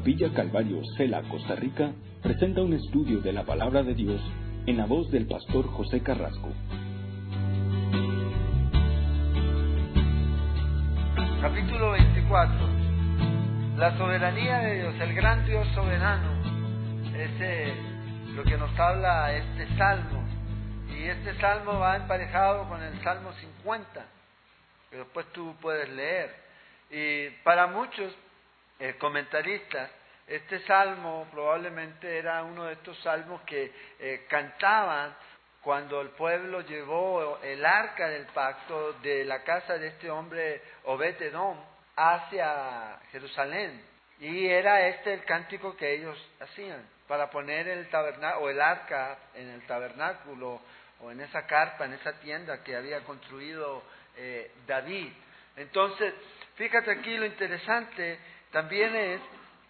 Capilla 0.00 0.32
Calvario 0.32 0.80
Cela, 0.96 1.20
Costa 1.28 1.54
Rica, 1.54 1.92
presenta 2.22 2.62
un 2.62 2.72
estudio 2.72 3.20
de 3.20 3.34
la 3.34 3.44
palabra 3.44 3.82
de 3.82 3.92
Dios 3.92 4.18
en 4.64 4.78
la 4.78 4.86
voz 4.86 5.10
del 5.10 5.26
pastor 5.26 5.66
José 5.66 6.02
Carrasco. 6.02 6.48
Capítulo 11.42 11.90
24. 11.90 12.54
La 13.76 13.98
soberanía 13.98 14.60
de 14.60 14.80
Dios, 14.80 14.94
el 15.02 15.14
gran 15.14 15.44
Dios 15.44 15.68
soberano, 15.74 16.32
es 17.14 17.30
eh, 17.38 17.74
lo 18.34 18.42
que 18.44 18.56
nos 18.56 18.70
habla 18.80 19.36
este 19.36 19.68
salmo. 19.76 20.24
Y 20.98 21.08
este 21.08 21.38
salmo 21.42 21.78
va 21.78 21.96
emparejado 21.96 22.66
con 22.70 22.82
el 22.82 22.98
Salmo 23.02 23.34
50, 23.34 24.06
que 24.88 24.96
después 24.96 25.26
tú 25.34 25.54
puedes 25.60 25.90
leer. 25.90 26.34
Y 26.90 27.28
para 27.44 27.66
muchos 27.66 28.10
eh, 28.80 28.96
comentaristas, 28.98 29.90
este 30.26 30.60
salmo 30.60 31.26
probablemente 31.30 32.18
era 32.18 32.42
uno 32.42 32.64
de 32.64 32.74
estos 32.74 32.98
salmos 33.02 33.42
que 33.42 33.72
eh, 33.98 34.26
cantaban 34.28 35.14
cuando 35.60 36.00
el 36.00 36.10
pueblo 36.10 36.60
llevó 36.62 37.38
el 37.42 37.64
arca 37.66 38.08
del 38.08 38.26
pacto 38.26 38.94
de 39.02 39.24
la 39.24 39.42
casa 39.42 39.76
de 39.76 39.88
este 39.88 40.10
hombre 40.10 40.62
Obed-Edom 40.84 41.58
hacia 41.96 42.98
Jerusalén. 43.12 43.84
Y 44.20 44.46
era 44.46 44.86
este 44.86 45.14
el 45.14 45.24
cántico 45.24 45.76
que 45.76 45.94
ellos 45.94 46.16
hacían 46.40 46.88
para 47.08 47.28
poner 47.28 47.66
el 47.68 47.88
tabernáculo 47.88 48.44
o 48.44 48.50
el 48.50 48.60
arca 48.60 49.18
en 49.34 49.48
el 49.48 49.66
tabernáculo 49.66 50.60
o 51.00 51.10
en 51.10 51.20
esa 51.20 51.46
carpa, 51.46 51.86
en 51.86 51.94
esa 51.94 52.12
tienda 52.20 52.62
que 52.62 52.76
había 52.76 53.00
construido 53.00 53.82
eh, 54.16 54.52
David. 54.66 55.12
Entonces, 55.56 56.14
fíjate 56.54 56.90
aquí 56.90 57.16
lo 57.16 57.26
interesante 57.26 58.18
también 58.50 58.94
es 58.94 59.20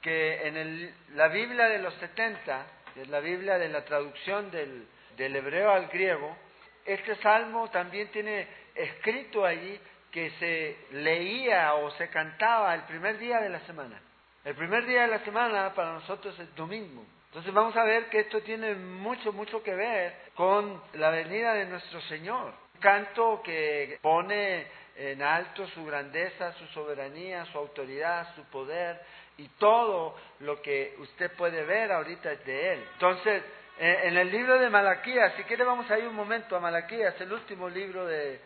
que 0.02 0.46
en 0.46 0.94
la 1.14 1.28
Biblia 1.28 1.68
de 1.68 1.78
los 1.78 1.94
70, 1.94 2.66
que 2.94 3.02
es 3.02 3.08
la 3.08 3.20
Biblia 3.20 3.58
de 3.58 3.68
la 3.68 3.84
traducción 3.84 4.50
del, 4.50 4.86
del 5.16 5.36
hebreo 5.36 5.70
al 5.70 5.88
griego, 5.88 6.36
este 6.84 7.16
salmo 7.16 7.68
también 7.70 8.08
tiene 8.08 8.48
escrito 8.74 9.44
allí 9.44 9.78
que 10.10 10.30
se 10.38 10.76
leía 10.92 11.74
o 11.74 11.90
se 11.92 12.08
cantaba 12.08 12.74
el 12.74 12.82
primer 12.82 13.18
día 13.18 13.40
de 13.40 13.48
la 13.48 13.60
semana. 13.60 14.00
El 14.44 14.54
primer 14.54 14.86
día 14.86 15.02
de 15.02 15.08
la 15.08 15.24
semana 15.24 15.74
para 15.74 15.92
nosotros 15.92 16.38
es 16.38 16.54
domingo. 16.56 17.04
Entonces 17.26 17.52
vamos 17.52 17.76
a 17.76 17.84
ver 17.84 18.08
que 18.08 18.20
esto 18.20 18.40
tiene 18.40 18.74
mucho, 18.74 19.32
mucho 19.32 19.62
que 19.62 19.74
ver 19.74 20.16
con 20.34 20.82
la 20.94 21.10
venida 21.10 21.54
de 21.54 21.66
nuestro 21.66 22.00
Señor. 22.02 22.52
Un 22.74 22.80
canto 22.80 23.42
que 23.44 23.98
pone 24.02 24.66
en 24.96 25.22
alto 25.22 25.66
su 25.68 25.84
grandeza, 25.84 26.52
su 26.54 26.66
soberanía, 26.68 27.44
su 27.46 27.58
autoridad, 27.58 28.34
su 28.34 28.44
poder 28.44 29.00
y 29.38 29.48
todo 29.58 30.16
lo 30.40 30.60
que 30.60 30.94
usted 30.98 31.32
puede 31.32 31.64
ver 31.64 31.92
ahorita 31.92 32.32
es 32.32 32.44
de 32.44 32.72
Él. 32.74 32.84
Entonces, 32.94 33.42
en 33.78 34.16
el 34.16 34.30
libro 34.30 34.58
de 34.58 34.68
Malaquías, 34.68 35.32
si 35.36 35.44
quiere 35.44 35.64
vamos 35.64 35.90
a 35.90 35.98
ir 35.98 36.06
un 36.06 36.14
momento 36.14 36.54
a 36.54 36.60
Malaquías, 36.60 37.18
el 37.20 37.32
último 37.32 37.68
libro 37.68 38.04
del 38.04 38.38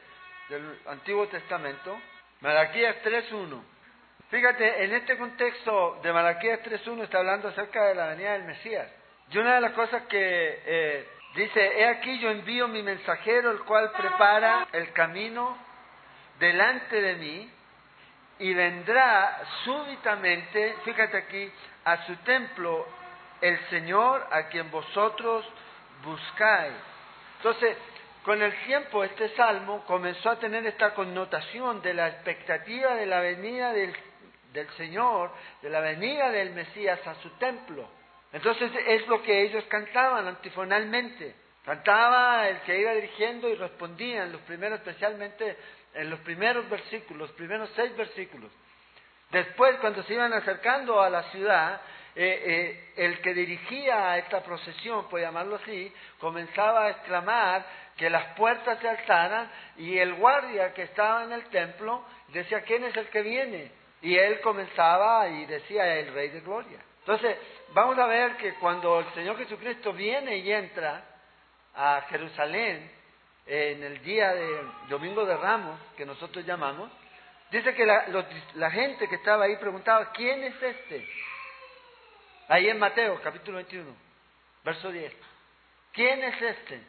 Antiguo 0.86 1.26
Testamento, 1.26 1.98
Malaquías 2.40 2.96
3.1. 3.02 3.60
Fíjate, 4.30 4.84
en 4.84 4.94
este 4.94 5.16
contexto 5.16 6.00
de 6.02 6.12
Malaquías 6.12 6.60
3.1 6.60 7.04
está 7.04 7.18
hablando 7.18 7.48
acerca 7.48 7.84
de 7.86 7.94
la 7.94 8.06
venida 8.08 8.32
del 8.32 8.44
Mesías. 8.44 8.88
Y 9.30 9.38
una 9.38 9.56
de 9.56 9.60
las 9.60 9.72
cosas 9.72 10.02
que 10.06 10.62
eh, 10.66 11.08
dice, 11.34 11.80
he 11.80 11.86
aquí 11.86 12.18
yo 12.20 12.30
envío 12.30 12.68
mi 12.68 12.82
mensajero, 12.82 13.50
el 13.50 13.60
cual 13.60 13.90
prepara 13.92 14.68
el 14.72 14.92
camino 14.92 15.56
delante 16.38 17.00
de 17.00 17.14
mí 17.14 17.50
y 18.38 18.52
vendrá 18.52 19.42
súbitamente, 19.64 20.74
fíjate 20.84 21.16
aquí, 21.16 21.50
a 21.84 22.04
su 22.06 22.16
templo 22.16 22.86
el 23.40 23.58
Señor 23.68 24.26
a 24.30 24.48
quien 24.48 24.70
vosotros 24.70 25.44
buscáis. 26.02 26.74
Entonces, 27.36 27.76
con 28.24 28.40
el 28.40 28.54
tiempo 28.64 29.04
este 29.04 29.28
salmo 29.36 29.84
comenzó 29.86 30.30
a 30.30 30.38
tener 30.38 30.66
esta 30.66 30.94
connotación 30.94 31.82
de 31.82 31.94
la 31.94 32.08
expectativa 32.08 32.94
de 32.94 33.06
la 33.06 33.20
venida 33.20 33.72
del, 33.72 33.94
del 34.52 34.68
Señor, 34.70 35.30
de 35.60 35.68
la 35.68 35.80
venida 35.80 36.30
del 36.30 36.50
Mesías 36.54 37.06
a 37.06 37.14
su 37.16 37.28
templo. 37.38 37.86
Entonces 38.32 38.72
es 38.86 39.06
lo 39.08 39.22
que 39.22 39.42
ellos 39.42 39.64
cantaban 39.68 40.26
antifonalmente. 40.26 41.34
Cantaba 41.64 42.48
el 42.48 42.60
que 42.62 42.80
iba 42.80 42.92
dirigiendo 42.92 43.48
y 43.48 43.54
respondían, 43.54 44.32
los 44.32 44.40
primeros 44.42 44.80
especialmente 44.80 45.56
en 45.94 46.10
los 46.10 46.20
primeros 46.20 46.68
versículos, 46.68 47.28
los 47.28 47.36
primeros 47.36 47.70
seis 47.74 47.96
versículos. 47.96 48.50
Después, 49.30 49.76
cuando 49.80 50.02
se 50.04 50.14
iban 50.14 50.32
acercando 50.32 51.00
a 51.00 51.10
la 51.10 51.24
ciudad, 51.30 51.80
eh, 52.16 52.42
eh, 52.46 52.92
el 52.96 53.20
que 53.20 53.34
dirigía 53.34 54.10
a 54.10 54.18
esta 54.18 54.42
procesión, 54.42 55.08
por 55.08 55.20
llamarlo 55.20 55.56
así, 55.56 55.92
comenzaba 56.20 56.84
a 56.84 56.90
exclamar 56.90 57.66
que 57.96 58.08
las 58.08 58.36
puertas 58.36 58.78
se 58.80 58.88
alzaran 58.88 59.50
y 59.78 59.98
el 59.98 60.14
guardia 60.14 60.72
que 60.74 60.82
estaba 60.82 61.24
en 61.24 61.32
el 61.32 61.44
templo 61.46 62.04
decía, 62.28 62.62
¿quién 62.62 62.84
es 62.84 62.96
el 62.96 63.08
que 63.08 63.22
viene? 63.22 63.72
Y 64.02 64.16
él 64.16 64.40
comenzaba 64.40 65.28
y 65.28 65.46
decía, 65.46 65.96
el 65.96 66.12
Rey 66.12 66.28
de 66.28 66.40
Gloria. 66.40 66.78
Entonces, 67.00 67.36
vamos 67.72 67.98
a 67.98 68.06
ver 68.06 68.36
que 68.36 68.54
cuando 68.54 69.00
el 69.00 69.12
Señor 69.14 69.36
Jesucristo 69.36 69.92
viene 69.92 70.36
y 70.38 70.52
entra 70.52 71.04
a 71.74 72.02
Jerusalén, 72.08 72.90
en 73.46 73.82
el 73.82 74.02
día 74.02 74.32
de 74.32 74.62
Domingo 74.88 75.24
de 75.26 75.36
Ramos, 75.36 75.78
que 75.96 76.06
nosotros 76.06 76.44
llamamos, 76.46 76.90
dice 77.50 77.74
que 77.74 77.84
la, 77.84 78.70
gente 78.70 79.08
que 79.08 79.16
estaba 79.16 79.44
ahí 79.44 79.56
preguntaba, 79.56 80.12
¿quién 80.12 80.44
es 80.44 80.62
este? 80.62 81.06
Ahí 82.48 82.68
en 82.68 82.78
Mateo, 82.78 83.20
capítulo 83.22 83.56
21, 83.56 83.94
verso 84.64 84.90
10. 84.90 85.12
¿Quién 85.92 86.22
es 86.22 86.42
este? 86.42 86.80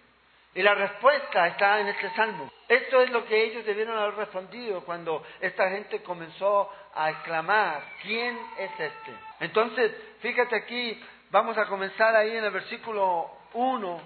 Y 0.56 0.62
la 0.62 0.74
respuesta 0.74 1.48
está 1.48 1.82
en 1.82 1.90
este 1.90 2.10
salmo. 2.12 2.50
Esto 2.68 3.02
es 3.02 3.10
lo 3.12 3.26
que 3.26 3.44
ellos 3.44 3.66
debieron 3.66 3.98
haber 3.98 4.16
respondido 4.16 4.84
cuando 4.86 5.24
esta 5.42 5.70
gente 5.70 6.02
comenzó 6.02 6.72
a 6.94 7.12
exclamar, 7.12 7.84
¿quién 8.02 8.40
es 8.58 8.72
este? 8.80 9.12
Entonces, 9.42 9.92
fíjate 10.22 10.56
aquí, 10.56 11.04
vamos 11.30 11.58
a 11.58 11.66
comenzar 11.66 12.16
ahí 12.16 12.36
en 12.38 12.46
el 12.46 12.52
versículo 12.52 13.30
1, 13.54 14.02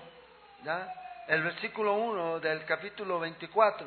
¿ya? 0.64 0.92
El 1.30 1.44
versículo 1.44 1.94
1 1.94 2.40
del 2.40 2.66
capítulo 2.66 3.20
24. 3.20 3.86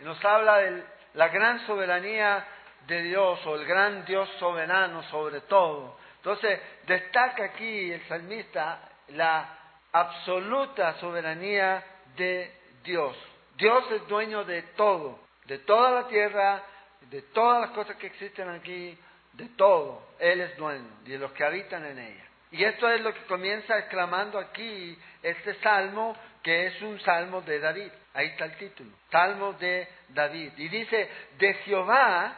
Y 0.00 0.04
nos 0.04 0.22
habla 0.24 0.58
de 0.58 0.82
la 1.14 1.28
gran 1.28 1.64
soberanía 1.66 2.44
de 2.88 3.02
Dios 3.02 3.38
o 3.46 3.54
el 3.54 3.64
gran 3.64 4.04
Dios 4.04 4.28
soberano 4.40 5.02
sobre 5.04 5.42
todo. 5.42 5.96
Entonces, 6.16 6.60
destaca 6.86 7.44
aquí 7.44 7.92
el 7.92 8.02
salmista 8.08 8.80
la 9.08 9.58
absoluta 9.92 10.94
soberanía 10.98 11.84
de 12.16 12.52
Dios. 12.82 13.16
Dios 13.56 13.84
es 13.92 14.08
dueño 14.08 14.44
de 14.44 14.62
todo, 14.62 15.20
de 15.46 15.58
toda 15.58 15.90
la 15.92 16.08
tierra, 16.08 16.62
de 17.02 17.22
todas 17.22 17.60
las 17.60 17.70
cosas 17.70 17.96
que 17.96 18.08
existen 18.08 18.48
aquí, 18.48 18.98
de 19.34 19.48
todo. 19.50 20.02
Él 20.18 20.40
es 20.40 20.56
dueño 20.56 20.88
de 21.04 21.18
los 21.18 21.30
que 21.32 21.44
habitan 21.44 21.84
en 21.84 21.98
ella. 21.98 22.24
Y 22.50 22.64
esto 22.64 22.88
es 22.90 23.00
lo 23.00 23.14
que 23.14 23.22
comienza 23.22 23.78
exclamando 23.78 24.38
aquí 24.38 24.98
este 25.22 25.54
salmo, 25.60 26.14
que 26.42 26.66
es 26.66 26.82
un 26.82 26.98
salmo 27.00 27.40
de 27.42 27.60
David. 27.60 27.90
Ahí 28.14 28.28
está 28.28 28.46
el 28.46 28.56
título, 28.56 28.90
Salmo 29.10 29.54
de 29.54 29.88
David. 30.08 30.52
Y 30.56 30.68
dice, 30.68 31.08
de 31.38 31.54
Jehová, 31.54 32.36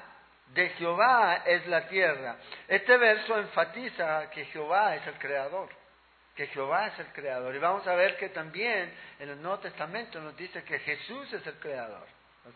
de 0.53 0.69
Jehová 0.71 1.43
es 1.47 1.67
la 1.67 1.89
tierra. 1.89 2.37
Este 2.69 2.97
verso 2.97 3.39
enfatiza 3.39 4.31
que 4.31 4.45
Jehová 4.47 4.95
es 4.95 5.07
el 5.07 5.15
creador, 5.15 5.69
que 6.37 6.47
Jehová 6.49 6.89
es 6.89 6.99
el 7.01 7.07
creador. 7.07 7.55
Y 7.55 7.59
vamos 7.59 7.87
a 7.87 7.95
ver 7.95 8.17
que 8.17 8.29
también 8.29 8.93
en 9.19 9.31
el 9.31 9.43
Nuevo 9.43 9.59
Testamento 9.59 10.21
nos 10.21 10.37
dice 10.37 10.63
que 10.63 10.79
Jesús 10.79 11.33
es 11.33 11.47
el 11.47 11.59
creador. 11.59 12.07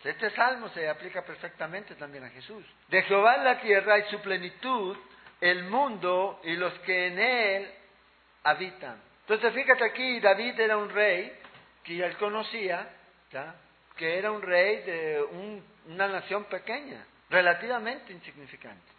Este 0.04 0.30
salmo 0.30 0.68
se 0.68 0.86
aplica 0.88 1.22
perfectamente 1.22 1.94
también 1.94 2.22
a 2.24 2.28
Jesús. 2.28 2.64
De 2.88 3.02
Jehová 3.02 3.36
es 3.36 3.42
la 3.42 3.60
tierra 3.60 3.98
y 3.98 4.02
su 4.10 4.20
plenitud, 4.20 4.96
el 5.40 5.64
mundo 5.64 6.40
y 6.44 6.56
los 6.56 6.74
que 6.80 7.06
en 7.06 7.18
él 7.18 7.74
habitan. 8.44 9.07
Entonces 9.28 9.52
fíjate 9.52 9.84
aquí, 9.84 10.20
David 10.20 10.58
era 10.58 10.78
un 10.78 10.88
rey 10.88 11.30
que 11.84 12.02
él 12.02 12.16
conocía, 12.16 12.88
que 13.94 14.18
era 14.18 14.30
un 14.30 14.40
rey 14.40 14.82
de 14.84 15.22
una 15.84 16.08
nación 16.08 16.44
pequeña, 16.44 17.04
relativamente 17.28 18.10
insignificante. 18.10 18.90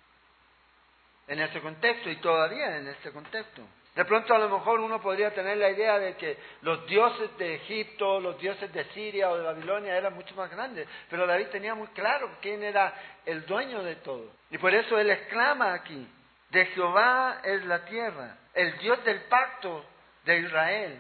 En 1.28 1.40
ese 1.40 1.60
contexto 1.62 2.12
y 2.12 2.18
todavía 2.18 2.78
en 2.78 2.90
este 2.90 3.12
contexto. 3.12 3.64
De 3.96 4.06
pronto 4.06 4.36
a 4.36 4.38
lo 4.38 4.50
mejor 4.50 4.80
uno 4.82 5.02
podría 5.02 5.34
tener 5.34 5.58
la 5.58 5.72
idea 5.72 5.98
de 5.98 6.16
que 6.16 6.38
los 6.62 6.86
dioses 6.86 7.36
de 7.40 7.56
Egipto, 7.56 8.20
los 8.20 8.40
dioses 8.40 8.72
de 8.72 8.84
Siria 8.94 9.32
o 9.32 9.38
de 9.38 9.44
Babilonia 9.44 9.98
eran 9.98 10.14
mucho 10.14 10.36
más 10.36 10.52
grandes, 10.52 10.88
pero 11.10 11.26
David 11.26 11.48
tenía 11.48 11.74
muy 11.74 11.88
claro 11.88 12.38
quién 12.40 12.62
era 12.62 12.94
el 13.26 13.48
dueño 13.48 13.82
de 13.82 13.96
todo. 13.96 14.32
Y 14.52 14.60
por 14.60 14.76
eso 14.76 15.00
él 15.00 15.10
exclama 15.10 15.74
aquí, 15.74 16.08
de 16.52 16.66
Jehová 16.68 17.42
es 17.44 17.66
la 17.66 17.84
tierra, 17.86 18.38
el 18.54 18.78
Dios 18.78 19.04
del 19.04 19.22
pacto 19.24 19.84
de 20.26 20.40
Israel. 20.40 21.00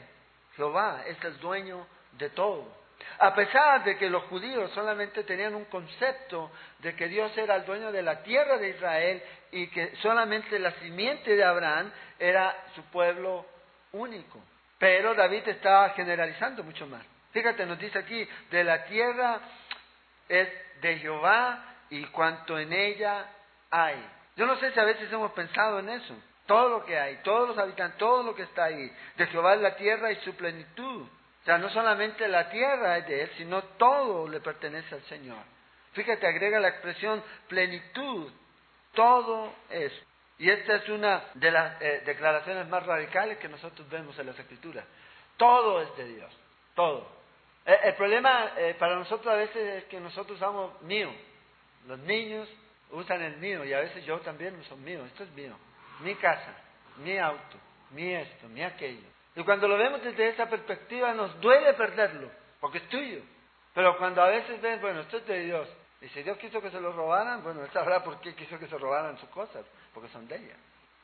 Jehová 0.56 1.04
es 1.07 1.24
el 1.24 1.39
dueño 1.39 1.86
de 2.13 2.30
todo. 2.31 2.80
A 3.19 3.33
pesar 3.33 3.83
de 3.83 3.98
que 3.98 4.10
los 4.10 4.24
judíos 4.24 4.71
solamente 4.71 5.24
tenían 5.24 5.56
un 5.56 5.66
concepto 5.66 6.51
de 6.80 6.95
que 6.95 7.07
Dios 7.07 7.36
era 7.38 7.56
el 7.56 7.66
dueño 7.66 7.92
de 7.92 8.01
la 8.01 8.24
tierra 8.24 8.57
de 8.57 8.69
Israel 8.69 9.24
y 9.51 9.68
que 9.68 9.95
solamente 9.98 10.60
la 10.60 10.71
simiente 10.80 11.36
de 11.36 11.44
Abraham 11.44 11.92
era 12.18 12.56
su 12.75 12.83
pueblo 12.86 13.45
único. 13.94 14.42
Pero 14.77 15.16
David 15.16 15.48
estaba 15.48 15.89
generalizando 15.92 16.63
mucho 16.63 16.88
más. 16.88 17.06
Fíjate, 17.31 17.66
nos 17.66 17.80
dice 17.80 18.00
aquí, 18.00 18.27
de 18.50 18.63
la 18.63 18.86
tierra 18.86 19.39
es 20.27 20.48
de 20.81 20.98
Jehová 20.98 21.66
y 21.89 22.06
cuanto 22.06 22.57
en 22.57 22.71
ella 22.71 23.25
hay. 23.69 24.04
Yo 24.36 24.45
no 24.45 24.57
sé 24.57 24.71
si 24.71 24.80
a 24.80 24.86
veces 24.86 25.12
hemos 25.12 25.31
pensado 25.33 25.80
en 25.80 25.89
eso. 25.89 26.16
Todo 26.50 26.68
lo 26.69 26.84
que 26.84 26.98
hay, 26.98 27.18
todos 27.18 27.50
los 27.50 27.57
habitantes, 27.60 28.00
todo 28.00 28.24
lo 28.24 28.34
que 28.34 28.42
está 28.42 28.63
ahí. 28.63 28.92
De 29.18 29.28
Jehová 29.28 29.54
es 29.54 29.62
la 29.62 29.75
tierra 29.75 30.12
y 30.12 30.16
su 30.22 30.34
plenitud. 30.36 31.04
O 31.04 31.46
sea, 31.46 31.60
no 31.60 31.69
solamente 31.69 32.28
la 32.28 32.50
tierra 32.50 32.98
es 32.98 33.07
de 33.07 33.22
Él, 33.22 33.31
sino 33.38 33.62
todo 33.78 34.28
le 34.28 34.40
pertenece 34.40 34.96
al 34.96 35.04
Señor. 35.04 35.38
Fíjate, 35.94 36.25
agrega 36.25 36.60
la 36.60 36.69
expresión 36.69 37.24
plenitud. 37.48 38.31
Todo 38.96 39.54
es. 39.69 39.94
Y 40.40 40.50
esta 40.50 40.78
es 40.78 40.90
una 40.90 41.24
de 41.36 41.51
las 41.51 41.80
eh, 41.84 42.01
declaraciones 42.07 42.68
más 42.68 42.84
radicales 42.84 43.38
que 43.38 43.48
nosotros 43.48 43.88
vemos 43.88 44.18
en 44.18 44.25
las 44.25 44.40
Escrituras. 44.40 44.86
Todo 45.38 45.84
es 45.84 45.95
de 45.98 46.06
Dios. 46.16 46.36
Todo. 46.74 47.07
Eh, 47.63 47.78
el 47.84 47.94
problema 47.94 48.54
eh, 48.57 48.75
para 48.80 48.95
nosotros 48.95 49.31
a 49.31 49.38
veces 49.38 49.84
es 49.84 49.84
que 49.84 50.00
nosotros 50.00 50.38
usamos 50.38 50.81
mío. 50.81 51.12
Los 51.86 52.00
niños 52.00 52.50
usan 52.90 53.22
el 53.22 53.38
mío 53.38 53.63
y 53.66 53.74
a 53.74 53.81
veces 53.81 54.04
yo 54.04 54.18
también 54.22 54.56
uso 54.56 54.75
mío. 54.78 55.06
Esto 55.06 55.25
es 55.25 55.31
mío. 55.34 55.56
Mi 56.00 56.16
casa, 56.16 56.54
mi 56.98 57.18
auto, 57.18 57.57
mi 57.92 58.13
esto, 58.13 58.48
mi 58.48 58.63
aquello. 58.63 59.07
Y 59.36 59.44
cuando 59.44 59.68
lo 59.68 59.78
vemos 59.78 60.01
desde 60.01 60.30
esa 60.30 60.48
perspectiva 60.48 61.13
nos 61.13 61.40
duele 61.40 61.74
perderlo, 61.74 62.30
porque 62.60 62.80
es 62.80 62.90
tuyo. 62.90 63.22
Pero 63.74 63.98
cuando 63.98 64.22
a 64.22 64.28
veces 64.28 64.62
ves, 64.62 64.81
bueno, 64.81 65.01
esto 65.01 65.18
es 65.18 65.25
de 65.25 65.40
Dios. 65.40 65.69
Y 66.01 66.07
si 66.10 66.24
Dios 66.24 66.38
quiso 66.38 66.62
que 66.62 66.72
se 66.72 66.80
lo 66.80 66.92
robaran, 66.94 67.44
bueno, 67.44 67.63
Él 67.63 67.69
sabrá 67.72 68.04
por 68.04 68.19
qué 68.22 68.34
quiso 68.36 68.57
que 68.57 68.68
se 68.68 68.78
robaran 68.78 69.18
sus 69.18 69.30
cosas, 69.30 69.66
porque 69.94 70.10
son 70.10 70.28
de 70.28 70.38
ella. 70.38 70.56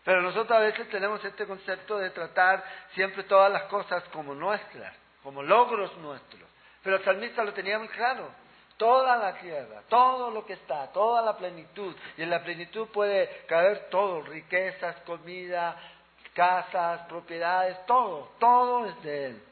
Pero 0.04 0.22
nosotros 0.22 0.52
a 0.52 0.62
veces 0.62 0.88
tenemos 0.90 1.24
este 1.26 1.46
concepto 1.46 1.98
de 1.98 2.12
tratar 2.12 2.64
siempre 2.94 3.24
todas 3.24 3.52
las 3.52 3.64
cosas 3.64 4.04
como 4.10 4.36
nuestras, 4.36 4.96
como 5.24 5.42
logros 5.42 5.98
nuestros. 5.98 6.50
Pero 6.84 6.98
el 6.98 7.04
salmista 7.04 7.44
lo 7.44 7.54
tenía 7.54 7.80
muy 7.80 7.88
claro. 7.90 8.30
Toda 8.78 9.16
la 9.18 9.38
tierra, 9.40 9.84
todo 9.88 10.32
lo 10.32 10.46
que 10.46 10.54
está, 10.54 10.92
toda 10.92 11.22
la 11.22 11.38
plenitud. 11.38 11.96
Y 12.18 12.24
en 12.24 12.30
la 12.30 12.44
plenitud 12.44 12.88
puede 12.90 13.46
caber 13.48 13.88
todo, 13.90 14.22
riquezas, 14.22 14.98
comida, 15.02 15.78
casas, 16.34 17.08
propiedades, 17.08 17.86
todo, 17.86 18.32
todo 18.40 18.86
es 18.86 19.02
de 19.02 19.26
Él. 19.28 19.44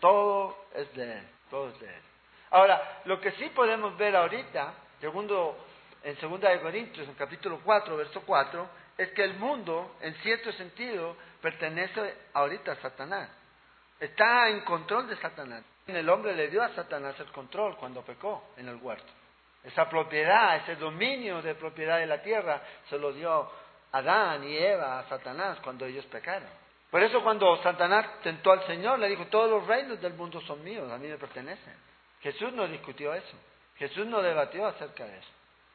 Todo 0.00 0.56
es 0.74 0.92
de 0.94 1.12
Él, 1.12 1.28
todo 1.48 1.68
es 1.68 1.80
de 1.80 1.86
Él. 1.86 2.02
Ahora, 2.50 3.00
lo 3.04 3.20
que 3.20 3.30
sí 3.32 3.48
podemos 3.50 3.96
ver 3.96 4.16
ahorita, 4.16 4.74
segundo, 5.00 5.56
en 6.02 6.16
segunda 6.18 6.50
de 6.50 6.60
Corintios, 6.60 7.08
en 7.08 7.14
capítulo 7.14 7.60
4, 7.64 7.96
verso 7.96 8.22
4, 8.26 8.68
es 8.98 9.10
que 9.12 9.24
el 9.24 9.34
mundo, 9.34 9.96
en 10.00 10.14
cierto 10.16 10.52
sentido, 10.52 11.16
pertenece 11.40 12.14
ahorita 12.34 12.72
a 12.72 12.76
Satanás. 12.76 13.30
Está 14.00 14.48
en 14.48 14.60
control 14.60 15.08
de 15.08 15.16
Satanás. 15.16 15.64
El 15.86 16.08
hombre 16.08 16.34
le 16.34 16.48
dio 16.48 16.62
a 16.62 16.70
Satanás 16.70 17.18
el 17.20 17.30
control 17.32 17.76
cuando 17.76 18.02
pecó 18.02 18.52
en 18.56 18.68
el 18.68 18.76
huerto. 18.76 19.12
Esa 19.64 19.88
propiedad, 19.88 20.56
ese 20.56 20.76
dominio 20.76 21.42
de 21.42 21.54
propiedad 21.54 21.98
de 21.98 22.06
la 22.06 22.22
tierra 22.22 22.62
se 22.88 22.98
lo 22.98 23.12
dio 23.12 23.50
Adán 23.92 24.44
y 24.44 24.56
Eva 24.56 25.00
a 25.00 25.08
Satanás 25.08 25.58
cuando 25.62 25.86
ellos 25.86 26.04
pecaron. 26.06 26.48
Por 26.90 27.02
eso 27.02 27.22
cuando 27.22 27.56
Satanás 27.62 28.06
tentó 28.22 28.52
al 28.52 28.66
Señor, 28.66 28.98
le 28.98 29.08
dijo, 29.08 29.26
todos 29.26 29.50
los 29.50 29.66
reinos 29.66 30.00
del 30.00 30.14
mundo 30.14 30.40
son 30.42 30.62
míos, 30.62 30.90
a 30.90 30.98
mí 30.98 31.08
me 31.08 31.16
pertenecen. 31.16 31.74
Jesús 32.20 32.52
no 32.52 32.66
discutió 32.68 33.14
eso. 33.14 33.36
Jesús 33.76 34.06
no 34.06 34.20
debatió 34.20 34.66
acerca 34.66 35.04
de 35.04 35.18
eso. 35.18 35.30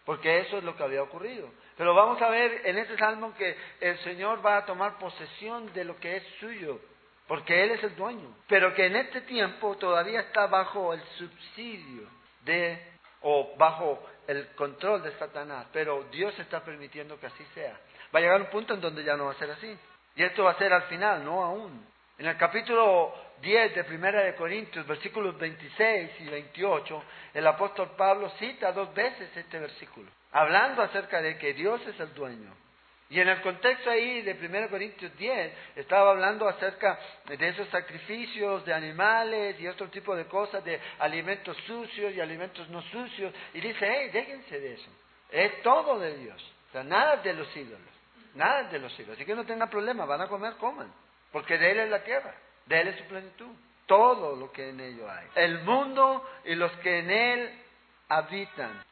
Porque 0.05 0.39
eso 0.39 0.59
es 0.59 0.63
lo 0.63 0.75
que 0.75 0.83
había 0.83 1.03
ocurrido. 1.03 1.49
Pero 1.75 1.93
vamos 1.93 2.21
a 2.21 2.29
ver 2.29 2.61
en 2.65 2.77
este 2.77 2.97
salmo 2.97 3.33
que 3.35 3.57
el 3.81 3.97
Señor 3.99 4.45
va 4.45 4.57
a 4.57 4.65
tomar 4.65 4.97
posesión 4.99 5.73
de 5.73 5.83
lo 5.83 5.97
que 5.97 6.17
es 6.17 6.23
suyo 6.39 6.79
porque 7.27 7.63
Él 7.63 7.71
es 7.71 7.83
el 7.83 7.95
dueño, 7.95 8.35
pero 8.47 8.73
que 8.73 8.85
en 8.85 8.95
este 8.95 9.21
tiempo 9.21 9.75
todavía 9.77 10.21
está 10.21 10.47
bajo 10.47 10.93
el 10.93 11.01
subsidio 11.17 12.07
de, 12.45 12.81
o 13.21 13.53
bajo 13.57 14.01
el 14.27 14.47
control 14.55 15.03
de 15.03 15.11
Satanás, 15.17 15.67
pero 15.73 16.05
Dios 16.11 16.37
está 16.39 16.63
permitiendo 16.63 17.19
que 17.19 17.27
así 17.27 17.45
sea. 17.53 17.77
Va 18.13 18.19
a 18.19 18.21
llegar 18.21 18.41
un 18.41 18.49
punto 18.49 18.73
en 18.73 18.81
donde 18.81 19.03
ya 19.03 19.17
no 19.17 19.25
va 19.25 19.31
a 19.31 19.39
ser 19.39 19.51
así. 19.51 19.77
Y 20.15 20.23
esto 20.23 20.45
va 20.45 20.51
a 20.51 20.57
ser 20.57 20.71
al 20.73 20.83
final, 20.83 21.23
no 21.23 21.43
aún. 21.43 21.85
En 22.17 22.25
el 22.25 22.37
capítulo 22.37 23.13
10 23.41 23.75
de 23.75 23.83
Primera 23.83 24.23
de 24.23 24.35
Corintios, 24.35 24.87
versículos 24.87 25.37
26 25.37 26.21
y 26.21 26.29
28, 26.29 27.03
el 27.35 27.45
apóstol 27.45 27.91
Pablo 27.95 28.29
cita 28.39 28.71
dos 28.71 28.93
veces 28.93 29.35
este 29.35 29.59
versículo, 29.59 30.09
hablando 30.31 30.81
acerca 30.81 31.21
de 31.21 31.37
que 31.37 31.53
Dios 31.53 31.79
es 31.85 31.99
el 31.99 32.13
dueño 32.13 32.66
y 33.09 33.21
en 33.21 33.29
el 33.29 33.41
contexto 33.41 33.89
ahí 33.89 34.21
de 34.21 34.33
1 34.33 34.69
Corintios 34.69 35.15
10, 35.17 35.53
estaba 35.77 36.11
hablando 36.11 36.47
acerca 36.47 36.99
de 37.25 37.47
esos 37.47 37.69
sacrificios 37.69 38.65
de 38.65 38.73
animales 38.73 39.57
y 39.61 39.67
otro 39.67 39.87
tipo 39.87 40.13
de 40.13 40.25
cosas, 40.25 40.63
de 40.65 40.79
alimentos 40.99 41.55
sucios 41.65 42.13
y 42.13 42.19
alimentos 42.19 42.67
no 42.67 42.81
sucios. 42.81 43.33
Y 43.53 43.61
dice, 43.61 43.79
hey, 43.89 44.09
déjense 44.11 44.59
de 44.59 44.73
eso. 44.73 44.89
Es 45.31 45.61
todo 45.61 45.99
de 45.99 46.17
Dios. 46.17 46.53
O 46.67 46.71
sea, 46.73 46.83
nada 46.83 47.17
de 47.17 47.33
los 47.33 47.55
ídolos. 47.55 47.87
Nada 48.35 48.63
de 48.63 48.79
los 48.79 48.93
ídolos. 48.99 49.15
Así 49.15 49.25
que 49.25 49.35
no 49.35 49.45
tengan 49.45 49.69
problema, 49.69 50.03
van 50.05 50.21
a 50.21 50.27
comer, 50.27 50.55
coman. 50.55 50.91
Porque 51.31 51.57
de 51.57 51.71
Él 51.71 51.79
es 51.79 51.89
la 51.89 52.03
tierra, 52.03 52.33
de 52.65 52.81
Él 52.81 52.87
es 52.89 52.97
su 52.97 53.05
plenitud. 53.05 53.55
Todo 53.85 54.35
lo 54.35 54.51
que 54.51 54.67
en 54.67 54.81
ello 54.81 55.09
hay. 55.09 55.27
El 55.35 55.59
mundo 55.59 56.29
y 56.43 56.55
los 56.55 56.73
que 56.79 56.99
en 56.99 57.09
Él 57.09 57.61
habitan. 58.09 58.83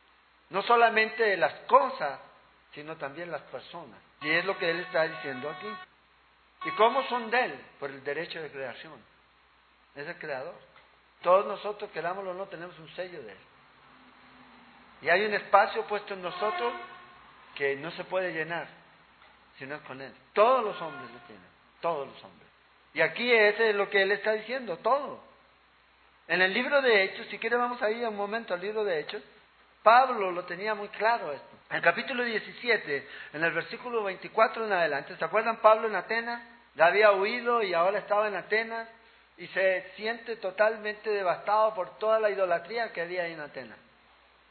No 0.52 0.62
solamente 0.62 1.36
las 1.36 1.54
cosas, 1.68 2.18
sino 2.74 2.96
también 2.96 3.30
las 3.30 3.42
personas. 3.44 4.05
Y 4.22 4.30
es 4.32 4.46
lo 4.46 4.58
que 4.58 4.70
él 4.70 4.80
está 4.80 5.04
diciendo 5.04 5.50
aquí. 5.50 5.68
¿Y 6.66 6.72
cómo 6.72 7.04
son 7.10 7.30
de 7.30 7.46
él? 7.46 7.66
Por 7.80 7.92
el 7.92 8.04
derecho 8.04 8.42
de 8.42 8.52
creación. 8.52 9.00
Es 9.96 10.08
el 10.08 10.18
creador. 10.18 10.56
Todos 11.22 11.46
nosotros, 11.46 11.90
querámoslo 11.92 12.32
o 12.32 12.34
no, 12.34 12.46
tenemos 12.48 12.78
un 12.80 12.90
sello 12.96 13.22
de 13.22 13.32
él. 13.32 13.38
Y 15.02 15.10
hay 15.10 15.26
un 15.26 15.34
espacio 15.34 15.86
puesto 15.86 16.14
en 16.14 16.22
nosotros 16.22 16.74
que 17.56 17.76
no 17.76 17.92
se 17.92 18.04
puede 18.06 18.34
llenar 18.34 18.68
si 19.58 19.66
no 19.66 19.76
es 19.76 19.82
con 19.82 20.02
él. 20.02 20.14
Todos 20.34 20.64
los 20.64 20.82
hombres 20.82 21.10
lo 21.12 21.20
tienen. 21.20 21.48
Todos 21.82 22.08
los 22.08 22.24
hombres. 22.24 22.50
Y 22.94 23.02
aquí 23.02 23.32
ese 23.32 23.70
es 23.70 23.76
lo 23.76 23.90
que 23.90 24.02
él 24.02 24.12
está 24.12 24.32
diciendo, 24.34 24.78
todo. 24.78 25.22
En 26.28 26.42
el 26.42 26.54
libro 26.54 26.82
de 26.82 27.04
Hechos, 27.04 27.28
si 27.28 27.38
quiere 27.38 27.56
vamos 27.56 27.82
a 27.82 27.92
ir 27.92 28.08
un 28.08 28.16
momento 28.16 28.54
al 28.54 28.62
libro 28.62 28.84
de 28.84 29.00
Hechos, 29.00 29.22
Pablo 29.86 30.32
lo 30.32 30.46
tenía 30.46 30.74
muy 30.74 30.88
claro 30.88 31.32
esto. 31.32 31.56
En 31.70 31.76
el 31.76 31.84
capítulo 31.84 32.24
17, 32.24 33.08
en 33.34 33.44
el 33.44 33.52
versículo 33.52 34.04
24 34.04 34.66
en 34.66 34.74
adelante, 34.74 35.16
¿se 35.16 35.24
acuerdan 35.24 35.58
Pablo 35.58 35.88
en 35.88 35.96
Atenas? 35.96 36.42
Ya 36.74 36.88
había 36.88 37.12
huido 37.12 37.62
y 37.62 37.76
ahora 37.76 38.00
estaba 38.00 38.28
en 38.28 38.36
Atenas 38.36 38.90
y 39.38 39.46
se 39.46 39.92
siente 39.96 40.38
totalmente 40.38 41.12
devastado 41.12 41.76
por 41.76 42.00
toda 42.00 42.20
la 42.20 42.32
idolatría 42.32 42.92
que 42.94 43.02
había 43.02 43.26
ahí 43.26 43.34
en 43.34 43.42
Atenas. 43.42 43.78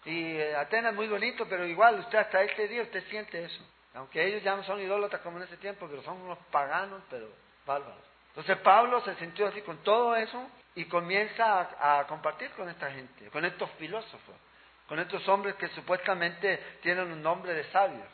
Y 0.04 0.37
eh, 0.37 0.54
Atenas 0.54 0.92
es 0.92 0.97
muy 0.97 1.09
bonito, 1.09 1.49
pero 1.49 1.66
igual 1.66 1.99
usted 1.99 2.18
hasta 2.18 2.40
este 2.42 2.68
día 2.68 2.82
usted 2.82 3.02
siente 3.09 3.42
eso. 3.44 3.66
Aunque 3.94 4.25
ellos 4.25 4.40
ya 4.44 4.54
no 4.54 4.62
son 4.62 4.80
idólatras 4.80 5.20
como 5.23 5.38
en 5.38 5.44
ese 5.44 5.56
tiempo, 5.56 5.88
pero 5.90 6.00
son 6.04 6.23
unos 6.23 6.38
paganos, 6.52 7.02
pero 7.11 7.26
bárbaros. 7.66 8.04
Entonces 8.28 8.56
Pablo 8.59 9.00
se 9.00 9.16
sintió 9.16 9.49
así 9.49 9.62
con 9.62 9.78
todo 9.78 10.14
eso 10.14 10.47
y 10.76 10.85
comienza 10.85 11.70
a 11.80 12.06
compartir 12.06 12.50
con 12.50 12.68
esta 12.68 12.88
gente, 12.92 13.28
con 13.30 13.44
estos 13.44 13.68
filósofos 13.73 14.37
con 14.88 14.99
estos 14.99 15.26
hombres 15.29 15.55
que 15.57 15.69
supuestamente 15.69 16.59
tienen 16.83 17.11
un 17.11 17.23
nombre 17.23 17.55
de 17.55 17.64
sabios. 17.71 18.07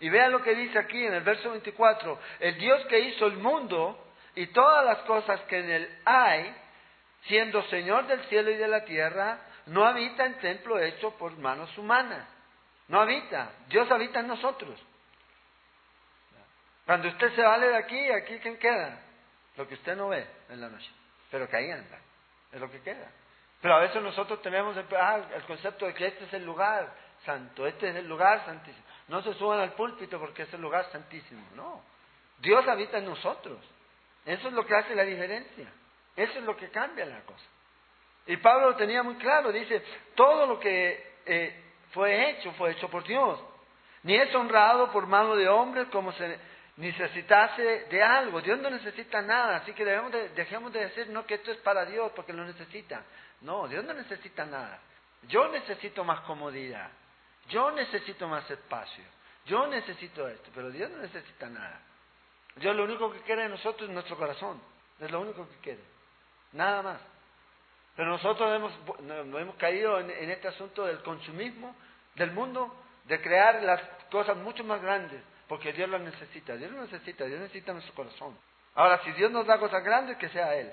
Y 0.00 0.08
vean 0.08 0.32
lo 0.32 0.42
que 0.42 0.54
dice 0.54 0.78
aquí 0.78 1.04
en 1.04 1.14
el 1.14 1.22
verso 1.22 1.50
24, 1.50 2.18
el 2.40 2.58
Dios 2.58 2.84
que 2.86 2.98
hizo 2.98 3.26
el 3.26 3.36
mundo 3.36 4.12
y 4.34 4.48
todas 4.48 4.84
las 4.84 4.98
cosas 5.02 5.40
que 5.42 5.58
en 5.58 5.70
él 5.70 5.98
hay, 6.04 6.54
siendo 7.26 7.62
Señor 7.68 8.06
del 8.06 8.24
cielo 8.24 8.50
y 8.50 8.56
de 8.56 8.68
la 8.68 8.84
tierra, 8.84 9.38
no 9.66 9.84
habita 9.84 10.26
en 10.26 10.38
templo 10.40 10.78
hecho 10.78 11.12
por 11.12 11.36
manos 11.38 11.76
humanas. 11.78 12.28
No 12.88 13.00
habita. 13.00 13.52
Dios 13.68 13.90
habita 13.90 14.20
en 14.20 14.26
nosotros. 14.26 14.78
Cuando 16.84 17.08
usted 17.08 17.34
se 17.34 17.42
vale 17.42 17.68
de 17.68 17.76
aquí, 17.76 18.10
aquí 18.10 18.38
¿quién 18.40 18.58
queda? 18.58 19.00
Lo 19.56 19.66
que 19.66 19.74
usted 19.74 19.96
no 19.96 20.08
ve 20.08 20.26
en 20.50 20.60
la 20.60 20.68
noche. 20.68 20.90
Pero 21.30 21.48
que 21.48 21.56
ahí 21.56 21.70
anda. 21.70 21.98
Es 22.52 22.60
lo 22.60 22.70
que 22.70 22.80
queda. 22.82 23.10
Pero 23.64 23.76
a 23.76 23.78
veces 23.78 24.02
nosotros 24.02 24.42
tenemos 24.42 24.76
el, 24.76 24.84
ah, 24.94 25.22
el 25.34 25.42
concepto 25.44 25.86
de 25.86 25.94
que 25.94 26.08
este 26.08 26.24
es 26.26 26.34
el 26.34 26.44
lugar 26.44 26.86
santo, 27.24 27.66
este 27.66 27.88
es 27.88 27.96
el 27.96 28.06
lugar 28.06 28.44
santísimo. 28.44 28.84
No 29.08 29.22
se 29.22 29.32
suban 29.32 29.58
al 29.58 29.72
púlpito 29.72 30.20
porque 30.20 30.42
es 30.42 30.52
el 30.52 30.60
lugar 30.60 30.84
santísimo, 30.92 31.42
no. 31.54 31.82
Dios 32.40 32.68
habita 32.68 32.98
en 32.98 33.06
nosotros. 33.06 33.58
Eso 34.26 34.48
es 34.48 34.52
lo 34.52 34.66
que 34.66 34.74
hace 34.74 34.94
la 34.94 35.04
diferencia. 35.04 35.66
Eso 36.14 36.40
es 36.40 36.44
lo 36.44 36.54
que 36.58 36.68
cambia 36.68 37.06
la 37.06 37.22
cosa. 37.22 37.46
Y 38.26 38.36
Pablo 38.36 38.72
lo 38.72 38.76
tenía 38.76 39.02
muy 39.02 39.14
claro, 39.14 39.50
dice, 39.50 39.82
todo 40.14 40.44
lo 40.44 40.60
que 40.60 41.14
eh, 41.24 41.64
fue 41.92 42.32
hecho, 42.32 42.52
fue 42.58 42.72
hecho 42.72 42.90
por 42.90 43.04
Dios. 43.04 43.42
Ni 44.02 44.14
es 44.14 44.34
honrado 44.34 44.92
por 44.92 45.06
mano 45.06 45.36
de 45.36 45.48
hombres 45.48 45.88
como 45.88 46.12
se 46.12 46.38
necesitase 46.76 47.86
de 47.88 48.02
algo. 48.02 48.42
Dios 48.42 48.58
no 48.58 48.68
necesita 48.68 49.22
nada, 49.22 49.56
así 49.56 49.72
que 49.72 49.86
debemos 49.86 50.12
de, 50.12 50.28
dejemos 50.30 50.70
de 50.70 50.80
decir, 50.80 51.08
no, 51.08 51.24
que 51.24 51.36
esto 51.36 51.50
es 51.50 51.56
para 51.60 51.86
Dios 51.86 52.12
porque 52.14 52.34
lo 52.34 52.44
necesita. 52.44 53.02
No, 53.42 53.68
Dios 53.68 53.84
no 53.84 53.92
necesita 53.94 54.44
nada. 54.44 54.80
Yo 55.28 55.48
necesito 55.48 56.04
más 56.04 56.20
comodidad. 56.20 56.90
Yo 57.48 57.70
necesito 57.70 58.28
más 58.28 58.50
espacio. 58.50 59.04
Yo 59.46 59.66
necesito 59.66 60.26
esto, 60.28 60.50
pero 60.54 60.70
Dios 60.70 60.90
no 60.90 60.98
necesita 60.98 61.48
nada. 61.48 61.80
Dios 62.56 62.74
lo 62.74 62.84
único 62.84 63.12
que 63.12 63.20
quiere 63.20 63.42
de 63.42 63.48
nosotros 63.50 63.88
es 63.88 63.94
nuestro 63.94 64.16
corazón. 64.16 64.60
Es 65.00 65.10
lo 65.10 65.20
único 65.20 65.48
que 65.48 65.56
quiere. 65.56 65.84
Nada 66.52 66.82
más. 66.82 67.00
Pero 67.96 68.08
nosotros 68.08 68.54
hemos, 68.54 68.72
no, 69.02 69.38
hemos 69.38 69.56
caído 69.56 70.00
en, 70.00 70.10
en 70.10 70.30
este 70.30 70.48
asunto 70.48 70.86
del 70.86 71.02
consumismo 71.02 71.74
del 72.14 72.32
mundo, 72.32 72.74
de 73.04 73.20
crear 73.20 73.62
las 73.62 73.80
cosas 74.10 74.36
mucho 74.36 74.64
más 74.64 74.80
grandes, 74.80 75.20
porque 75.48 75.72
Dios 75.72 75.88
las 75.88 76.00
necesita. 76.00 76.56
Dios 76.56 76.70
lo 76.70 76.82
necesita, 76.82 77.24
Dios 77.24 77.40
necesita 77.40 77.72
nuestro 77.72 77.94
corazón. 77.94 78.38
Ahora, 78.74 79.02
si 79.04 79.12
Dios 79.12 79.30
nos 79.30 79.46
da 79.46 79.58
cosas 79.58 79.82
grandes, 79.84 80.16
que 80.16 80.28
sea 80.30 80.54
Él. 80.56 80.72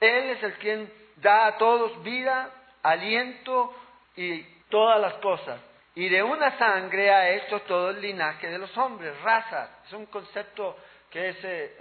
Él 0.00 0.30
es 0.30 0.42
el 0.42 0.54
quien 0.54 0.92
da 1.16 1.46
a 1.46 1.58
todos 1.58 2.02
vida, 2.02 2.50
aliento 2.82 3.74
y 4.16 4.42
todas 4.68 5.00
las 5.00 5.14
cosas. 5.14 5.60
Y 5.94 6.08
de 6.08 6.22
una 6.22 6.56
sangre 6.58 7.10
ha 7.10 7.30
hecho 7.30 7.60
todo 7.62 7.90
el 7.90 8.00
linaje 8.00 8.48
de 8.48 8.58
los 8.58 8.76
hombres, 8.78 9.20
razas. 9.22 9.70
Es 9.86 9.92
un 9.92 10.06
concepto 10.06 10.76
que 11.10 11.28
es 11.28 11.36
eh, 11.44 11.76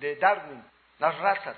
de 0.00 0.16
Darwin, 0.16 0.64
las 0.98 1.18
razas. 1.18 1.56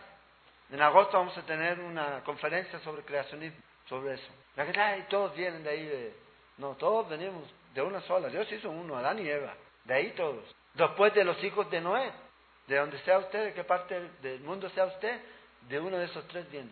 En 0.70 0.82
agosto 0.82 1.16
vamos 1.16 1.36
a 1.38 1.42
tener 1.42 1.78
una 1.78 2.24
conferencia 2.24 2.80
sobre 2.80 3.02
creacionismo, 3.02 3.60
sobre 3.88 4.14
eso. 4.14 4.32
La 4.56 4.64
gente, 4.64 4.80
ay, 4.80 5.06
todos 5.08 5.34
vienen 5.36 5.62
de 5.62 5.70
ahí. 5.70 5.86
De... 5.86 6.14
No, 6.58 6.74
todos 6.74 7.08
venimos 7.08 7.44
de 7.72 7.82
una 7.82 8.00
sola. 8.00 8.28
Dios 8.28 8.50
hizo 8.50 8.68
uno, 8.68 8.96
Adán 8.96 9.20
y 9.20 9.28
Eva. 9.28 9.54
De 9.84 9.94
ahí 9.94 10.10
todos. 10.16 10.42
Después 10.74 11.14
de 11.14 11.24
los 11.24 11.42
hijos 11.44 11.70
de 11.70 11.80
Noé, 11.80 12.10
de 12.66 12.76
donde 12.76 12.98
sea 13.00 13.18
usted, 13.18 13.44
de 13.44 13.54
qué 13.54 13.62
parte 13.62 14.10
del 14.22 14.40
mundo 14.40 14.68
sea 14.70 14.86
usted, 14.86 15.20
de 15.68 15.78
uno 15.78 15.98
de 15.98 16.06
esos 16.06 16.26
tres 16.26 16.50
viene. 16.50 16.70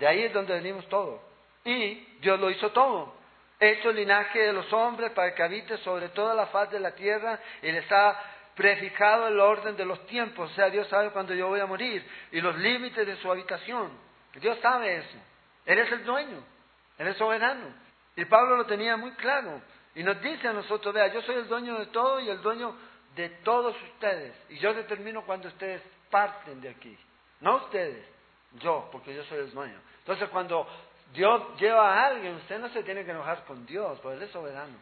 De 0.00 0.06
ahí 0.06 0.22
es 0.22 0.32
donde 0.32 0.54
venimos 0.54 0.88
todos. 0.88 1.20
Y 1.62 1.94
Dios 2.20 2.40
lo 2.40 2.50
hizo 2.50 2.70
todo. 2.70 3.14
Hecho 3.60 3.90
el 3.90 3.96
linaje 3.96 4.38
de 4.38 4.52
los 4.54 4.72
hombres 4.72 5.12
para 5.12 5.34
que 5.34 5.42
habite 5.42 5.76
sobre 5.78 6.08
toda 6.08 6.34
la 6.34 6.46
faz 6.46 6.70
de 6.70 6.80
la 6.80 6.94
tierra 6.94 7.38
y 7.60 7.70
les 7.70 7.84
ha 7.92 8.18
prefijado 8.56 9.28
el 9.28 9.38
orden 9.38 9.76
de 9.76 9.84
los 9.84 10.06
tiempos. 10.06 10.50
O 10.50 10.54
sea, 10.54 10.70
Dios 10.70 10.88
sabe 10.88 11.10
cuándo 11.10 11.34
yo 11.34 11.48
voy 11.48 11.60
a 11.60 11.66
morir 11.66 12.02
y 12.32 12.40
los 12.40 12.56
límites 12.56 13.06
de 13.06 13.16
su 13.16 13.30
habitación. 13.30 13.90
Dios 14.40 14.58
sabe 14.62 14.96
eso. 14.96 15.18
Él 15.66 15.78
es 15.78 15.92
el 15.92 16.02
dueño. 16.04 16.42
Él 16.96 17.08
es 17.08 17.18
soberano. 17.18 17.66
Y 18.16 18.24
Pablo 18.24 18.56
lo 18.56 18.64
tenía 18.64 18.96
muy 18.96 19.10
claro. 19.12 19.60
Y 19.94 20.02
nos 20.02 20.18
dice 20.22 20.48
a 20.48 20.54
nosotros, 20.54 20.94
vea, 20.94 21.08
yo 21.08 21.20
soy 21.22 21.36
el 21.36 21.48
dueño 21.48 21.78
de 21.78 21.86
todo 21.86 22.20
y 22.20 22.30
el 22.30 22.40
dueño 22.40 22.74
de 23.16 23.28
todos 23.44 23.76
ustedes. 23.82 24.34
Y 24.48 24.58
yo 24.60 24.72
determino 24.72 25.26
cuando 25.26 25.48
ustedes 25.48 25.82
parten 26.10 26.62
de 26.62 26.70
aquí. 26.70 26.96
No 27.40 27.56
ustedes, 27.56 28.06
yo, 28.58 28.88
porque 28.90 29.14
yo 29.14 29.24
soy 29.24 29.38
el 29.38 29.52
dueño. 29.52 29.78
Entonces 29.98 30.28
cuando 30.30 30.66
Dios 31.12 31.42
lleva 31.58 31.94
a 31.94 32.06
alguien, 32.06 32.34
usted 32.36 32.58
no 32.58 32.68
se 32.70 32.82
tiene 32.82 33.04
que 33.04 33.10
enojar 33.10 33.44
con 33.44 33.66
Dios, 33.66 33.98
porque 34.00 34.18
Él 34.18 34.22
es 34.24 34.30
soberano. 34.30 34.76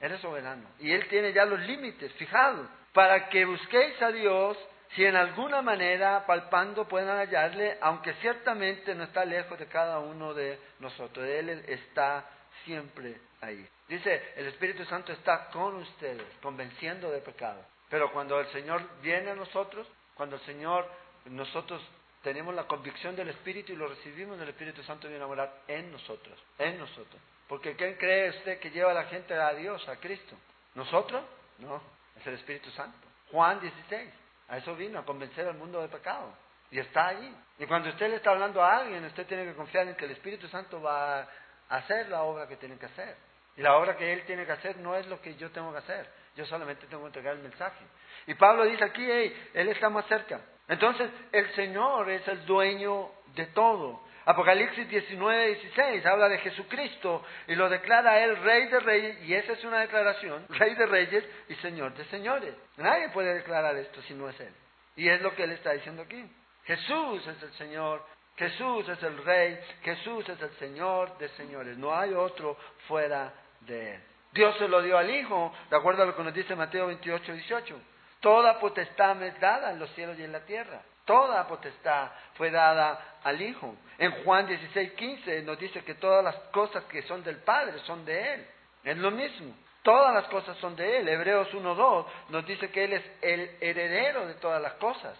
Él 0.00 0.12
es 0.12 0.20
soberano. 0.20 0.68
Y 0.78 0.92
Él 0.92 1.08
tiene 1.08 1.32
ya 1.32 1.44
los 1.44 1.60
límites 1.60 2.12
fijados 2.14 2.68
para 2.92 3.28
que 3.28 3.44
busquéis 3.44 4.00
a 4.02 4.10
Dios 4.10 4.56
si 4.94 5.04
en 5.04 5.16
alguna 5.16 5.60
manera 5.60 6.24
palpando 6.26 6.88
puedan 6.88 7.18
hallarle, 7.18 7.76
aunque 7.80 8.14
ciertamente 8.14 8.94
no 8.94 9.04
está 9.04 9.24
lejos 9.24 9.58
de 9.58 9.66
cada 9.66 9.98
uno 9.98 10.32
de 10.34 10.58
nosotros. 10.80 11.26
Él 11.26 11.50
está 11.68 12.24
siempre 12.64 13.20
ahí. 13.40 13.68
Dice, 13.86 14.32
el 14.36 14.46
Espíritu 14.46 14.84
Santo 14.84 15.12
está 15.12 15.48
con 15.50 15.76
ustedes, 15.76 16.26
convenciendo 16.42 17.10
de 17.10 17.20
pecado. 17.20 17.64
Pero 17.88 18.12
cuando 18.12 18.38
el 18.40 18.46
Señor 18.48 18.82
viene 19.00 19.30
a 19.30 19.34
nosotros, 19.34 19.86
cuando 20.14 20.36
el 20.36 20.42
Señor, 20.42 20.86
nosotros 21.26 21.82
tenemos 22.28 22.54
la 22.54 22.64
convicción 22.64 23.16
del 23.16 23.30
Espíritu 23.30 23.72
y 23.72 23.76
lo 23.76 23.88
recibimos, 23.88 24.38
el 24.38 24.50
Espíritu 24.50 24.82
Santo 24.82 25.08
viene 25.08 25.24
a 25.24 25.26
morar 25.26 25.62
en 25.66 25.90
nosotros, 25.90 26.38
en 26.58 26.78
nosotros. 26.78 27.18
Porque 27.48 27.74
¿quién 27.74 27.94
cree 27.94 28.28
usted 28.28 28.58
que 28.58 28.70
lleva 28.70 28.90
a 28.90 28.94
la 28.94 29.04
gente 29.04 29.32
a 29.32 29.54
Dios, 29.54 29.88
a 29.88 29.96
Cristo? 29.96 30.36
¿Nosotros? 30.74 31.24
No, 31.56 31.80
es 32.20 32.26
el 32.26 32.34
Espíritu 32.34 32.70
Santo. 32.72 32.98
Juan 33.32 33.58
16, 33.60 34.10
a 34.48 34.58
eso 34.58 34.76
vino, 34.76 34.98
a 34.98 35.06
convencer 35.06 35.48
al 35.48 35.54
mundo 35.54 35.80
de 35.80 35.88
pecado. 35.88 36.34
Y 36.70 36.78
está 36.78 37.08
ahí. 37.08 37.34
Y 37.58 37.64
cuando 37.64 37.88
usted 37.88 38.10
le 38.10 38.16
está 38.16 38.32
hablando 38.32 38.62
a 38.62 38.76
alguien, 38.76 39.02
usted 39.06 39.26
tiene 39.26 39.46
que 39.46 39.54
confiar 39.54 39.88
en 39.88 39.94
que 39.94 40.04
el 40.04 40.10
Espíritu 40.10 40.48
Santo 40.48 40.82
va 40.82 41.20
a 41.20 41.28
hacer 41.70 42.10
la 42.10 42.24
obra 42.24 42.46
que 42.46 42.56
tiene 42.56 42.76
que 42.76 42.84
hacer. 42.84 43.16
Y 43.56 43.62
la 43.62 43.74
obra 43.78 43.96
que 43.96 44.12
él 44.12 44.26
tiene 44.26 44.44
que 44.44 44.52
hacer 44.52 44.76
no 44.76 44.94
es 44.94 45.06
lo 45.06 45.18
que 45.22 45.34
yo 45.36 45.50
tengo 45.50 45.72
que 45.72 45.78
hacer. 45.78 46.06
Yo 46.36 46.44
solamente 46.44 46.86
tengo 46.88 47.04
que 47.04 47.06
entregar 47.06 47.36
el 47.36 47.42
mensaje. 47.42 47.86
Y 48.26 48.34
Pablo 48.34 48.64
dice 48.64 48.84
aquí, 48.84 49.02
hey, 49.10 49.50
él 49.54 49.70
está 49.70 49.88
más 49.88 50.04
cerca. 50.08 50.42
Entonces, 50.68 51.10
el 51.32 51.50
Señor 51.54 52.10
es 52.10 52.26
el 52.28 52.44
dueño 52.46 53.10
de 53.34 53.46
todo. 53.46 54.02
Apocalipsis 54.26 54.86
19, 54.88 55.46
16 55.54 56.04
habla 56.04 56.28
de 56.28 56.38
Jesucristo 56.38 57.24
y 57.46 57.54
lo 57.54 57.70
declara 57.70 58.22
él 58.22 58.36
Rey 58.36 58.66
de 58.66 58.80
Reyes, 58.80 59.22
y 59.26 59.32
esa 59.32 59.54
es 59.54 59.64
una 59.64 59.80
declaración, 59.80 60.44
Rey 60.50 60.74
de 60.74 60.84
Reyes 60.84 61.24
y 61.48 61.54
Señor 61.56 61.94
de 61.94 62.04
Señores. 62.06 62.54
Nadie 62.76 63.08
puede 63.08 63.32
declarar 63.34 63.74
esto 63.76 64.02
si 64.02 64.12
no 64.12 64.28
es 64.28 64.38
Él. 64.38 64.52
Y 64.96 65.08
es 65.08 65.22
lo 65.22 65.34
que 65.34 65.44
Él 65.44 65.52
está 65.52 65.72
diciendo 65.72 66.02
aquí. 66.02 66.22
Jesús 66.64 67.26
es 67.26 67.42
el 67.42 67.52
Señor 67.54 68.04
Jesús 68.38 68.88
es 68.88 69.02
el 69.02 69.18
Rey, 69.24 69.58
Jesús 69.82 70.28
es 70.28 70.40
el 70.40 70.50
Señor 70.58 71.18
de 71.18 71.28
señores, 71.30 71.76
no 71.76 71.92
hay 71.92 72.14
otro 72.14 72.56
fuera 72.86 73.34
de 73.62 73.96
Él. 73.96 74.00
Dios 74.32 74.56
se 74.58 74.68
lo 74.68 74.80
dio 74.80 74.96
al 74.96 75.10
Hijo, 75.10 75.52
de 75.68 75.76
acuerdo 75.76 76.04
a 76.04 76.06
lo 76.06 76.14
que 76.14 76.22
nos 76.22 76.32
dice 76.32 76.54
Mateo 76.54 76.86
28, 76.86 77.32
18. 77.32 77.80
Toda 78.20 78.58
potestad 78.58 79.16
me 79.16 79.28
es 79.28 79.40
dada 79.40 79.70
en 79.70 79.78
los 79.78 79.90
cielos 79.90 80.18
y 80.18 80.24
en 80.24 80.32
la 80.32 80.40
tierra. 80.40 80.82
Toda 81.04 81.46
potestad 81.46 82.10
fue 82.34 82.50
dada 82.50 83.18
al 83.22 83.40
Hijo. 83.40 83.74
En 83.96 84.22
Juan 84.24 84.46
16, 84.46 84.92
15 84.92 85.42
nos 85.42 85.58
dice 85.58 85.82
que 85.82 85.94
todas 85.94 86.22
las 86.22 86.34
cosas 86.50 86.84
que 86.84 87.02
son 87.02 87.22
del 87.22 87.38
Padre 87.38 87.78
son 87.80 88.04
de 88.04 88.34
Él. 88.34 88.46
Es 88.84 88.96
lo 88.98 89.10
mismo. 89.10 89.54
Todas 89.82 90.12
las 90.12 90.24
cosas 90.26 90.56
son 90.58 90.76
de 90.76 90.98
Él. 90.98 91.08
Hebreos 91.08 91.48
1.2 91.52 92.06
nos 92.28 92.46
dice 92.46 92.70
que 92.70 92.84
Él 92.84 92.92
es 92.92 93.04
el 93.22 93.56
heredero 93.60 94.26
de 94.26 94.34
todas 94.34 94.60
las 94.60 94.74
cosas. 94.74 95.18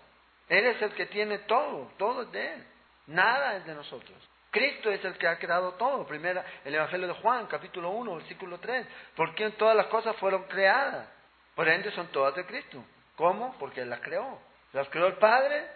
Él 0.48 0.66
es 0.66 0.82
el 0.82 0.92
que 0.92 1.06
tiene 1.06 1.38
todo, 1.40 1.90
todo 1.96 2.22
es 2.22 2.32
de 2.32 2.54
Él. 2.54 2.66
Nada 3.06 3.56
es 3.56 3.64
de 3.64 3.74
nosotros. 3.74 4.16
Cristo 4.50 4.90
es 4.90 5.04
el 5.04 5.16
que 5.16 5.28
ha 5.28 5.38
creado 5.38 5.72
todo. 5.74 6.06
Primera, 6.06 6.44
el 6.64 6.74
Evangelio 6.74 7.06
de 7.06 7.14
Juan, 7.14 7.46
capítulo 7.46 7.90
1, 7.90 8.16
versículo 8.16 8.58
3. 8.58 8.86
¿Por 9.14 9.34
qué 9.34 9.50
todas 9.50 9.76
las 9.76 9.86
cosas 9.86 10.16
fueron 10.16 10.44
creadas? 10.44 11.08
Por 11.58 11.68
ende 11.68 11.90
son 11.90 12.06
todas 12.12 12.36
de 12.36 12.46
Cristo. 12.46 12.84
¿Cómo? 13.16 13.52
Porque 13.58 13.84
las 13.84 13.98
creó. 13.98 14.38
¿Las 14.72 14.88
creó 14.90 15.08
el 15.08 15.14
Padre 15.14 15.66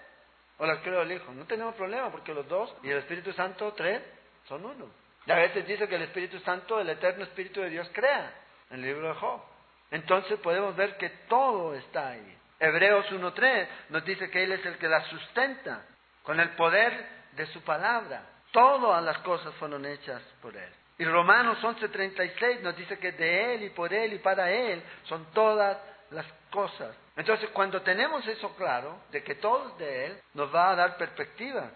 o 0.59 0.65
las 0.65 0.79
creó 0.79 1.03
el 1.03 1.11
Hijo? 1.11 1.33
No 1.33 1.45
tenemos 1.45 1.75
problema 1.75 2.09
porque 2.13 2.33
los 2.33 2.47
dos 2.47 2.73
y 2.85 2.91
el 2.91 2.99
Espíritu 2.99 3.33
Santo, 3.33 3.73
tres, 3.73 4.01
son 4.47 4.65
uno. 4.65 4.87
Y 5.27 5.33
a 5.33 5.35
veces 5.35 5.67
dice 5.67 5.89
que 5.89 5.97
el 5.97 6.03
Espíritu 6.03 6.39
Santo, 6.39 6.79
el 6.79 6.89
eterno 6.89 7.25
Espíritu 7.25 7.63
de 7.63 7.71
Dios, 7.71 7.91
crea 7.93 8.33
en 8.71 8.77
el 8.77 8.83
libro 8.83 9.09
de 9.09 9.15
Job. 9.15 9.43
Entonces 9.91 10.39
podemos 10.39 10.77
ver 10.77 10.97
que 10.99 11.09
todo 11.29 11.75
está 11.75 12.11
ahí. 12.11 12.39
Hebreos 12.61 13.11
1.3 13.11 13.67
nos 13.89 14.05
dice 14.05 14.31
que 14.31 14.45
Él 14.45 14.53
es 14.53 14.65
el 14.65 14.79
que 14.79 14.87
la 14.87 15.03
sustenta 15.07 15.85
con 16.23 16.39
el 16.39 16.51
poder 16.51 17.09
de 17.33 17.47
su 17.47 17.61
palabra. 17.63 18.23
Todas 18.53 19.03
las 19.03 19.19
cosas 19.19 19.53
fueron 19.57 19.85
hechas 19.85 20.23
por 20.41 20.57
Él. 20.57 20.73
Y 20.99 21.05
Romanos 21.05 21.59
11:36 21.63 22.61
nos 22.61 22.77
dice 22.77 22.99
que 22.99 23.13
de 23.13 23.55
Él 23.55 23.65
y 23.65 23.71
por 23.71 23.93
Él 23.93 24.15
y 24.15 24.19
para 24.19 24.51
Él 24.51 24.83
son 25.05 25.25
todas 25.33 25.79
las 26.11 26.27
cosas. 26.51 26.95
Entonces, 27.17 27.51
cuando 27.51 27.83
tenemos 27.83 28.27
eso 28.27 28.55
claro, 28.57 29.01
de 29.11 29.23
que 29.23 29.37
todo 29.37 29.71
es 29.71 29.79
de 29.79 30.07
Él, 30.07 30.21
nos 30.35 30.55
va 30.55 30.71
a 30.71 30.77
dar 30.77 30.97
perspectiva. 30.97 31.71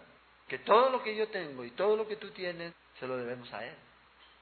Que 0.49 0.59
todo 0.61 0.91
lo 0.91 1.03
que 1.03 1.17
yo 1.17 1.29
tengo 1.29 1.65
y 1.65 1.71
todo 1.73 1.97
lo 1.97 2.07
que 2.07 2.17
tú 2.17 2.31
tienes, 2.31 2.73
se 3.01 3.07
lo 3.07 3.17
debemos 3.17 3.53
a 3.53 3.65
Él. 3.65 3.75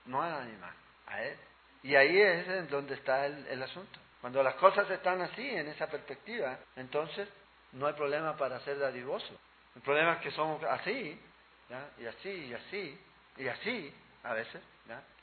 No 0.06 0.22
a 0.22 0.28
nadie 0.28 0.56
más, 0.58 0.74
a 1.06 1.22
Él. 1.22 1.36
Y 1.82 1.94
ahí 1.96 2.20
es 2.20 2.70
donde 2.70 2.94
está 2.94 3.26
el, 3.26 3.46
el 3.46 3.62
asunto. 3.62 3.98
Cuando 4.20 4.42
las 4.42 4.54
cosas 4.54 4.90
están 4.90 5.20
así, 5.20 5.48
en 5.48 5.68
esa 5.68 5.86
perspectiva, 5.86 6.58
entonces 6.76 7.28
no 7.72 7.86
hay 7.86 7.92
problema 7.94 8.36
para 8.36 8.60
ser 8.60 8.78
dadivoso. 8.78 9.38
El 9.74 9.82
problema 9.82 10.14
es 10.14 10.20
que 10.20 10.30
somos 10.30 10.62
así, 10.64 11.20
y 11.98 12.06
así, 12.06 12.30
y 12.30 12.54
así, 12.54 13.00
y 13.36 13.48
así, 13.48 13.94
a 14.24 14.32
veces, 14.32 14.62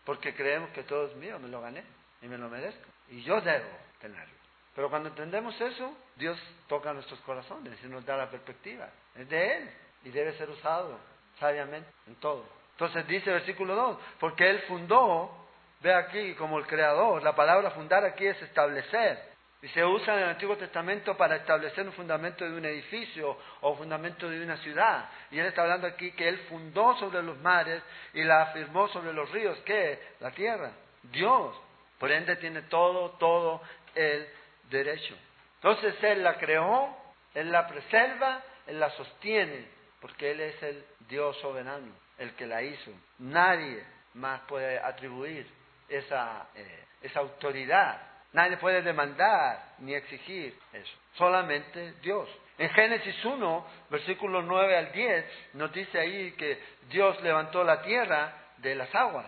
porque 0.06 0.34
creemos 0.34 0.70
que 0.72 0.84
todo 0.84 1.08
es 1.08 1.16
mío, 1.16 1.38
me 1.40 1.50
lo 1.50 1.62
gané 1.62 1.84
y 2.22 2.28
me 2.28 2.38
lo 2.38 2.50
merezco. 2.50 2.90
Y 3.10 3.22
yo 3.24 3.42
debo 3.42 3.70
tenerlo. 4.00 4.34
Pero 4.76 4.90
cuando 4.90 5.10
entendemos 5.10 5.60
eso, 5.60 5.94
Dios 6.16 6.40
toca 6.68 6.94
nuestros 6.94 7.20
corazones 7.22 7.78
y 7.84 7.88
nos 7.88 8.06
da 8.06 8.16
la 8.16 8.30
perspectiva. 8.30 8.90
Es 9.16 9.28
de 9.28 9.58
Él 9.58 9.70
y 10.06 10.10
debe 10.10 10.34
ser 10.38 10.50
usado 10.50 10.98
sabiamente 11.40 11.90
en 12.08 12.16
todo. 12.16 12.46
Entonces 12.72 13.06
dice 13.08 13.30
el 13.30 13.38
versículo 13.38 13.76
2, 13.76 13.98
porque 14.20 14.50
Él 14.50 14.62
fundó, 14.68 15.48
ve 15.82 15.94
aquí 15.94 16.34
como 16.36 16.58
el 16.58 16.66
creador, 16.66 17.22
la 17.22 17.36
palabra 17.36 17.72
fundar 17.72 18.06
aquí 18.06 18.26
es 18.26 18.42
establecer. 18.42 19.31
Y 19.62 19.68
se 19.70 19.86
usa 19.86 20.16
en 20.16 20.24
el 20.24 20.30
Antiguo 20.30 20.58
Testamento 20.58 21.16
para 21.16 21.36
establecer 21.36 21.86
un 21.86 21.94
fundamento 21.94 22.44
de 22.44 22.56
un 22.56 22.66
edificio 22.66 23.38
o 23.62 23.72
un 23.72 23.78
fundamento 23.78 24.28
de 24.28 24.44
una 24.44 24.58
ciudad. 24.58 25.08
Y 25.30 25.38
él 25.38 25.46
está 25.46 25.62
hablando 25.62 25.86
aquí 25.86 26.12
que 26.14 26.28
él 26.28 26.40
fundó 26.50 26.98
sobre 26.98 27.22
los 27.22 27.38
mares 27.40 27.84
y 28.14 28.24
la 28.24 28.44
afirmó 28.44 28.88
sobre 28.88 29.14
los 29.14 29.30
ríos. 29.32 29.60
¿Qué? 29.60 30.00
La 30.20 30.32
tierra. 30.32 30.72
Dios. 31.04 31.56
Por 32.00 32.12
ende 32.12 32.38
tiene 32.38 32.64
todo, 32.64 33.12
todo 33.12 33.62
el 33.94 34.28
derecho. 34.70 35.16
Entonces 35.56 35.94
él 36.04 36.24
la 36.24 36.40
creó, 36.40 36.98
él 37.36 37.52
la 37.52 37.68
preserva, 37.68 38.42
él 38.66 38.80
la 38.80 38.90
sostiene, 38.92 39.68
porque 40.00 40.32
él 40.32 40.40
es 40.42 40.64
el 40.64 40.84
Dios 41.08 41.38
soberano. 41.40 41.94
el 42.18 42.34
que 42.36 42.46
la 42.46 42.62
hizo. 42.62 42.92
Nadie 43.20 43.84
más 44.14 44.42
puede 44.42 44.78
atribuir 44.80 45.48
esa, 45.90 46.48
eh, 46.56 46.86
esa 47.02 47.20
autoridad. 47.20 48.11
Nadie 48.34 48.58
puede 48.58 48.82
demandar 48.82 49.76
ni 49.80 49.94
exigir 49.94 50.58
eso. 50.72 50.98
Solamente 51.16 51.94
Dios. 52.02 52.30
En 52.58 52.70
Génesis 52.70 53.26
1, 53.26 53.66
versículos 53.90 54.46
9 54.46 54.78
al 54.78 54.92
10, 54.92 55.26
nos 55.54 55.74
dice 55.74 56.00
ahí 56.00 56.32
que 56.34 56.60
Dios 56.90 57.22
levantó 57.22 57.64
la 57.64 57.82
tierra 57.82 58.34
de 58.58 58.76
las 58.76 58.94
aguas 58.94 59.26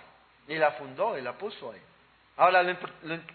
y 0.48 0.56
la 0.56 0.72
fundó 0.74 1.18
y 1.18 1.22
la 1.22 1.34
puso 1.34 1.72
ahí. 1.72 1.82
Ahora, 2.36 2.64
lo, 2.64 2.72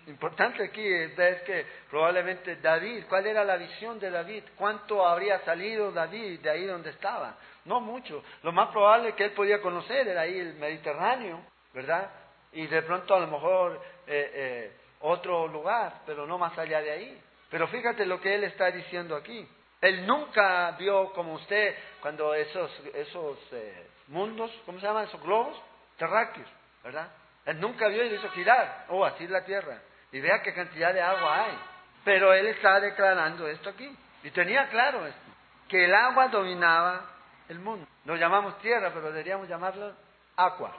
importante 0.08 0.64
aquí 0.64 0.84
es 0.84 1.42
que 1.42 1.66
probablemente 1.88 2.56
David, 2.56 3.04
¿cuál 3.08 3.26
era 3.26 3.44
la 3.44 3.56
visión 3.56 4.00
de 4.00 4.10
David? 4.10 4.42
¿Cuánto 4.56 5.06
habría 5.06 5.38
salido 5.44 5.92
David 5.92 6.40
de 6.40 6.50
ahí 6.50 6.66
donde 6.66 6.90
estaba? 6.90 7.37
No 7.64 7.80
mucho. 7.80 8.25
Lo 8.42 8.50
más 8.50 8.70
probable 8.70 9.12
que 9.12 9.26
él 9.26 9.32
podía 9.32 9.60
conocer 9.60 10.08
era 10.08 10.22
ahí 10.22 10.38
el 10.38 10.54
Mediterráneo, 10.54 11.40
¿verdad? 11.72 12.10
Y 12.52 12.66
de 12.66 12.82
pronto 12.82 13.14
a 13.14 13.20
lo 13.20 13.28
mejor 13.28 13.80
eh, 14.06 14.32
eh, 14.34 14.72
otro 15.00 15.47
lugar, 15.49 16.02
pero 16.07 16.26
no 16.26 16.38
más 16.38 16.57
allá 16.59 16.81
de 16.81 16.90
ahí. 16.90 17.23
Pero 17.50 17.69
fíjate 17.69 18.05
lo 18.07 18.21
que 18.21 18.35
él 18.35 18.45
está 18.45 18.71
diciendo 18.71 19.17
aquí. 19.17 19.49
Él 19.81 20.07
nunca 20.07 20.73
vio 20.73 21.12
como 21.12 21.35
usted 21.35 21.75
cuando 22.00 22.35
esos, 22.35 22.71
esos 22.95 23.38
eh, 23.52 23.87
mundos, 24.09 24.50
¿cómo 24.67 24.81
se 24.81 24.87
llaman 24.87 25.05
esos 25.05 25.23
globos? 25.23 25.57
Terráqueos, 25.97 26.49
¿verdad? 26.83 27.09
Él 27.47 27.61
nunca 27.61 27.88
vio 27.88 28.05
y 28.05 28.14
hizo 28.14 28.28
girar. 28.31 28.87
Oh, 28.88 29.05
así 29.05 29.26
la 29.26 29.45
tierra. 29.45 29.78
Y 30.12 30.21
vea 30.21 30.43
qué 30.43 30.52
cantidad 30.52 30.93
de 30.93 31.00
agua 31.00 31.45
hay. 31.45 31.59
Pero 32.05 32.33
él 32.33 32.47
está 32.49 32.81
declarando 32.81 33.47
esto 33.49 33.71
aquí. 33.71 33.90
Y 34.23 34.31
tenía 34.31 34.69
claro 34.69 35.07
esto. 35.07 35.21
Que 35.69 35.85
el 35.85 35.95
agua 35.95 36.28
dominaba 36.28 37.07
el 37.49 37.59
mundo. 37.59 37.87
Lo 38.05 38.17
llamamos 38.17 38.59
tierra, 38.59 38.90
pero 38.93 39.11
deberíamos 39.12 39.49
llamarlo 39.49 39.95
agua. 40.37 40.75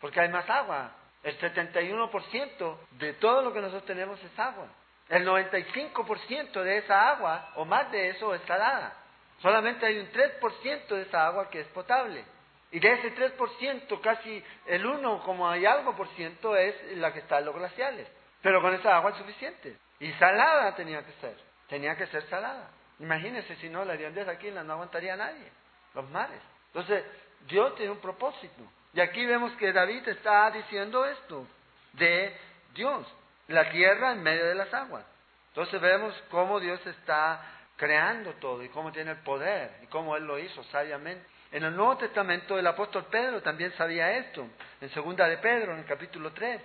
Porque 0.00 0.20
hay 0.20 0.28
más 0.28 0.48
agua. 0.48 0.90
El 1.24 1.38
71% 1.40 2.76
de 2.92 3.14
todo 3.14 3.42
lo 3.42 3.52
que 3.52 3.60
nosotros 3.60 3.86
tenemos 3.86 4.22
es 4.22 4.38
agua. 4.38 4.68
El 5.08 5.26
95% 5.26 6.62
de 6.62 6.78
esa 6.78 7.10
agua, 7.10 7.50
o 7.56 7.64
más 7.64 7.90
de 7.90 8.10
eso, 8.10 8.34
es 8.34 8.42
salada. 8.42 8.94
Solamente 9.40 9.86
hay 9.86 9.98
un 9.98 10.12
3% 10.12 10.86
de 10.86 11.02
esa 11.02 11.26
agua 11.26 11.50
que 11.50 11.60
es 11.60 11.66
potable. 11.68 12.24
Y 12.70 12.80
de 12.80 12.92
ese 12.92 13.14
3%, 13.14 14.00
casi 14.00 14.44
el 14.66 14.84
1, 14.84 15.22
como 15.22 15.48
hay 15.48 15.64
algo 15.64 15.96
por 15.96 16.08
ciento, 16.08 16.56
es 16.56 16.74
la 16.98 17.12
que 17.12 17.20
está 17.20 17.38
en 17.38 17.46
los 17.46 17.54
glaciales. 17.54 18.06
Pero 18.42 18.60
con 18.60 18.74
esa 18.74 18.96
agua 18.96 19.10
es 19.10 19.16
suficiente. 19.16 19.76
Y 20.00 20.12
salada 20.12 20.74
tenía 20.74 21.04
que 21.04 21.12
ser. 21.12 21.36
Tenía 21.68 21.96
que 21.96 22.06
ser 22.08 22.22
salada. 22.28 22.70
Imagínense 23.00 23.56
si 23.56 23.68
no, 23.68 23.84
la 23.84 23.96
de 23.96 24.30
aquí 24.30 24.50
no 24.50 24.60
aguantaría 24.72 25.16
nadie. 25.16 25.50
Los 25.94 26.08
mares. 26.10 26.40
Entonces, 26.66 27.04
Dios 27.46 27.74
tiene 27.76 27.92
un 27.92 28.00
propósito. 28.00 28.62
Y 28.94 29.00
aquí 29.00 29.26
vemos 29.26 29.52
que 29.56 29.72
David 29.72 30.08
está 30.08 30.50
diciendo 30.50 31.04
esto 31.04 31.46
de 31.94 32.36
Dios, 32.74 33.06
la 33.48 33.68
tierra 33.70 34.12
en 34.12 34.22
medio 34.22 34.46
de 34.46 34.54
las 34.54 34.72
aguas. 34.72 35.04
Entonces 35.48 35.80
vemos 35.80 36.14
cómo 36.30 36.60
Dios 36.60 36.84
está 36.86 37.40
creando 37.76 38.32
todo 38.34 38.62
y 38.62 38.68
cómo 38.68 38.92
tiene 38.92 39.12
el 39.12 39.18
poder 39.18 39.78
y 39.82 39.86
cómo 39.86 40.16
Él 40.16 40.24
lo 40.24 40.38
hizo 40.38 40.62
sabiamente. 40.64 41.26
En 41.50 41.64
el 41.64 41.76
Nuevo 41.76 41.96
Testamento 41.96 42.58
el 42.58 42.66
apóstol 42.66 43.06
Pedro 43.10 43.42
también 43.42 43.72
sabía 43.72 44.12
esto, 44.18 44.46
en 44.80 44.90
segunda 44.90 45.28
de 45.28 45.38
Pedro, 45.38 45.72
en 45.72 45.80
el 45.80 45.84
capítulo 45.84 46.32
3. 46.32 46.60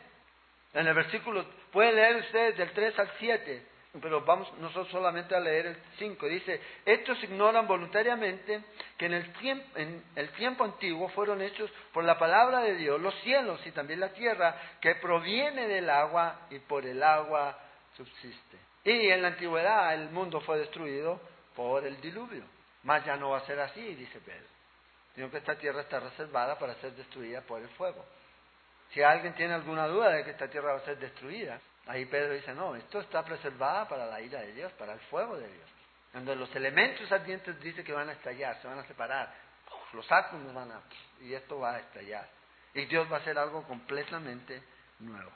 En 0.74 0.88
el 0.88 0.94
versículo, 0.94 1.46
pueden 1.72 1.96
leer 1.96 2.18
ustedes 2.18 2.58
del 2.58 2.72
3 2.72 3.00
al 3.00 3.12
7, 3.18 3.66
pero 4.02 4.22
vamos 4.22 4.52
nosotros 4.60 4.90
solamente 4.90 5.36
a 5.36 5.40
leer 5.40 5.66
el 5.68 5.78
5. 5.98 6.26
Dice, 6.28 6.62
estos 6.86 7.22
ignoran 7.24 7.68
voluntariamente 7.68 8.64
que 8.98 9.08
en 9.08 9.14
el, 9.14 9.34
tiempo, 9.34 9.66
en 9.78 10.04
el 10.16 10.30
tiempo 10.34 10.64
antiguo 10.64 11.10
fueron 11.10 11.42
hechos 11.42 11.72
por 11.92 12.04
la 12.04 12.18
palabra 12.20 12.60
de 12.62 12.76
Dios 12.76 13.02
los 13.02 13.16
cielos 13.22 13.60
y 13.66 13.72
también 13.72 14.00
la 14.00 14.14
tierra, 14.14 14.56
que 14.80 14.96
proviene 14.96 15.68
del 15.68 15.90
agua 15.90 16.48
y 16.50 16.60
por 16.60 16.86
el 16.86 17.02
agua 17.02 17.58
subsiste. 17.98 18.58
Y 18.84 19.10
en 19.10 19.22
la 19.22 19.30
antigüedad 19.30 19.94
el 19.94 20.10
mundo 20.10 20.40
fue 20.42 20.60
destruido 20.60 21.20
por 21.56 21.86
el 21.86 22.00
diluvio. 22.00 22.44
Mas 22.84 23.04
ya 23.06 23.18
no 23.18 23.32
va 23.32 23.40
a 23.40 23.46
ser 23.46 23.60
así, 23.60 23.96
dice 23.96 24.20
Pedro 24.20 24.60
sino 25.20 25.30
que 25.30 25.40
esta 25.40 25.56
tierra 25.56 25.82
está 25.82 26.00
reservada 26.00 26.58
para 26.58 26.76
ser 26.76 26.94
destruida 26.94 27.42
por 27.42 27.62
el 27.62 27.68
fuego. 27.70 28.06
Si 28.94 29.02
alguien 29.02 29.34
tiene 29.36 29.54
alguna 29.54 29.86
duda 29.86 30.12
de 30.12 30.24
que 30.24 30.32
esta 30.32 30.48
tierra 30.48 30.72
va 30.72 30.80
a 30.80 30.86
ser 30.86 30.98
destruida, 30.98 31.60
ahí 31.90 32.06
Pedro 32.06 32.34
dice, 32.34 32.54
no, 32.54 32.76
esto 32.76 33.00
está 33.00 33.24
preservada 33.24 33.88
para 33.88 34.06
la 34.06 34.22
ira 34.22 34.40
de 34.42 34.54
Dios, 34.54 34.72
para 34.74 34.94
el 34.94 35.00
fuego 35.02 35.38
de 35.38 35.48
Dios. 35.48 35.70
Cuando 36.12 36.36
los 36.36 36.56
elementos 36.56 37.12
ardientes 37.12 37.60
dice 37.62 37.84
que 37.84 37.92
van 37.92 38.10
a 38.10 38.14
estallar, 38.14 38.62
se 38.62 38.68
van 38.68 38.80
a 38.80 38.86
separar, 38.86 39.34
los 39.94 40.10
átomos 40.12 40.54
van 40.54 40.72
a, 40.72 40.82
y 41.22 41.34
esto 41.34 41.60
va 41.60 41.76
a 41.76 41.80
estallar. 41.80 42.28
Y 42.74 42.86
Dios 42.86 43.12
va 43.12 43.18
a 43.18 43.20
hacer 43.20 43.38
algo 43.38 43.64
completamente 43.64 44.62
nuevo. 45.00 45.32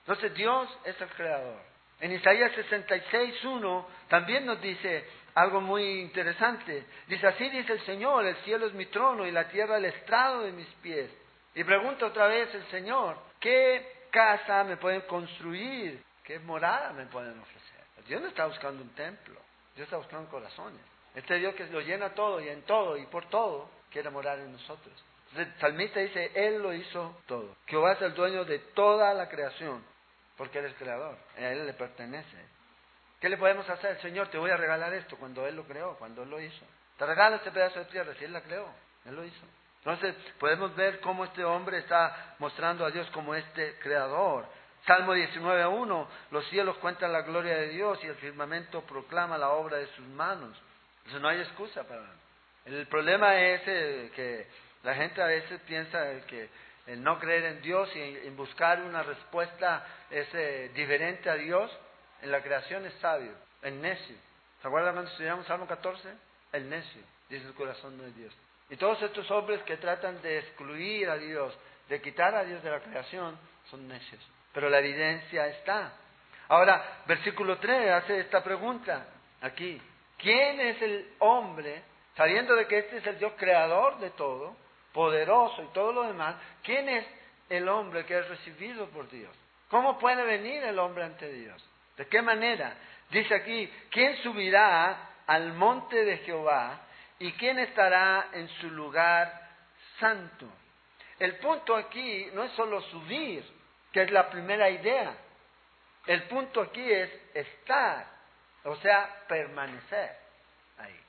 Entonces 0.00 0.32
Dios 0.34 0.68
es 0.84 1.00
el 1.00 1.08
creador. 1.08 1.60
En 2.00 2.12
Isaías 2.12 2.52
66.1 2.52 3.86
también 4.08 4.46
nos 4.46 4.60
dice, 4.60 5.04
algo 5.34 5.60
muy 5.60 6.00
interesante. 6.00 6.86
Dice, 7.08 7.26
así 7.26 7.48
dice 7.50 7.72
el 7.72 7.84
Señor, 7.84 8.24
el 8.24 8.36
cielo 8.36 8.66
es 8.66 8.74
mi 8.74 8.86
trono 8.86 9.26
y 9.26 9.32
la 9.32 9.48
tierra 9.48 9.76
el 9.76 9.84
estrado 9.86 10.42
de 10.42 10.52
mis 10.52 10.68
pies. 10.82 11.10
Y 11.54 11.64
pregunta 11.64 12.06
otra 12.06 12.26
vez 12.26 12.54
el 12.54 12.66
Señor, 12.68 13.18
¿qué 13.40 13.95
casa 14.16 14.64
me 14.64 14.78
pueden 14.78 15.02
construir? 15.02 16.02
¿Qué 16.24 16.38
morada 16.38 16.94
me 16.94 17.04
pueden 17.04 17.38
ofrecer? 17.38 17.84
Dios 18.08 18.22
no 18.22 18.28
está 18.28 18.46
buscando 18.46 18.82
un 18.82 18.88
templo, 18.94 19.38
Dios 19.74 19.84
está 19.86 19.98
buscando 19.98 20.30
corazones. 20.30 20.80
Este 21.14 21.34
Dios 21.34 21.54
que 21.54 21.66
lo 21.66 21.80
llena 21.80 22.14
todo 22.14 22.40
y 22.40 22.48
en 22.48 22.62
todo 22.62 22.96
y 22.96 23.04
por 23.06 23.28
todo 23.28 23.68
quiere 23.90 24.08
morar 24.08 24.38
en 24.38 24.52
nosotros. 24.52 25.04
El 25.36 25.52
salmista 25.58 26.00
dice, 26.00 26.30
Él 26.34 26.62
lo 26.62 26.72
hizo 26.72 27.20
todo. 27.26 27.56
Jehová 27.66 27.92
es 27.92 28.02
el 28.02 28.14
dueño 28.14 28.46
de 28.46 28.58
toda 28.58 29.12
la 29.12 29.28
creación, 29.28 29.84
porque 30.38 30.60
Él 30.60 30.66
es 30.66 30.74
creador, 30.76 31.18
a 31.36 31.40
Él 31.40 31.66
le 31.66 31.74
pertenece. 31.74 32.38
¿Qué 33.20 33.28
le 33.28 33.36
podemos 33.36 33.68
hacer? 33.68 34.00
Señor, 34.00 34.28
te 34.28 34.38
voy 34.38 34.50
a 34.50 34.56
regalar 34.56 34.94
esto 34.94 35.18
cuando 35.18 35.46
Él 35.46 35.56
lo 35.56 35.64
creó, 35.64 35.96
cuando 35.98 36.22
Él 36.22 36.30
lo 36.30 36.40
hizo. 36.40 36.64
Te 36.96 37.04
regalo 37.04 37.36
este 37.36 37.50
pedazo 37.50 37.80
de 37.80 37.84
tierra 37.86 38.14
si 38.14 38.24
Él 38.24 38.32
la 38.32 38.40
creó, 38.40 38.66
Él 39.04 39.14
lo 39.14 39.24
hizo. 39.24 39.46
Entonces 39.86 40.16
podemos 40.40 40.74
ver 40.74 40.98
cómo 40.98 41.24
este 41.24 41.44
hombre 41.44 41.78
está 41.78 42.34
mostrando 42.40 42.84
a 42.84 42.90
Dios 42.90 43.08
como 43.10 43.36
este 43.36 43.78
creador. 43.78 44.44
Salmo 44.84 45.14
19.1, 45.14 46.06
los 46.32 46.44
cielos 46.48 46.76
cuentan 46.78 47.12
la 47.12 47.22
gloria 47.22 47.56
de 47.56 47.68
Dios 47.68 47.96
y 48.02 48.08
el 48.08 48.16
firmamento 48.16 48.80
proclama 48.82 49.38
la 49.38 49.50
obra 49.50 49.76
de 49.76 49.86
sus 49.94 50.04
manos. 50.08 50.60
Entonces 50.98 51.22
no 51.22 51.28
hay 51.28 51.38
excusa 51.38 51.84
para... 51.84 52.02
El 52.64 52.88
problema 52.88 53.40
es 53.40 53.62
eh, 53.66 54.10
que 54.16 54.48
la 54.82 54.96
gente 54.96 55.22
a 55.22 55.26
veces 55.26 55.60
piensa 55.68 56.02
que 56.26 56.48
el 56.88 57.00
no 57.00 57.20
creer 57.20 57.44
en 57.44 57.62
Dios 57.62 57.88
y 57.94 58.00
en 58.26 58.36
buscar 58.36 58.82
una 58.82 59.04
respuesta 59.04 59.86
es 60.10 60.26
eh, 60.34 60.72
diferente 60.74 61.30
a 61.30 61.34
Dios, 61.34 61.70
en 62.22 62.32
la 62.32 62.42
creación 62.42 62.84
es 62.86 62.94
sabio, 62.94 63.34
el 63.62 63.80
necio. 63.80 64.16
¿Se 64.62 64.66
acuerdan 64.66 64.94
cuando 64.94 65.12
estudiamos 65.12 65.46
Salmo 65.46 65.68
14? 65.68 66.12
El 66.54 66.68
necio, 66.68 67.02
dice 67.28 67.46
el 67.46 67.54
corazón 67.54 67.96
de 67.98 68.10
Dios. 68.14 68.34
Y 68.68 68.76
todos 68.76 69.00
estos 69.02 69.30
hombres 69.30 69.62
que 69.62 69.76
tratan 69.76 70.20
de 70.22 70.38
excluir 70.38 71.08
a 71.08 71.16
Dios, 71.16 71.56
de 71.88 72.00
quitar 72.00 72.34
a 72.34 72.44
Dios 72.44 72.62
de 72.62 72.70
la 72.70 72.80
creación, 72.80 73.38
son 73.70 73.86
necios. 73.86 74.20
Pero 74.52 74.68
la 74.68 74.80
evidencia 74.80 75.46
está. 75.48 75.92
Ahora, 76.48 77.02
versículo 77.06 77.58
3 77.58 77.90
hace 77.90 78.20
esta 78.20 78.42
pregunta 78.42 79.06
aquí. 79.40 79.80
¿Quién 80.18 80.60
es 80.60 80.82
el 80.82 81.14
hombre, 81.18 81.82
sabiendo 82.16 82.54
de 82.54 82.66
que 82.66 82.78
este 82.78 82.98
es 82.98 83.06
el 83.06 83.18
Dios 83.18 83.32
creador 83.36 83.98
de 83.98 84.10
todo, 84.10 84.56
poderoso 84.92 85.62
y 85.62 85.72
todo 85.72 85.92
lo 85.92 86.04
demás, 86.04 86.36
quién 86.62 86.88
es 86.88 87.06
el 87.48 87.68
hombre 87.68 88.04
que 88.06 88.18
es 88.18 88.28
recibido 88.28 88.86
por 88.88 89.08
Dios? 89.10 89.34
¿Cómo 89.68 89.98
puede 89.98 90.24
venir 90.24 90.62
el 90.64 90.78
hombre 90.78 91.04
ante 91.04 91.30
Dios? 91.32 91.62
¿De 91.96 92.06
qué 92.06 92.22
manera? 92.22 92.74
Dice 93.10 93.34
aquí, 93.34 93.70
¿quién 93.90 94.16
subirá 94.22 95.10
al 95.26 95.52
monte 95.52 96.04
de 96.04 96.18
Jehová 96.18 96.85
y 97.18 97.32
quién 97.32 97.58
estará 97.58 98.28
en 98.32 98.48
su 98.60 98.70
lugar 98.70 99.48
santo? 99.98 100.46
El 101.18 101.36
punto 101.36 101.74
aquí 101.74 102.28
no 102.34 102.44
es 102.44 102.52
solo 102.52 102.80
subir, 102.82 103.44
que 103.92 104.02
es 104.02 104.10
la 104.10 104.28
primera 104.28 104.68
idea. 104.68 105.16
El 106.06 106.24
punto 106.24 106.60
aquí 106.60 106.92
es 106.92 107.10
estar, 107.34 108.06
o 108.64 108.76
sea, 108.76 109.24
permanecer 109.26 110.16
ahí. 110.78 111.00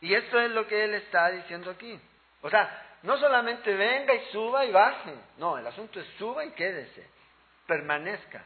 Y 0.00 0.14
esto 0.14 0.40
es 0.40 0.50
lo 0.50 0.66
que 0.66 0.84
él 0.84 0.94
está 0.94 1.30
diciendo 1.30 1.70
aquí. 1.70 2.00
O 2.40 2.48
sea, 2.48 2.96
no 3.02 3.18
solamente 3.18 3.74
venga 3.74 4.14
y 4.14 4.32
suba 4.32 4.64
y 4.64 4.72
baje, 4.72 5.14
no, 5.36 5.58
el 5.58 5.66
asunto 5.66 6.00
es 6.00 6.06
suba 6.18 6.44
y 6.44 6.52
quédese, 6.52 7.06
permanezca, 7.66 8.42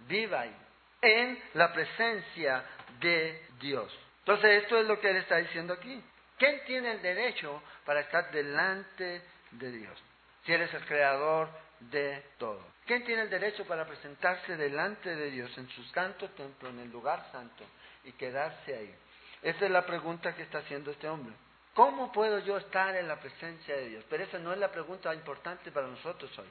viva 0.00 0.40
ahí 0.40 0.56
en 1.04 1.42
la 1.54 1.72
presencia 1.72 2.64
de 2.98 3.46
Dios. 3.60 3.94
Entonces 4.20 4.62
esto 4.62 4.78
es 4.78 4.86
lo 4.86 4.98
que 5.00 5.10
él 5.10 5.16
está 5.16 5.36
diciendo 5.36 5.74
aquí. 5.74 6.02
¿Quién 6.44 6.62
tiene 6.66 6.90
el 6.90 7.00
derecho 7.00 7.62
para 7.86 8.00
estar 8.00 8.30
delante 8.30 9.22
de 9.52 9.72
Dios? 9.72 9.98
Si 10.44 10.52
Él 10.52 10.60
es 10.60 10.74
el 10.74 10.84
creador 10.84 11.48
de 11.80 12.22
todo. 12.36 12.60
¿Quién 12.84 13.02
tiene 13.06 13.22
el 13.22 13.30
derecho 13.30 13.64
para 13.64 13.86
presentarse 13.86 14.54
delante 14.54 15.16
de 15.16 15.30
Dios 15.30 15.56
en 15.56 15.66
su 15.70 15.82
santo 15.84 16.28
templo, 16.32 16.68
en 16.68 16.80
el 16.80 16.90
lugar 16.90 17.30
santo, 17.32 17.64
y 18.04 18.12
quedarse 18.12 18.76
ahí? 18.76 18.94
Esa 19.40 19.64
es 19.64 19.70
la 19.70 19.86
pregunta 19.86 20.36
que 20.36 20.42
está 20.42 20.58
haciendo 20.58 20.90
este 20.90 21.08
hombre. 21.08 21.34
¿Cómo 21.72 22.12
puedo 22.12 22.38
yo 22.40 22.58
estar 22.58 22.94
en 22.94 23.08
la 23.08 23.18
presencia 23.18 23.74
de 23.76 23.88
Dios? 23.88 24.04
Pero 24.10 24.24
esa 24.24 24.38
no 24.38 24.52
es 24.52 24.58
la 24.58 24.70
pregunta 24.70 25.14
importante 25.14 25.72
para 25.72 25.86
nosotros 25.86 26.30
hoy. 26.38 26.50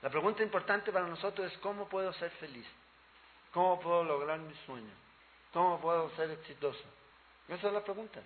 La 0.00 0.08
pregunta 0.08 0.42
importante 0.42 0.90
para 0.90 1.06
nosotros 1.06 1.52
es 1.52 1.58
cómo 1.58 1.86
puedo 1.86 2.14
ser 2.14 2.30
feliz, 2.30 2.66
cómo 3.52 3.78
puedo 3.78 4.04
lograr 4.04 4.38
mis 4.38 4.56
sueños, 4.60 4.96
cómo 5.52 5.78
puedo 5.82 6.08
ser 6.16 6.30
exitoso. 6.30 6.84
Esa 7.46 7.66
es 7.66 7.72
la 7.74 7.84
pregunta. 7.84 8.22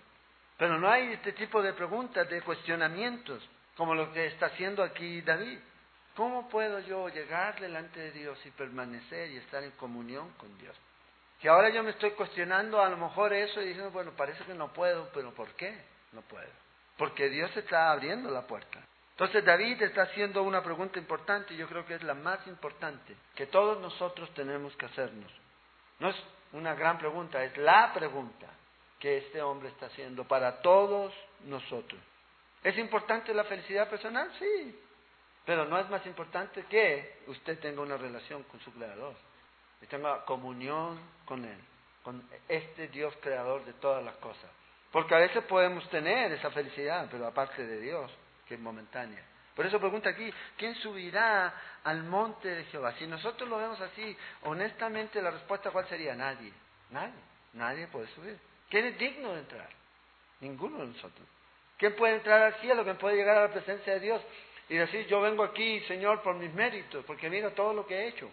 Pero 0.59 0.77
no 0.77 0.89
hay 0.89 1.13
este 1.13 1.31
tipo 1.31 1.61
de 1.61 1.71
preguntas, 1.71 2.29
de 2.29 2.41
cuestionamientos, 2.41 3.41
como 3.77 3.95
lo 3.95 4.11
que 4.11 4.25
está 4.27 4.47
haciendo 4.47 4.83
aquí 4.83 5.21
David. 5.21 5.57
¿Cómo 6.17 6.49
puedo 6.49 6.79
yo 6.81 7.07
llegar 7.07 7.57
delante 7.61 7.97
de 7.97 8.11
Dios 8.11 8.37
y 8.45 8.51
permanecer 8.51 9.31
y 9.31 9.37
estar 9.37 9.63
en 9.63 9.71
comunión 9.71 10.33
con 10.33 10.55
Dios? 10.57 10.75
Que 11.39 11.47
ahora 11.47 11.69
yo 11.69 11.81
me 11.81 11.91
estoy 11.91 12.11
cuestionando 12.11 12.81
a 12.81 12.89
lo 12.89 12.97
mejor 12.97 13.31
eso 13.31 13.61
y 13.61 13.67
diciendo, 13.67 13.89
bueno, 13.91 14.11
parece 14.17 14.43
que 14.43 14.53
no 14.53 14.73
puedo, 14.73 15.09
pero 15.13 15.33
¿por 15.33 15.47
qué 15.53 15.81
no 16.11 16.21
puedo? 16.23 16.51
Porque 16.97 17.29
Dios 17.29 17.55
está 17.55 17.91
abriendo 17.91 18.29
la 18.29 18.45
puerta. 18.45 18.81
Entonces 19.11 19.45
David 19.45 19.81
está 19.81 20.01
haciendo 20.01 20.43
una 20.43 20.61
pregunta 20.61 20.99
importante 20.99 21.53
y 21.53 21.57
yo 21.57 21.69
creo 21.69 21.85
que 21.85 21.95
es 21.95 22.03
la 22.03 22.15
más 22.15 22.45
importante 22.47 23.15
que 23.33 23.45
todos 23.45 23.79
nosotros 23.79 24.29
tenemos 24.33 24.75
que 24.75 24.87
hacernos. 24.87 25.31
No 25.99 26.09
es 26.09 26.17
una 26.51 26.75
gran 26.75 26.97
pregunta, 26.97 27.41
es 27.45 27.55
la 27.57 27.93
pregunta 27.93 28.58
que 28.99 29.17
este 29.17 29.41
hombre 29.41 29.69
está 29.69 29.87
haciendo 29.87 30.25
para 30.25 30.61
todos 30.61 31.13
nosotros. 31.45 31.99
¿Es 32.63 32.77
importante 32.77 33.33
la 33.33 33.45
felicidad 33.45 33.89
personal? 33.89 34.29
Sí, 34.37 34.79
pero 35.45 35.65
no 35.65 35.79
es 35.79 35.89
más 35.89 36.05
importante 36.05 36.63
que 36.69 37.21
usted 37.27 37.59
tenga 37.59 37.81
una 37.81 37.97
relación 37.97 38.43
con 38.43 38.59
su 38.59 38.71
Creador 38.73 39.15
y 39.81 39.85
tenga 39.87 40.25
comunión 40.25 40.99
con 41.25 41.45
Él, 41.45 41.59
con 42.03 42.21
este 42.47 42.89
Dios 42.89 43.15
creador 43.21 43.63
de 43.65 43.73
todas 43.73 44.03
las 44.03 44.15
cosas. 44.15 44.49
Porque 44.91 45.15
a 45.15 45.19
veces 45.19 45.43
podemos 45.45 45.87
tener 45.89 46.31
esa 46.33 46.51
felicidad, 46.51 47.07
pero 47.09 47.27
aparte 47.27 47.65
de 47.65 47.79
Dios, 47.79 48.11
que 48.47 48.55
es 48.55 48.59
momentánea. 48.59 49.23
Por 49.55 49.65
eso 49.65 49.79
pregunta 49.79 50.09
aquí, 50.09 50.31
¿quién 50.57 50.75
subirá 50.75 51.53
al 51.83 52.03
monte 52.03 52.47
de 52.47 52.63
Jehová? 52.65 52.93
Si 52.97 53.05
nosotros 53.07 53.47
lo 53.49 53.57
vemos 53.57 53.79
así, 53.81 54.17
honestamente 54.43 55.21
la 55.21 55.31
respuesta 55.31 55.71
cuál 55.71 55.87
sería? 55.87 56.15
Nadie. 56.15 56.51
Nadie. 56.91 57.21
Nadie 57.53 57.87
puede 57.87 58.07
subir. 58.15 58.39
¿Quién 58.69 58.85
es 58.85 58.97
digno 58.97 59.33
de 59.33 59.39
entrar? 59.39 59.69
Ninguno 60.41 60.79
de 60.79 60.87
nosotros. 60.87 61.27
¿Quién 61.77 61.95
puede 61.95 62.15
entrar 62.15 62.41
al 62.41 62.53
cielo? 62.55 62.83
¿Quién 62.83 62.97
puede 62.97 63.15
llegar 63.15 63.37
a 63.37 63.47
la 63.47 63.53
presencia 63.53 63.93
de 63.93 63.99
Dios 63.99 64.21
y 64.67 64.75
decir, 64.75 65.07
yo 65.07 65.21
vengo 65.21 65.43
aquí, 65.43 65.79
Señor, 65.81 66.21
por 66.21 66.35
mis 66.35 66.53
méritos, 66.53 67.03
porque 67.05 67.29
mira 67.29 67.51
todo 67.51 67.73
lo 67.73 67.87
que 67.87 67.95
he 67.95 68.07
hecho? 68.09 68.29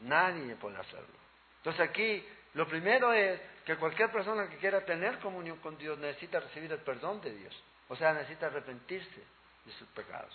Nadie 0.00 0.54
puede 0.56 0.76
hacerlo. 0.76 1.14
Entonces 1.58 1.80
aquí 1.80 2.24
lo 2.54 2.68
primero 2.68 3.12
es 3.12 3.40
que 3.64 3.76
cualquier 3.76 4.12
persona 4.12 4.48
que 4.48 4.56
quiera 4.58 4.84
tener 4.84 5.18
comunión 5.18 5.58
con 5.58 5.76
Dios 5.76 5.98
necesita 5.98 6.40
recibir 6.40 6.70
el 6.70 6.80
perdón 6.80 7.20
de 7.20 7.34
Dios. 7.34 7.62
O 7.88 7.96
sea, 7.96 8.12
necesita 8.12 8.46
arrepentirse 8.46 9.22
de 9.64 9.72
sus 9.72 9.88
pecados. 9.88 10.32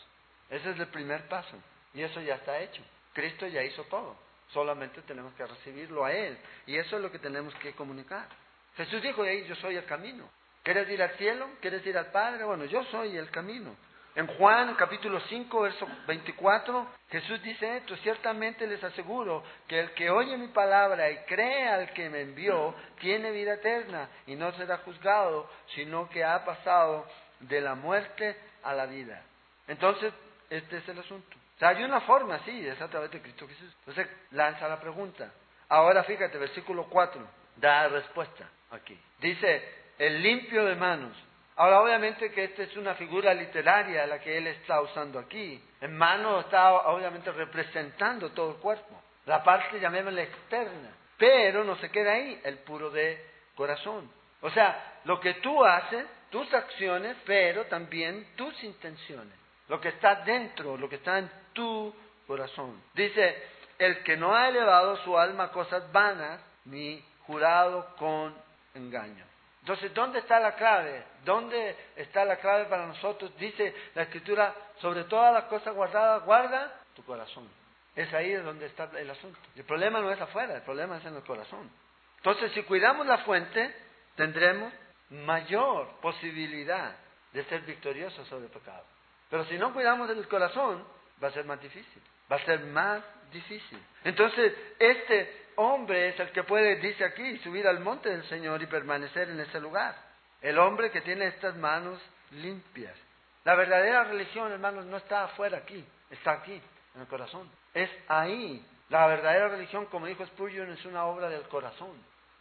Ese 0.49 0.71
es 0.71 0.79
el 0.79 0.87
primer 0.87 1.27
paso. 1.27 1.55
Y 1.93 2.01
eso 2.01 2.19
ya 2.21 2.35
está 2.35 2.59
hecho. 2.59 2.81
Cristo 3.13 3.47
ya 3.47 3.63
hizo 3.63 3.83
todo. 3.85 4.15
Solamente 4.51 5.01
tenemos 5.03 5.33
que 5.35 5.45
recibirlo 5.45 6.03
a 6.03 6.11
Él. 6.11 6.37
Y 6.65 6.77
eso 6.77 6.95
es 6.95 7.01
lo 7.01 7.11
que 7.11 7.19
tenemos 7.19 7.53
que 7.55 7.73
comunicar. 7.73 8.27
Jesús 8.75 9.01
dijo 9.01 9.23
ahí, 9.23 9.45
yo 9.45 9.55
soy 9.55 9.75
el 9.75 9.85
camino. 9.85 10.29
¿Quieres 10.63 10.89
ir 10.89 11.01
al 11.01 11.11
cielo? 11.17 11.49
¿Quieres 11.61 11.85
ir 11.85 11.97
al 11.97 12.11
Padre? 12.11 12.43
Bueno, 12.43 12.65
yo 12.65 12.83
soy 12.85 13.17
el 13.17 13.29
camino. 13.31 13.75
En 14.15 14.27
Juan 14.27 14.75
capítulo 14.75 15.19
5, 15.19 15.61
verso 15.61 15.87
24, 16.07 16.87
Jesús 17.09 17.41
dice 17.41 17.77
esto, 17.77 17.95
ciertamente 17.97 18.67
les 18.67 18.83
aseguro 18.83 19.43
que 19.67 19.79
el 19.79 19.91
que 19.93 20.09
oye 20.09 20.35
mi 20.35 20.47
palabra 20.47 21.09
y 21.09 21.17
cree 21.25 21.69
al 21.69 21.93
que 21.93 22.09
me 22.09 22.21
envió, 22.21 22.75
tiene 22.99 23.31
vida 23.31 23.53
eterna 23.53 24.09
y 24.25 24.35
no 24.35 24.51
será 24.53 24.79
juzgado, 24.79 25.49
sino 25.75 26.09
que 26.09 26.23
ha 26.23 26.43
pasado 26.43 27.05
de 27.39 27.61
la 27.61 27.75
muerte 27.75 28.35
a 28.63 28.73
la 28.73 28.87
vida. 28.87 29.23
Entonces, 29.67 30.11
este 30.49 30.77
es 30.77 30.89
el 30.89 30.99
asunto. 30.99 31.37
O 31.55 31.59
sea, 31.59 31.69
hay 31.69 31.83
una 31.83 32.01
forma, 32.01 32.39
sí, 32.45 32.67
es 32.67 32.81
a 32.81 32.89
través 32.89 33.11
de 33.11 33.21
Cristo 33.21 33.47
Jesús. 33.47 33.73
Entonces, 33.79 34.07
lanza 34.31 34.67
la 34.67 34.79
pregunta. 34.79 35.31
Ahora 35.69 36.03
fíjate, 36.03 36.37
versículo 36.37 36.85
4, 36.89 37.25
da 37.57 37.87
respuesta 37.87 38.49
aquí. 38.71 38.97
Dice, 39.19 39.63
el 39.97 40.21
limpio 40.21 40.65
de 40.65 40.75
manos 40.75 41.15
Ahora, 41.59 41.81
obviamente 41.81 42.31
que 42.31 42.45
esta 42.45 42.63
es 42.63 42.77
una 42.77 42.95
figura 42.95 43.33
literaria 43.33 44.07
la 44.07 44.19
que 44.19 44.37
él 44.37 44.47
está 44.47 44.79
usando 44.79 45.19
aquí. 45.19 45.61
En 45.81 45.93
mano 45.93 46.39
está 46.39 46.71
obviamente 46.71 47.33
representando 47.33 48.29
todo 48.29 48.51
el 48.51 48.57
cuerpo, 48.59 49.01
la 49.25 49.43
parte 49.43 49.77
llamémosla 49.77 50.21
externa, 50.21 50.89
pero 51.17 51.65
no 51.65 51.75
se 51.75 51.91
queda 51.91 52.13
ahí, 52.13 52.39
el 52.45 52.59
puro 52.59 52.89
de 52.91 53.21
corazón. 53.55 54.09
O 54.39 54.49
sea, 54.51 55.01
lo 55.03 55.19
que 55.19 55.33
tú 55.35 55.65
haces, 55.65 56.05
tus 56.29 56.53
acciones, 56.53 57.17
pero 57.25 57.65
también 57.65 58.25
tus 58.37 58.63
intenciones, 58.63 59.37
lo 59.67 59.81
que 59.81 59.89
está 59.89 60.15
dentro, 60.23 60.77
lo 60.77 60.87
que 60.87 60.95
está 60.95 61.19
en 61.19 61.29
tu 61.51 61.93
corazón. 62.25 62.81
Dice, 62.93 63.35
el 63.77 64.01
que 64.03 64.15
no 64.15 64.33
ha 64.33 64.47
elevado 64.47 64.95
su 65.03 65.17
alma 65.17 65.45
a 65.45 65.51
cosas 65.51 65.91
vanas, 65.91 66.39
ni 66.63 67.03
jurado 67.27 67.97
con 67.97 68.33
engaño. 68.73 69.25
Entonces, 69.61 69.93
¿dónde 69.93 70.19
está 70.19 70.39
la 70.39 70.55
clave? 70.55 71.03
¿Dónde 71.25 71.75
está 71.95 72.25
la 72.25 72.37
clave 72.37 72.65
para 72.65 72.87
nosotros? 72.87 73.35
Dice 73.37 73.73
la 73.93 74.03
Escritura, 74.03 74.55
sobre 74.79 75.03
todas 75.03 75.33
las 75.33 75.43
cosas 75.45 75.75
guardadas, 75.75 76.23
guarda 76.23 76.81
tu 76.95 77.03
corazón. 77.03 77.47
Es 77.95 78.13
ahí 78.13 78.33
donde 78.33 78.67
está 78.67 78.89
el 78.97 79.09
asunto. 79.09 79.37
El 79.55 79.65
problema 79.65 79.99
no 79.99 80.11
es 80.11 80.21
afuera, 80.21 80.55
el 80.55 80.61
problema 80.61 80.97
es 80.97 81.05
en 81.05 81.15
el 81.15 81.23
corazón. 81.23 81.69
Entonces, 82.17 82.51
si 82.53 82.63
cuidamos 82.63 83.05
la 83.05 83.19
fuente, 83.19 83.75
tendremos 84.15 84.73
mayor 85.09 85.99
posibilidad 86.01 86.95
de 87.33 87.43
ser 87.45 87.61
victoriosos 87.61 88.27
sobre 88.27 88.45
el 88.45 88.51
pecado. 88.51 88.85
Pero 89.29 89.45
si 89.45 89.57
no 89.57 89.73
cuidamos 89.73 90.07
del 90.07 90.27
corazón, 90.27 90.83
va 91.21 91.27
a 91.27 91.31
ser 91.31 91.45
más 91.45 91.61
difícil. 91.61 92.01
Va 92.31 92.37
a 92.37 92.45
ser 92.45 92.61
más 92.61 93.03
difícil. 93.31 93.79
Entonces, 94.03 94.53
este 94.79 95.48
hombre 95.59 96.09
es 96.09 96.19
el 96.19 96.31
que 96.31 96.43
puede, 96.43 96.77
dice 96.77 97.03
aquí, 97.03 97.37
subir 97.39 97.67
al 97.67 97.81
monte 97.81 98.09
del 98.09 98.23
Señor 98.29 98.61
y 98.61 98.67
permanecer 98.67 99.29
en 99.29 99.39
ese 99.41 99.59
lugar. 99.59 99.95
El 100.41 100.57
hombre 100.57 100.89
que 100.89 101.01
tiene 101.01 101.27
estas 101.27 101.55
manos 101.57 101.99
limpias. 102.31 102.95
La 103.43 103.55
verdadera 103.55 104.05
religión, 104.05 104.51
hermanos, 104.51 104.85
no 104.85 104.97
está 104.97 105.25
afuera 105.25 105.57
aquí, 105.57 105.85
está 106.09 106.31
aquí, 106.31 106.61
en 106.95 107.01
el 107.01 107.07
corazón. 107.07 107.49
Es 107.73 107.89
ahí. 108.07 108.65
La 108.89 109.05
verdadera 109.07 109.49
religión, 109.49 109.85
como 109.87 110.07
dijo 110.07 110.25
Spurgeon, 110.25 110.71
es 110.71 110.85
una 110.85 111.05
obra 111.05 111.29
del 111.29 111.43
corazón, 111.43 111.91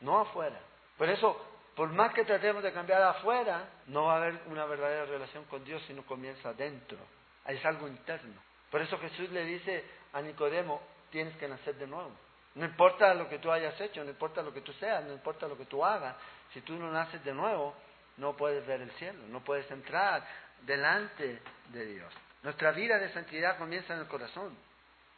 no 0.01 0.21
afuera. 0.21 0.59
Por 0.97 1.09
eso, 1.11 1.45
por 1.75 1.91
más 1.91 2.15
que 2.15 2.25
tratemos 2.25 2.63
de 2.63 2.73
cambiar 2.73 3.03
afuera, 3.03 3.69
no 3.87 4.05
va 4.05 4.15
a 4.15 4.17
haber 4.19 4.41
una 4.47 4.65
verdadera 4.65 5.07
relación 5.07 5.45
con 5.45 5.65
Dios 5.65 5.83
si 5.87 5.93
no 5.93 6.07
comienza 6.07 6.51
adentro. 6.51 6.99
Es 7.47 7.65
algo 7.65 7.89
interno. 7.89 8.41
Por 8.71 8.81
eso 8.81 8.99
Jesús 8.99 9.31
le 9.31 9.45
dice 9.45 9.85
a 10.13 10.23
Nicodemo, 10.23 10.81
tienes 11.11 11.37
que 11.37 11.49
nacer 11.49 11.75
de 11.75 11.87
nuevo. 11.87 12.13
No 12.55 12.65
importa 12.65 13.15
lo 13.15 13.29
que 13.29 13.39
tú 13.39 13.51
hayas 13.51 13.81
hecho, 13.81 14.03
no 14.03 14.11
importa 14.11 14.43
lo 14.43 14.53
que 14.53 14.61
tú 14.61 14.73
seas, 14.75 15.05
no 15.05 15.13
importa 15.13 15.47
lo 15.47 15.57
que 15.57 15.67
tú 15.67 15.85
hagas, 15.85 16.17
si 16.53 16.61
tú 16.63 16.75
no 16.75 16.91
naces 16.91 17.23
de 17.25 17.33
nuevo, 17.33 17.75
no 18.17 18.37
puedes 18.37 18.67
ver 18.67 18.81
el 18.81 18.91
cielo, 18.93 19.21
no 19.29 19.45
puedes 19.45 19.71
entrar 19.71 20.27
delante 20.63 21.41
de 21.69 21.87
Dios. 21.87 22.13
Nuestra 22.43 22.73
vida 22.73 22.99
de 22.99 23.13
santidad 23.13 23.59
comienza 23.59 23.95
en 23.95 24.01
el 24.01 24.07
corazón. 24.07 24.57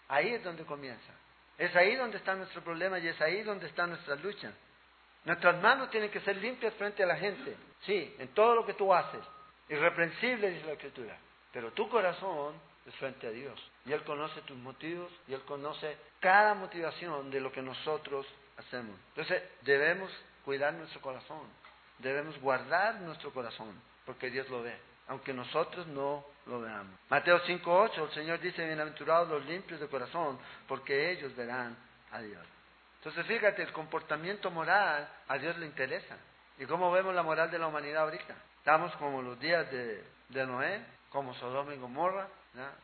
Ahí 0.09 0.35
es 0.35 0.43
donde 0.43 0.64
comienza. 0.64 1.12
Es 1.57 1.75
ahí 1.77 1.95
donde 1.97 2.16
está 2.16 2.35
nuestro 2.35 2.62
problema 2.62 2.99
y 2.99 3.09
es 3.09 3.21
ahí 3.21 3.43
donde 3.43 3.66
está 3.66 3.87
nuestra 3.87 4.16
lucha. 4.16 4.53
Nuestras 5.25 5.61
manos 5.61 5.90
tienen 5.90 6.11
que 6.11 6.21
ser 6.21 6.37
limpias 6.37 6.75
frente 6.75 7.03
a 7.03 7.07
la 7.07 7.16
gente. 7.16 7.57
Sí, 7.83 8.14
en 8.19 8.29
todo 8.29 8.55
lo 8.55 8.66
que 8.66 8.75
tú 8.75 8.93
haces. 8.93 9.21
Irreprensible, 9.69 10.51
dice 10.51 10.66
la 10.66 10.73
Escritura. 10.73 11.16
Pero 11.53 11.73
tu 11.73 11.88
corazón 11.88 12.55
frente 12.99 13.27
a 13.27 13.31
Dios. 13.31 13.61
Y 13.85 13.93
Él 13.93 14.03
conoce 14.05 14.40
tus 14.43 14.57
motivos 14.57 15.11
y 15.29 15.35
Él 15.35 15.43
conoce 15.43 15.97
cada 16.21 16.55
motivación 16.55 17.31
de 17.31 17.40
lo 17.40 17.53
que 17.53 17.62
nosotros 17.62 18.27
hacemos. 18.57 18.97
Entonces 19.09 19.43
debemos 19.62 20.11
cuidar 20.45 20.73
nuestro 20.75 21.01
corazón, 21.01 21.43
debemos 21.99 22.38
guardar 22.40 23.01
nuestro 23.01 23.33
corazón, 23.33 23.81
porque 24.05 24.31
Dios 24.31 24.49
lo 24.49 24.62
ve, 24.62 24.77
aunque 25.09 25.33
nosotros 25.33 25.87
no 25.88 26.25
lo 26.47 26.61
veamos. 26.61 26.99
Mateo 27.09 27.40
5.8, 27.43 28.09
el 28.09 28.14
Señor 28.14 28.40
dice, 28.40 28.66
bienaventurados 28.66 29.29
los 29.29 29.45
limpios 29.47 29.81
de 29.81 29.88
corazón, 29.88 30.38
porque 30.66 31.11
ellos 31.12 31.35
verán 31.37 31.77
a 32.11 32.21
Dios. 32.21 32.45
Entonces 32.99 33.27
fíjate, 33.27 33.62
el 33.62 33.73
comportamiento 33.73 34.51
moral 34.51 35.09
a 35.29 35.38
Dios 35.38 35.57
le 35.59 35.66
interesa. 35.66 36.16
¿Y 36.59 36.66
cómo 36.66 36.90
vemos 36.93 37.14
la 37.14 37.23
moral 37.23 37.51
de 37.51 37.59
la 37.59 37.66
humanidad 37.66 38.03
ahorita? 38.03 38.35
Estamos 38.59 38.95
como 38.97 39.23
los 39.23 39.40
días 39.40 39.71
de, 39.71 40.05
de 40.29 40.47
Noé, 40.47 40.85
como 41.09 41.35
Sodoma 41.35 41.75
y 41.75 41.79
Gomorra, 41.79 42.29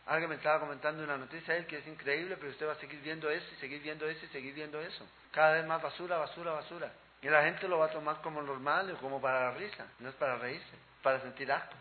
Alguien 0.06 0.30
me 0.30 0.36
estaba 0.36 0.60
comentando 0.60 1.02
una 1.02 1.16
noticia 1.16 1.56
él 1.56 1.66
que 1.66 1.78
es 1.78 1.86
increíble, 1.86 2.36
pero 2.36 2.50
usted 2.50 2.68
va 2.68 2.72
a 2.72 2.76
seguir 2.76 3.00
viendo 3.00 3.28
eso 3.28 3.46
y 3.52 3.56
seguir 3.56 3.82
viendo 3.82 4.06
eso 4.06 4.24
y 4.24 4.28
seguir 4.28 4.54
viendo 4.54 4.80
eso. 4.80 5.04
Cada 5.32 5.54
vez 5.54 5.66
más 5.66 5.82
basura, 5.82 6.18
basura, 6.18 6.52
basura. 6.52 6.92
Y 7.22 7.28
la 7.28 7.42
gente 7.42 7.66
lo 7.66 7.78
va 7.78 7.86
a 7.86 7.90
tomar 7.90 8.20
como 8.20 8.40
normal 8.42 8.90
o 8.92 8.98
como 8.98 9.20
para 9.20 9.50
la 9.50 9.50
risa, 9.52 9.86
no 9.98 10.08
es 10.08 10.14
para 10.14 10.36
reírse, 10.36 10.76
para 11.02 11.20
sentir 11.20 11.50
asco. 11.50 11.74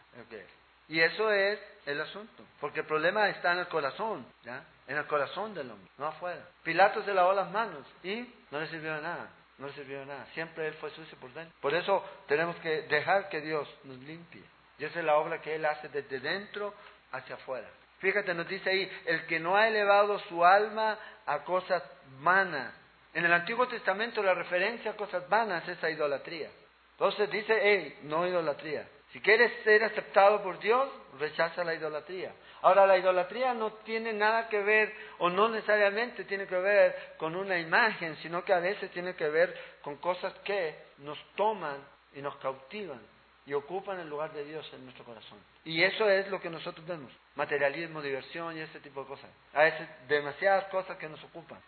Y 0.87 0.99
eso 0.99 1.31
es 1.31 1.59
el 1.85 1.99
asunto, 2.01 2.43
porque 2.59 2.81
el 2.81 2.85
problema 2.85 3.27
está 3.29 3.53
en 3.53 3.59
el 3.59 3.67
corazón, 3.67 4.25
¿ya? 4.43 4.63
En 4.87 4.97
el 4.97 5.05
corazón 5.07 5.53
del 5.53 5.69
hombre, 5.69 5.89
no 5.97 6.07
afuera. 6.07 6.47
Pilatos 6.63 7.05
se 7.05 7.13
lavó 7.13 7.33
las 7.33 7.51
manos 7.51 7.85
y 8.03 8.27
no 8.51 8.59
le 8.59 8.67
sirvió 8.67 8.93
de 8.95 9.01
nada, 9.01 9.29
no 9.57 9.67
le 9.67 9.73
sirvió 9.73 9.99
de 9.99 10.05
nada. 10.05 10.25
Siempre 10.33 10.67
él 10.67 10.73
fue 10.75 10.91
sucio 10.91 11.17
por 11.19 11.33
dentro. 11.33 11.55
Por 11.59 11.73
eso 11.73 12.03
tenemos 12.27 12.55
que 12.57 12.83
dejar 12.83 13.29
que 13.29 13.41
Dios 13.41 13.67
nos 13.83 13.97
limpie. 13.97 14.43
Y 14.77 14.85
esa 14.85 14.99
es 14.99 15.05
la 15.05 15.15
obra 15.15 15.41
que 15.41 15.55
Él 15.55 15.65
hace 15.65 15.87
desde 15.89 16.19
dentro 16.19 16.73
hacia 17.15 17.35
afuera. 17.35 17.67
Fíjate, 17.99 18.33
nos 18.33 18.47
dice 18.47 18.69
ahí, 18.69 18.91
el 19.05 19.25
que 19.25 19.39
no 19.39 19.55
ha 19.55 19.67
elevado 19.67 20.19
su 20.19 20.45
alma 20.45 20.97
a 21.25 21.43
cosas 21.43 21.81
vanas. 22.19 22.73
En 23.13 23.25
el 23.25 23.33
Antiguo 23.33 23.67
Testamento 23.67 24.21
la 24.21 24.33
referencia 24.33 24.91
a 24.91 24.95
cosas 24.95 25.27
vanas 25.29 25.67
es 25.67 25.81
a 25.83 25.89
idolatría. 25.89 26.49
Entonces 26.91 27.29
dice, 27.31 27.57
hey, 27.61 27.99
no 28.03 28.27
idolatría. 28.27 28.87
Si 29.11 29.21
quieres 29.21 29.51
ser 29.63 29.83
aceptado 29.83 30.43
por 30.43 30.59
Dios, 30.59 30.89
rechaza 31.19 31.63
la 31.63 31.73
idolatría. 31.73 32.33
Ahora, 32.61 32.85
la 32.85 32.97
idolatría 32.97 33.53
no 33.53 33.71
tiene 33.85 34.11
nada 34.11 34.49
que 34.49 34.61
ver, 34.61 34.93
o 35.19 35.29
no 35.29 35.47
necesariamente 35.47 36.25
tiene 36.25 36.47
que 36.47 36.57
ver 36.57 37.13
con 37.17 37.35
una 37.35 37.57
imagen, 37.57 38.17
sino 38.17 38.43
que 38.43 38.53
a 38.53 38.59
veces 38.59 38.91
tiene 38.91 39.15
que 39.15 39.29
ver 39.29 39.55
con 39.81 39.97
cosas 39.97 40.33
que 40.39 40.75
nos 40.97 41.17
toman 41.35 41.77
y 42.13 42.21
nos 42.21 42.35
cautivan 42.37 43.14
y 43.45 43.53
ocupan 43.53 43.99
el 43.99 44.09
lugar 44.09 44.33
de 44.33 44.43
Dios 44.43 44.67
en 44.73 44.83
nuestro 44.83 45.05
corazón. 45.05 45.37
Y 45.63 45.83
eso 45.83 46.09
es 46.09 46.27
lo 46.29 46.41
que 46.41 46.49
nosotros 46.49 46.85
vemos, 46.85 47.11
materialismo, 47.35 48.01
diversión 48.01 48.57
y 48.57 48.61
ese 48.61 48.79
tipo 48.79 49.01
de 49.01 49.07
cosas. 49.07 49.29
Veces 49.53 49.87
demasiadas 50.07 50.65
cosas 50.65 50.97
que 50.97 51.07
nos 51.07 51.23
ocupan 51.23 51.59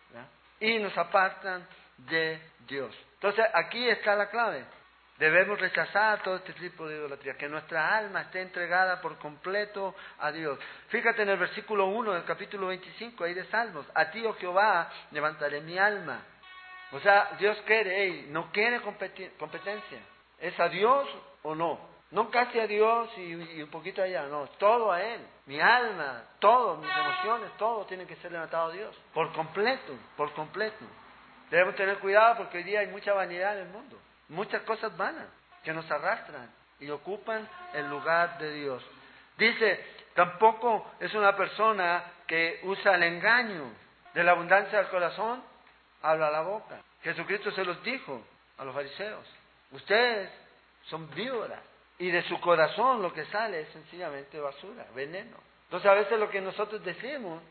y 0.60 0.80
nos 0.80 0.98
apartan 0.98 1.68
de 1.98 2.42
Dios. 2.68 2.96
Entonces 3.16 3.46
aquí 3.54 3.88
está 3.90 4.16
la 4.16 4.30
clave. 4.30 4.66
Debemos 5.18 5.60
rechazar 5.60 6.22
todo 6.22 6.36
este 6.36 6.54
tipo 6.54 6.88
de 6.88 6.96
idolatría, 6.96 7.36
que 7.38 7.50
nuestra 7.50 7.98
alma 7.98 8.22
esté 8.22 8.42
entregada 8.42 9.02
por 9.02 9.18
completo 9.18 9.96
a 10.20 10.32
Dios. 10.32 10.60
Fíjate 10.90 11.24
en 11.24 11.30
el 11.30 11.38
versículo 11.38 11.88
1 11.88 12.14
del 12.14 12.24
capítulo 12.24 12.68
25, 12.68 13.24
ahí 13.24 13.34
de 13.34 13.46
Salmos, 13.46 13.88
a 13.96 14.12
ti, 14.12 14.24
oh 14.24 14.36
Jehová, 14.36 14.92
levantaré 15.12 15.62
mi 15.62 15.76
alma. 15.80 16.22
O 16.92 17.00
sea, 17.00 17.32
Dios 17.40 17.58
quiere, 17.66 18.28
no 18.28 18.52
quiere 18.52 18.80
competencia. 18.82 20.00
¿Es 20.40 20.60
a 20.60 20.70
Dios 20.70 21.08
o 21.48 21.56
no? 21.56 21.80
No 22.12 22.30
casi 22.30 22.60
a 22.60 22.68
Dios 22.68 23.10
y, 23.18 23.34
y, 23.58 23.62
un 23.64 23.70
poquito 23.70 24.02
allá, 24.02 24.28
no, 24.28 24.48
todo 24.58 24.92
a 24.92 25.02
Él. 25.02 25.22
Mi 25.46 25.60
alma, 25.60 26.24
todo, 26.40 26.78
mis 26.78 26.90
emociones, 26.90 27.52
todo 27.58 27.86
tiene 27.86 28.06
que 28.06 28.16
ser 28.18 28.32
levantado 28.32 28.70
a 28.70 28.74
Dios. 28.74 28.96
Por 29.14 29.34
completo, 29.34 29.94
por 30.16 30.32
completo. 30.34 30.86
Debemos 31.50 31.76
tener 31.76 32.00
cuidado 32.00 32.38
porque 32.38 32.58
hoy 32.60 32.64
día 32.64 32.80
hay 32.80 32.88
mucha 32.88 33.14
vanidad 33.14 33.60
en 33.60 33.68
el 33.68 33.74
mundo 33.74 33.98
muchas 34.30 34.62
cosas 34.64 34.96
vanas 34.98 35.28
que 35.64 35.74
nos 35.74 35.90
arrastran 35.90 36.50
y 36.80 36.90
ocupan 36.90 37.48
el 37.74 37.90
lugar 37.90 38.38
de 38.38 38.54
Dios. 38.54 38.84
Dice, 39.38 39.86
tampoco 40.14 40.92
es 41.00 41.14
una 41.14 41.36
persona 41.36 42.04
que 42.26 42.60
usa 42.64 42.96
el 42.96 43.04
engaño 43.04 43.72
de 44.14 44.24
la 44.24 44.32
abundancia 44.32 44.80
del 44.80 44.90
corazón, 44.90 45.44
habla 46.02 46.32
la 46.32 46.42
boca. 46.42 46.82
Jesucristo 47.02 47.52
se 47.52 47.64
los 47.64 47.82
dijo 47.84 48.22
a 48.58 48.66
los 48.66 48.74
fariseos, 48.74 49.26
ustedes 49.72 50.30
son 50.90 51.10
víboras 51.12 51.62
y 52.00 52.12
de 52.12 52.24
su 52.24 52.40
corazón 52.40 53.02
lo 53.02 53.14
que 53.14 53.26
sale 53.26 53.62
es 53.62 53.70
sencillamente 53.70 54.40
basura, 54.40 54.86
veneno. 54.94 55.38
Entonces 55.64 55.90
a 55.90 55.94
veces 55.94 56.20
lo 56.20 56.30
que 56.30 56.42
nosotros 56.42 56.84
decimos 56.84 57.42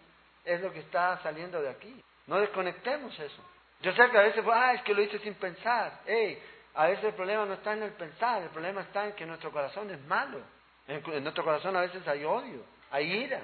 es 0.44 0.61
lo 0.61 0.72
que 0.72 0.81
está 0.81 1.20
saliendo 1.22 1.61
de 1.61 1.70
aquí. 1.70 2.03
No 2.27 2.38
desconectemos 2.40 3.18
eso. 3.18 3.42
Yo 3.83 3.92
sé 3.92 4.11
que 4.11 4.18
a 4.18 4.22
veces, 4.22 4.44
ah, 4.53 4.75
es 4.75 4.83
que 4.83 4.94
lo 4.94 5.03
hice 5.03 5.18
sin 5.18 5.35
pensar. 5.35 6.01
Hey, 6.07 6.42
a 6.75 6.87
veces 6.87 7.05
el 7.05 7.14
problema 7.14 7.44
no 7.44 7.55
está 7.55 7.72
en 7.72 7.83
el 7.83 7.92
pensar, 7.92 8.42
el 8.42 8.51
problema 8.51 8.83
está 8.83 9.07
en 9.07 9.12
que 9.12 9.27
nuestro 9.27 9.51
corazón 9.51 9.90
es 9.90 10.01
malo. 10.03 10.40
En, 10.87 11.03
nuestro 11.22 11.44
corazón 11.44 11.77
a 11.77 11.81
veces 11.81 12.07
hay 12.07 12.25
odio, 12.25 12.64
hay 12.90 13.11
ira. 13.12 13.40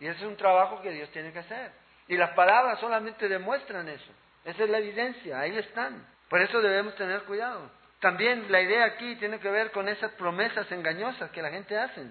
Y 0.00 0.06
ese 0.06 0.20
es 0.20 0.26
un 0.26 0.36
trabajo 0.36 0.80
que 0.80 0.90
Dios 0.90 1.10
tiene 1.10 1.32
que 1.32 1.40
hacer. 1.40 1.72
Y 2.08 2.16
las 2.16 2.30
palabras 2.30 2.80
solamente 2.80 3.28
demuestran 3.28 3.88
eso. 3.88 4.10
Esa 4.44 4.64
es 4.64 4.70
la 4.70 4.78
evidencia, 4.78 5.40
ahí 5.40 5.56
están. 5.58 6.06
Por 6.28 6.40
eso 6.40 6.60
debemos 6.60 6.94
tener 6.96 7.22
cuidado. 7.24 7.70
También 8.00 8.50
la 8.50 8.60
idea 8.60 8.84
aquí 8.84 9.16
tiene 9.16 9.40
que 9.40 9.50
ver 9.50 9.72
con 9.72 9.88
esas 9.88 10.12
promesas 10.12 10.70
engañosas 10.70 11.30
que 11.30 11.42
la 11.42 11.50
gente 11.50 11.76
hace. 11.76 12.06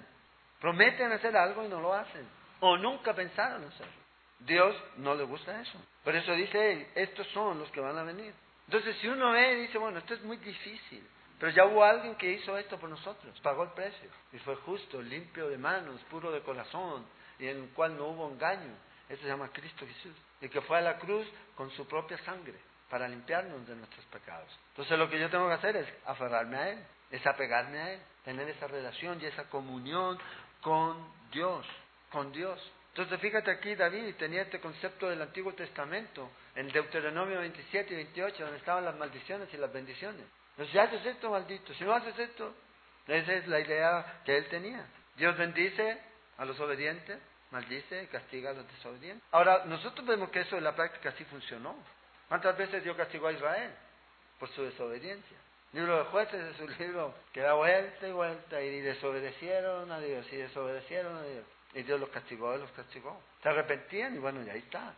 Prometen 0.60 1.12
hacer 1.14 1.36
algo 1.38 1.64
y 1.64 1.70
no 1.70 1.80
lo 1.80 1.94
hacen. 1.94 2.28
O 2.60 2.78
nunca 2.78 3.14
pensaron 3.14 3.64
hacerlo. 3.64 3.94
Dios 4.40 4.76
no 4.98 5.16
le 5.16 5.24
gusta 5.24 5.62
eso. 5.62 5.82
Por 6.04 6.16
eso 6.16 6.34
dice, 6.34 6.90
estos 6.96 7.28
son 7.28 7.60
los 7.60 7.72
que 7.72 7.80
van 7.80 7.98
a 7.98 8.04
venir. 8.04 8.34
Entonces, 8.66 8.98
si 8.98 9.08
uno 9.08 9.32
ve 9.32 9.54
y 9.54 9.62
dice, 9.62 9.78
bueno, 9.78 10.00
esto 10.00 10.14
es 10.14 10.24
muy 10.24 10.38
difícil, 10.38 11.08
pero 11.40 11.52
ya 11.54 11.66
hubo 11.66 11.84
alguien 11.84 12.16
que 12.16 12.34
hizo 12.34 12.58
esto 12.58 12.78
por 12.78 12.90
nosotros, 12.90 13.40
pagó 13.40 13.64
el 13.64 13.72
precio, 13.72 14.10
y 14.34 14.40
fue 14.40 14.56
justo, 14.58 15.02
limpio 15.02 15.48
de 15.48 15.58
manos, 15.58 16.02
puro 16.10 16.32
de 16.32 16.42
corazón, 16.42 17.06
y 17.40 17.48
en 17.48 17.64
el 17.64 17.70
cual 17.70 17.96
no 17.96 18.08
hubo 18.08 18.30
engaño. 18.30 18.76
Eso 19.08 19.22
se 19.22 19.28
llama 19.28 19.50
Cristo 19.54 19.88
Jesús, 19.88 20.16
y 20.42 20.50
que 20.50 20.62
fue 20.62 20.80
a 20.80 20.82
la 20.82 20.98
cruz 20.98 21.26
con 21.56 21.72
su 21.72 21.88
propia 21.88 22.18
sangre 22.20 22.60
para 22.90 23.08
limpiarnos 23.08 23.68
de 23.68 23.76
nuestros 23.76 24.06
pecados. 24.06 24.48
Entonces, 24.70 24.98
lo 24.98 25.10
que 25.10 25.20
yo 25.20 25.30
tengo 25.30 25.48
que 25.48 25.56
hacer 25.56 25.76
es 25.76 25.88
aferrarme 26.06 26.58
a 26.58 26.70
Él, 26.70 26.80
es 27.12 27.26
apegarme 27.26 27.80
a 27.80 27.94
Él, 27.94 28.00
tener 28.24 28.50
esa 28.50 28.68
relación 28.68 29.22
y 29.22 29.26
esa 29.26 29.50
comunión 29.50 30.18
con 30.62 31.12
Dios, 31.32 31.66
con 32.10 32.32
Dios. 32.32 32.60
Entonces 32.98 33.20
fíjate 33.20 33.52
aquí, 33.52 33.76
David 33.76 34.16
tenía 34.16 34.42
este 34.42 34.60
concepto 34.60 35.08
del 35.08 35.22
Antiguo 35.22 35.54
Testamento, 35.54 36.32
en 36.56 36.68
Deuteronomio 36.70 37.40
27 37.42 37.94
y 37.94 37.96
28, 37.96 38.44
donde 38.44 38.58
estaban 38.58 38.86
las 38.86 38.96
maldiciones 38.96 39.54
y 39.54 39.58
las 39.58 39.72
bendiciones. 39.72 40.26
Entonces, 40.52 40.72
si 40.72 40.80
haces 40.80 41.06
esto, 41.06 41.30
maldito, 41.30 41.76
si 41.76 41.84
no 41.84 41.94
haces 41.94 42.18
esto, 42.18 42.56
esa 43.08 43.34
es 43.34 43.48
la 43.48 43.60
idea 43.60 44.22
que 44.26 44.36
él 44.36 44.50
tenía. 44.50 44.84
Dios 45.16 45.38
bendice 45.38 46.02
a 46.40 46.46
los 46.46 46.60
obedientes, 46.60 47.20
maldice 47.52 48.08
castiga 48.08 48.50
a 48.50 48.54
los 48.54 48.68
desobedientes. 48.68 49.24
Ahora, 49.32 49.66
nosotros 49.66 50.06
vemos 50.08 50.32
que 50.32 50.40
eso 50.40 50.58
en 50.58 50.64
la 50.64 50.76
práctica 50.76 51.12
sí 51.12 51.24
funcionó. 51.26 51.76
¿Cuántas 52.28 52.58
veces 52.58 52.84
Dios 52.84 52.98
castigó 52.98 53.28
a 53.28 53.32
Israel? 53.32 53.72
Por 54.40 54.50
su 54.50 54.64
desobediencia. 54.64 55.38
El 55.74 55.80
libro 55.80 56.00
de 56.00 56.06
jueces 56.06 56.56
es 56.56 56.60
un 56.60 56.78
libro 56.80 57.14
que 57.34 57.42
da 57.42 57.54
vuelta 57.54 58.08
y 58.08 58.12
vuelta 58.12 58.62
y 58.62 58.82
desobedecieron 58.82 59.92
a 59.92 60.00
Dios 60.00 60.26
y 60.32 60.38
desobedecieron 60.38 61.16
a 61.16 61.24
Dios. 61.24 61.46
Y 61.74 61.84
Dios 61.84 62.00
los 62.00 62.10
castigó 62.10 62.56
y 62.56 62.60
los 62.60 62.72
castigó. 62.72 63.22
Se 63.44 63.50
arrepentían 63.50 64.16
y 64.16 64.20
bueno, 64.20 64.42
y 64.44 64.50
ahí 64.50 64.60
está. 64.60 64.94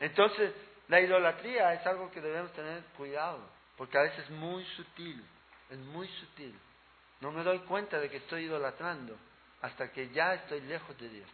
Entonces, 0.00 0.52
la 0.88 1.00
idolatría 1.00 1.74
es 1.74 1.86
algo 1.86 2.10
que 2.10 2.20
debemos 2.20 2.52
tener 2.52 2.82
cuidado, 2.96 3.40
porque 3.76 3.98
a 3.98 4.02
veces 4.02 4.24
es 4.24 4.30
muy 4.30 4.64
sutil, 4.76 5.24
es 5.70 5.78
muy 5.78 6.08
sutil. 6.08 6.58
No 7.20 7.30
me 7.30 7.42
doy 7.42 7.60
cuenta 7.60 7.98
de 7.98 8.10
que 8.10 8.16
estoy 8.18 8.44
idolatrando 8.44 9.16
hasta 9.60 9.92
que 9.92 10.08
ya 10.10 10.34
estoy 10.34 10.60
lejos 10.62 10.98
de 10.98 11.08
Dios, 11.08 11.28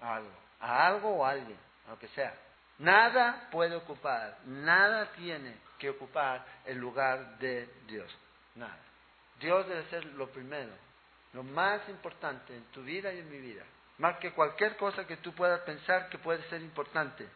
a 0.00 0.16
algo, 0.16 0.30
a 0.60 0.86
algo 0.86 1.10
o 1.10 1.24
a 1.24 1.30
alguien, 1.30 1.58
a 1.86 1.90
lo 1.90 1.98
que 1.98 2.08
sea. 2.08 2.34
Nada 2.78 3.48
puede 3.50 3.76
ocupar, 3.76 4.38
nada 4.46 5.12
tiene 5.12 5.56
que 5.78 5.90
ocupar 5.90 6.44
el 6.64 6.78
lugar 6.78 7.38
de 7.38 7.68
Dios, 7.86 8.10
nada. 8.54 8.78
Dios 9.38 9.66
debe 9.68 9.84
ser 9.90 10.04
lo 10.06 10.28
primero, 10.30 10.72
lo 11.32 11.42
más 11.42 11.88
importante 11.88 12.56
en 12.56 12.64
tu 12.66 12.82
vida 12.82 13.12
y 13.12 13.18
en 13.20 13.30
mi 13.30 13.38
vida. 13.38 13.64
Más 13.98 14.16
que 14.18 14.32
cualquier 14.32 14.76
cosa 14.76 15.06
que 15.06 15.18
tú 15.18 15.32
puedas 15.34 15.60
pensar 15.60 16.08
que 16.08 16.18
puede 16.18 16.42
ser 16.48 16.60
importante. 16.62 17.28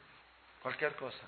Cualquier 0.63 0.97
cosa. 0.97 1.25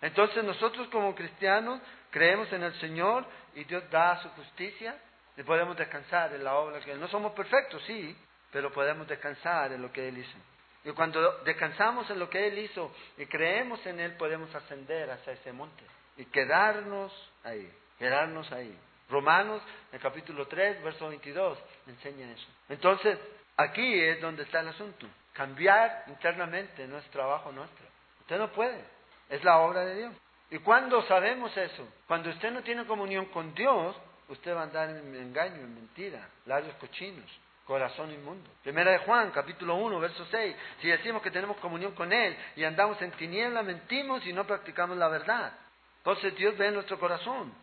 Entonces 0.00 0.44
nosotros 0.44 0.88
como 0.88 1.14
cristianos 1.14 1.80
creemos 2.10 2.52
en 2.52 2.62
el 2.62 2.78
Señor 2.80 3.26
y 3.54 3.64
Dios 3.64 3.82
da 3.90 4.22
su 4.22 4.28
justicia 4.30 4.96
y 5.36 5.42
podemos 5.42 5.76
descansar 5.76 6.32
en 6.34 6.44
la 6.44 6.54
obra 6.54 6.80
que 6.80 6.92
Él. 6.92 7.00
No 7.00 7.08
somos 7.08 7.32
perfectos, 7.32 7.82
sí, 7.86 8.16
pero 8.52 8.72
podemos 8.72 9.06
descansar 9.08 9.72
en 9.72 9.82
lo 9.82 9.92
que 9.92 10.08
Él 10.08 10.18
hizo. 10.18 10.38
Y 10.84 10.92
cuando 10.92 11.38
descansamos 11.44 12.08
en 12.10 12.18
lo 12.18 12.30
que 12.30 12.46
Él 12.46 12.58
hizo 12.58 12.92
y 13.18 13.26
creemos 13.26 13.84
en 13.86 14.00
Él, 14.00 14.16
podemos 14.16 14.54
ascender 14.54 15.10
hacia 15.10 15.34
ese 15.34 15.52
monte 15.52 15.84
y 16.16 16.24
quedarnos 16.26 17.12
ahí, 17.44 17.70
quedarnos 17.98 18.50
ahí. 18.52 18.76
Romanos, 19.08 19.60
el 19.92 20.00
capítulo 20.00 20.46
3, 20.46 20.82
verso 20.82 21.08
22, 21.08 21.58
enseña 21.86 22.30
eso. 22.30 22.46
Entonces, 22.68 23.18
Aquí 23.60 24.00
es 24.00 24.22
donde 24.22 24.44
está 24.44 24.60
el 24.60 24.68
asunto. 24.68 25.06
Cambiar 25.34 26.04
internamente 26.08 26.86
no 26.86 26.96
es 26.96 27.04
trabajo 27.10 27.52
nuestro. 27.52 27.84
Usted 28.20 28.38
no 28.38 28.50
puede. 28.52 28.82
Es 29.28 29.44
la 29.44 29.58
obra 29.58 29.84
de 29.84 29.96
Dios. 29.96 30.14
¿Y 30.50 30.58
cuando 30.60 31.02
sabemos 31.02 31.54
eso? 31.54 31.86
Cuando 32.06 32.30
usted 32.30 32.50
no 32.52 32.62
tiene 32.62 32.86
comunión 32.86 33.26
con 33.26 33.54
Dios, 33.54 33.94
usted 34.28 34.54
va 34.54 34.60
a 34.60 34.64
andar 34.64 34.88
en 34.88 35.14
engaño, 35.14 35.56
en 35.56 35.74
mentira, 35.74 36.26
labios 36.46 36.74
cochinos, 36.76 37.30
corazón 37.70 38.10
inmundo. 38.10 38.50
Primera 38.64 38.90
de 38.90 38.98
Juan, 38.98 39.30
capítulo 39.30 39.76
1, 39.76 40.00
verso 40.00 40.26
6. 40.28 40.56
Si 40.82 40.88
decimos 40.88 41.22
que 41.22 41.30
tenemos 41.30 41.56
comunión 41.58 41.92
con 41.92 42.12
Él 42.12 42.36
y 42.56 42.64
andamos 42.64 43.00
en 43.00 43.12
tiniebla, 43.12 43.62
mentimos 43.62 44.26
y 44.26 44.32
no 44.32 44.44
practicamos 44.44 44.96
la 44.96 45.06
verdad. 45.06 45.52
Entonces 45.98 46.34
Dios 46.34 46.58
ve 46.58 46.72
nuestro 46.72 46.98
corazón. 46.98 47.54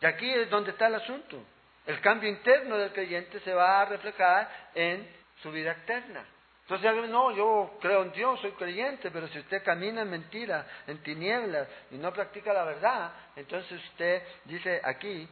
Y 0.00 0.06
aquí 0.06 0.28
es 0.28 0.50
donde 0.50 0.72
está 0.72 0.88
el 0.88 0.96
asunto. 0.96 1.40
El 1.86 2.00
cambio 2.00 2.28
interno 2.28 2.76
del 2.76 2.92
creyente 2.92 3.38
se 3.40 3.54
va 3.54 3.82
a 3.82 3.84
reflejar 3.84 4.70
en 4.74 5.08
su 5.40 5.52
vida 5.52 5.70
externa. 5.70 6.24
Entonces 6.62 6.88
alguien, 6.88 7.12
no, 7.12 7.30
yo 7.30 7.78
creo 7.80 8.02
en 8.02 8.10
Dios, 8.10 8.40
soy 8.40 8.50
creyente, 8.52 9.12
pero 9.12 9.28
si 9.28 9.38
usted 9.38 9.62
camina 9.62 10.02
en 10.02 10.10
mentira, 10.10 10.66
en 10.88 11.00
tinieblas 11.04 11.68
y 11.92 11.94
no 11.98 12.12
practica 12.12 12.52
la 12.52 12.64
verdad, 12.64 13.12
entonces 13.36 13.80
usted 13.90 14.20
dice 14.46 14.80
aquí, 14.82 15.28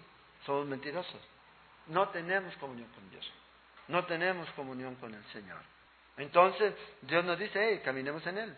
somos 0.46 0.66
mentirosos. 0.66 1.20
No 1.88 2.08
tenemos 2.10 2.54
comunión 2.58 2.88
con 2.90 3.10
Dios. 3.10 3.28
No 3.88 4.04
tenemos 4.06 4.48
comunión 4.50 4.94
con 4.96 5.14
el 5.14 5.24
Señor. 5.26 5.60
Entonces 6.16 6.74
Dios 7.02 7.24
nos 7.24 7.38
dice, 7.38 7.58
hey, 7.60 7.80
caminemos 7.84 8.26
en 8.26 8.38
Él. 8.38 8.56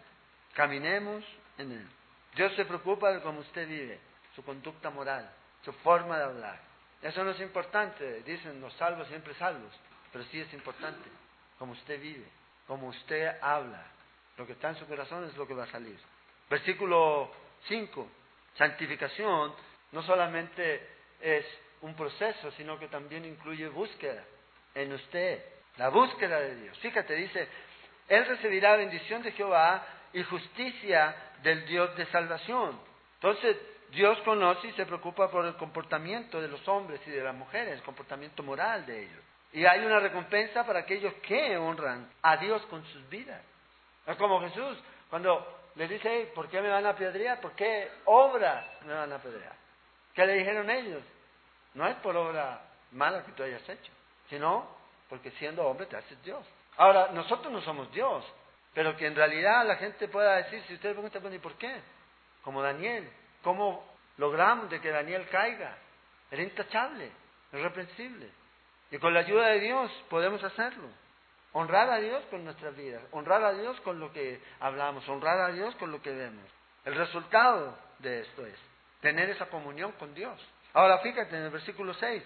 Caminemos 0.54 1.24
en 1.58 1.72
Él. 1.72 1.86
Dios 2.34 2.54
se 2.56 2.64
preocupa 2.64 3.12
de 3.12 3.20
cómo 3.20 3.40
usted 3.40 3.68
vive, 3.68 4.00
su 4.34 4.44
conducta 4.44 4.90
moral, 4.90 5.30
su 5.64 5.72
forma 5.72 6.18
de 6.18 6.24
hablar. 6.24 6.60
Eso 7.00 7.22
no 7.22 7.30
es 7.30 7.40
importante, 7.40 8.22
dicen 8.22 8.60
los 8.60 8.72
salvos 8.74 9.06
siempre 9.08 9.34
salvos. 9.34 9.72
pero 10.12 10.24
sí 10.26 10.40
es 10.40 10.52
importante, 10.52 11.08
como 11.58 11.72
usted 11.72 12.00
vive, 12.00 12.26
como 12.66 12.88
usted 12.88 13.36
habla, 13.40 13.84
lo 14.36 14.46
que 14.46 14.52
está 14.52 14.70
en 14.70 14.76
su 14.76 14.86
corazón 14.86 15.24
es 15.24 15.36
lo 15.36 15.46
que 15.46 15.54
va 15.54 15.64
a 15.64 15.70
salir. 15.70 15.98
Versículo 16.48 17.30
5, 17.68 18.08
santificación 18.56 19.54
no 19.92 20.02
solamente 20.02 20.88
es 21.20 21.46
un 21.80 21.94
proceso, 21.94 22.50
sino 22.52 22.78
que 22.78 22.88
también 22.88 23.24
incluye 23.24 23.68
búsqueda 23.68 24.24
en 24.74 24.92
usted, 24.92 25.42
la 25.76 25.88
búsqueda 25.88 26.40
de 26.40 26.56
Dios. 26.56 26.78
Fíjate, 26.78 27.14
dice, 27.14 27.48
Él 28.08 28.26
recibirá 28.26 28.76
bendición 28.76 29.22
de 29.22 29.32
Jehová 29.32 29.86
y 30.12 30.22
justicia 30.22 31.14
del 31.42 31.66
Dios 31.66 31.96
de 31.96 32.06
salvación. 32.06 32.78
Entonces, 33.14 33.56
Dios 33.90 34.18
conoce 34.24 34.68
y 34.68 34.72
se 34.72 34.86
preocupa 34.86 35.30
por 35.30 35.44
el 35.46 35.54
comportamiento 35.56 36.40
de 36.40 36.48
los 36.48 36.66
hombres 36.68 37.00
y 37.06 37.10
de 37.10 37.22
las 37.22 37.34
mujeres, 37.34 37.74
el 37.74 37.82
comportamiento 37.82 38.42
moral 38.42 38.84
de 38.86 39.04
ellos. 39.04 39.22
Y 39.52 39.64
hay 39.66 39.84
una 39.84 40.00
recompensa 40.00 40.66
para 40.66 40.80
aquellos 40.80 41.14
que 41.22 41.56
honran 41.56 42.10
a 42.22 42.36
Dios 42.38 42.64
con 42.66 42.84
sus 42.86 43.08
vidas. 43.08 43.40
Es 44.06 44.16
como 44.16 44.40
Jesús, 44.40 44.78
cuando 45.08 45.70
le 45.76 45.86
dice, 45.86 46.32
¿por 46.34 46.48
qué 46.48 46.60
me 46.60 46.68
van 46.68 46.84
a 46.86 46.90
apedrear? 46.90 47.40
¿Por 47.40 47.52
qué 47.52 47.88
obra 48.06 48.78
me 48.84 48.92
van 48.92 49.12
a 49.12 49.16
apedrear? 49.16 49.54
¿Qué 50.12 50.26
le 50.26 50.34
dijeron 50.34 50.68
ellos? 50.70 51.02
No 51.74 51.86
es 51.86 51.94
por 51.96 52.16
obra 52.16 52.62
mala 52.92 53.24
que 53.24 53.32
tú 53.32 53.42
hayas 53.42 53.68
hecho, 53.68 53.92
sino 54.28 54.68
porque 55.08 55.30
siendo 55.32 55.66
hombre 55.66 55.86
te 55.86 55.96
haces 55.96 56.22
Dios. 56.22 56.44
Ahora, 56.76 57.10
nosotros 57.12 57.52
no 57.52 57.60
somos 57.60 57.90
Dios, 57.92 58.24
pero 58.72 58.96
que 58.96 59.06
en 59.06 59.14
realidad 59.14 59.64
la 59.66 59.76
gente 59.76 60.08
pueda 60.08 60.36
decir, 60.36 60.62
si 60.66 60.74
ustedes 60.74 60.94
preguntan, 60.94 61.32
¿y 61.32 61.38
por 61.38 61.54
qué? 61.54 61.80
Como 62.42 62.62
Daniel, 62.62 63.08
¿cómo 63.42 63.84
logramos 64.16 64.68
de 64.70 64.80
que 64.80 64.90
Daniel 64.90 65.26
caiga? 65.30 65.76
Era 66.30 66.42
intachable, 66.42 67.10
irreprensible. 67.52 68.28
Y 68.90 68.98
con 68.98 69.14
la 69.14 69.20
ayuda 69.20 69.48
de 69.48 69.60
Dios 69.60 69.90
podemos 70.10 70.42
hacerlo. 70.42 70.88
Honrar 71.52 71.88
a 71.88 71.98
Dios 71.98 72.24
con 72.30 72.44
nuestras 72.44 72.74
vidas, 72.74 73.00
honrar 73.12 73.44
a 73.44 73.52
Dios 73.52 73.80
con 73.82 74.00
lo 74.00 74.12
que 74.12 74.40
hablamos, 74.58 75.08
honrar 75.08 75.38
a 75.38 75.52
Dios 75.52 75.74
con 75.76 75.92
lo 75.92 76.02
que 76.02 76.10
vemos. 76.10 76.44
El 76.84 76.96
resultado 76.96 77.78
de 78.00 78.22
esto 78.22 78.44
es 78.44 78.58
tener 79.00 79.30
esa 79.30 79.46
comunión 79.46 79.92
con 79.92 80.12
Dios. 80.14 80.40
Ahora 80.72 80.98
fíjate 80.98 81.36
en 81.36 81.44
el 81.44 81.50
versículo 81.50 81.94
6, 81.94 82.24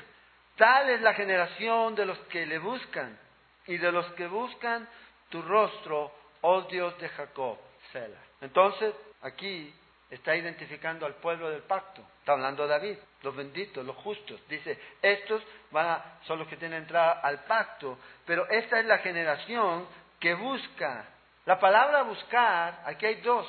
tal 0.58 0.90
es 0.90 1.00
la 1.00 1.14
generación 1.14 1.94
de 1.94 2.04
los 2.04 2.18
que 2.30 2.44
le 2.44 2.58
buscan 2.58 3.18
y 3.66 3.78
de 3.78 3.90
los 3.90 4.04
que 4.12 4.26
buscan 4.26 4.86
tu 5.30 5.40
rostro, 5.40 6.12
oh 6.42 6.62
Dios 6.62 6.98
de 6.98 7.08
Jacob, 7.08 7.58
Selah. 7.92 8.22
Entonces, 8.40 8.94
aquí 9.22 9.74
está 10.10 10.34
identificando 10.36 11.06
al 11.06 11.14
pueblo 11.14 11.50
del 11.50 11.62
pacto. 11.62 12.02
Está 12.20 12.32
hablando 12.32 12.66
David, 12.66 12.96
los 13.22 13.34
benditos, 13.36 13.84
los 13.84 13.96
justos. 13.96 14.40
Dice, 14.48 14.78
estos 15.02 15.42
van 15.70 16.02
son 16.22 16.38
los 16.38 16.48
que 16.48 16.56
tienen 16.56 16.82
entrada 16.82 17.20
al 17.22 17.44
pacto, 17.44 17.98
pero 18.26 18.48
esta 18.48 18.80
es 18.80 18.86
la 18.86 18.98
generación 18.98 19.86
que 20.18 20.34
busca. 20.34 21.06
La 21.46 21.58
palabra 21.58 22.02
buscar, 22.02 22.82
aquí 22.84 23.06
hay 23.06 23.16
dos 23.16 23.46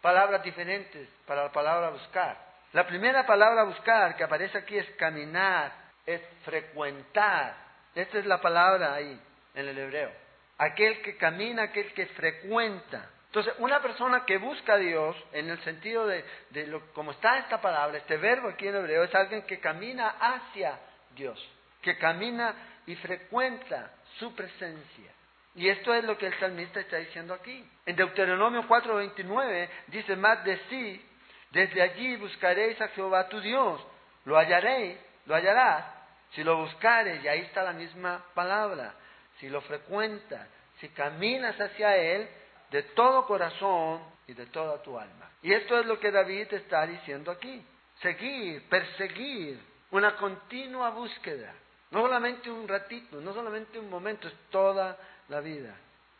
palabras 0.00 0.42
diferentes 0.42 1.08
para 1.26 1.44
la 1.44 1.52
palabra 1.52 1.90
buscar. 1.90 2.36
La 2.72 2.86
primera 2.86 3.26
palabra 3.26 3.64
buscar 3.64 4.16
que 4.16 4.24
aparece 4.24 4.58
aquí 4.58 4.76
es 4.76 4.88
caminar, 4.90 5.72
es 6.06 6.20
frecuentar. 6.44 7.54
Esta 7.94 8.18
es 8.18 8.26
la 8.26 8.40
palabra 8.40 8.94
ahí 8.94 9.20
en 9.54 9.68
el 9.68 9.78
hebreo. 9.78 10.10
Aquel 10.58 11.00
que 11.02 11.16
camina, 11.16 11.64
aquel 11.64 11.92
que 11.92 12.06
frecuenta. 12.06 13.08
Entonces, 13.26 13.54
una 13.58 13.80
persona 13.80 14.24
que 14.26 14.38
busca 14.38 14.74
a 14.74 14.78
Dios, 14.78 15.16
en 15.32 15.48
el 15.48 15.62
sentido 15.62 16.06
de, 16.06 16.24
de 16.50 16.66
lo, 16.66 16.92
como 16.92 17.12
está 17.12 17.38
esta 17.38 17.60
palabra, 17.60 17.98
este 17.98 18.16
verbo 18.16 18.48
aquí 18.48 18.66
en 18.66 18.74
hebreo, 18.74 19.04
es 19.04 19.14
alguien 19.14 19.42
que 19.42 19.60
camina 19.60 20.08
hacia 20.20 20.78
Dios, 21.14 21.38
que 21.80 21.96
camina 21.96 22.54
y 22.86 22.96
frecuenta 22.96 23.92
su 24.18 24.34
presencia. 24.34 25.12
Y 25.54 25.68
esto 25.68 25.94
es 25.94 26.04
lo 26.04 26.16
que 26.16 26.26
el 26.26 26.38
salmista 26.38 26.80
está 26.80 26.96
diciendo 26.96 27.34
aquí. 27.34 27.64
En 27.86 27.96
Deuteronomio 27.96 28.62
4:29 28.68 29.68
dice, 29.88 30.16
más 30.16 30.44
de 30.44 30.58
sí, 30.68 31.06
desde 31.50 31.82
allí 31.82 32.16
buscaréis 32.16 32.80
a 32.80 32.88
Jehová 32.88 33.28
tu 33.28 33.40
Dios, 33.40 33.84
lo 34.24 34.36
hallaréis, 34.36 34.98
lo 35.26 35.34
hallarás, 35.34 35.84
si 36.32 36.44
lo 36.44 36.56
buscares, 36.56 37.22
y 37.22 37.28
ahí 37.28 37.40
está 37.40 37.62
la 37.62 37.72
misma 37.72 38.24
palabra, 38.34 38.94
si 39.38 39.48
lo 39.48 39.60
frecuentas, 39.62 40.46
si 40.78 40.88
caminas 40.90 41.60
hacia 41.60 41.96
Él 41.96 42.28
de 42.70 42.82
todo 42.82 43.26
corazón 43.26 44.02
y 44.26 44.34
de 44.34 44.46
toda 44.46 44.82
tu 44.82 44.98
alma. 44.98 45.30
Y 45.42 45.52
esto 45.52 45.78
es 45.78 45.86
lo 45.86 45.98
que 45.98 46.10
David 46.10 46.52
está 46.52 46.86
diciendo 46.86 47.30
aquí. 47.30 47.64
Seguir, 48.00 48.68
perseguir, 48.68 49.60
una 49.90 50.16
continua 50.16 50.90
búsqueda. 50.90 51.52
No 51.90 52.02
solamente 52.02 52.50
un 52.50 52.68
ratito, 52.68 53.20
no 53.20 53.34
solamente 53.34 53.78
un 53.78 53.90
momento, 53.90 54.28
es 54.28 54.34
toda 54.50 54.96
la 55.28 55.40
vida. 55.40 55.74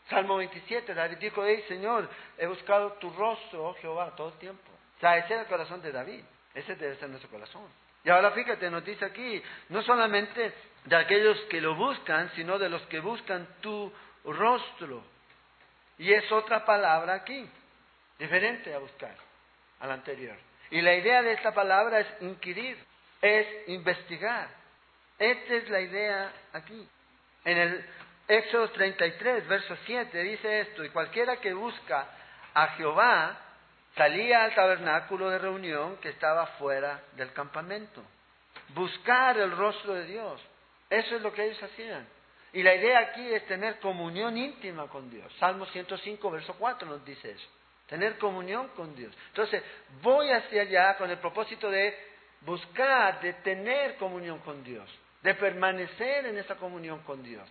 Salmo 0.09 0.37
27, 0.37 0.93
David 0.93 1.17
dijo, 1.17 1.45
hey 1.45 1.63
Señor, 1.67 2.09
he 2.37 2.45
buscado 2.45 2.93
tu 2.93 3.09
rostro, 3.11 3.69
oh 3.69 3.73
Jehová, 3.75 4.13
todo 4.15 4.29
el 4.29 4.39
tiempo. 4.39 4.69
O 4.97 4.99
sea, 4.99 5.17
ese 5.17 5.35
es 5.35 5.39
el 5.41 5.47
corazón 5.47 5.81
de 5.81 5.91
David, 5.91 6.23
ese 6.53 6.75
debe 6.75 6.97
ser 6.97 7.09
nuestro 7.09 7.29
corazón. 7.29 7.63
Y 8.03 8.09
ahora 8.09 8.31
fíjate, 8.31 8.69
nos 8.69 8.83
dice 8.83 9.05
aquí, 9.05 9.41
no 9.69 9.81
solamente 9.83 10.53
de 10.85 10.95
aquellos 10.95 11.39
que 11.49 11.61
lo 11.61 11.75
buscan, 11.75 12.31
sino 12.35 12.57
de 12.57 12.69
los 12.69 12.81
que 12.83 12.99
buscan 12.99 13.47
tu 13.61 13.91
rostro. 14.25 15.03
Y 15.97 16.11
es 16.11 16.31
otra 16.31 16.65
palabra 16.65 17.13
aquí, 17.13 17.47
diferente 18.17 18.73
a 18.73 18.79
buscar, 18.79 19.15
a 19.79 19.87
la 19.87 19.93
anterior. 19.93 20.35
Y 20.71 20.81
la 20.81 20.95
idea 20.95 21.21
de 21.21 21.33
esta 21.33 21.53
palabra 21.53 21.99
es 21.99 22.07
inquirir, 22.21 22.77
es 23.21 23.67
investigar. 23.67 24.49
Esta 25.19 25.53
es 25.53 25.69
la 25.69 25.81
idea 25.81 26.31
aquí. 26.53 26.87
En 27.45 27.57
el 27.57 27.85
Éxodo 28.27 28.69
33, 28.69 29.47
verso 29.47 29.77
7 29.85 30.23
dice 30.23 30.61
esto, 30.61 30.83
y 30.83 30.89
cualquiera 30.89 31.37
que 31.37 31.53
busca 31.53 32.07
a 32.53 32.67
Jehová 32.69 33.37
salía 33.95 34.43
al 34.43 34.55
tabernáculo 34.55 35.29
de 35.29 35.39
reunión 35.39 35.97
que 35.97 36.09
estaba 36.09 36.45
fuera 36.57 37.01
del 37.15 37.33
campamento. 37.33 38.03
Buscar 38.69 39.37
el 39.37 39.51
rostro 39.51 39.93
de 39.93 40.05
Dios. 40.05 40.41
Eso 40.89 41.15
es 41.15 41.21
lo 41.21 41.33
que 41.33 41.45
ellos 41.45 41.61
hacían. 41.63 42.07
Y 42.53 42.63
la 42.63 42.75
idea 42.75 42.99
aquí 42.99 43.33
es 43.33 43.45
tener 43.47 43.79
comunión 43.79 44.37
íntima 44.37 44.87
con 44.87 45.09
Dios. 45.09 45.31
Salmo 45.39 45.65
105, 45.67 46.31
verso 46.31 46.55
4 46.57 46.87
nos 46.87 47.05
dice 47.05 47.31
eso. 47.31 47.47
Tener 47.87 48.17
comunión 48.17 48.69
con 48.69 48.95
Dios. 48.95 49.15
Entonces, 49.27 49.63
voy 50.01 50.29
hacia 50.31 50.63
allá 50.63 50.97
con 50.97 51.09
el 51.09 51.17
propósito 51.17 51.69
de 51.69 51.97
buscar, 52.41 53.21
de 53.21 53.33
tener 53.33 53.95
comunión 53.97 54.39
con 54.39 54.63
Dios, 54.63 54.89
de 55.21 55.33
permanecer 55.35 56.25
en 56.25 56.37
esa 56.37 56.55
comunión 56.55 56.99
con 57.03 57.23
Dios. 57.23 57.47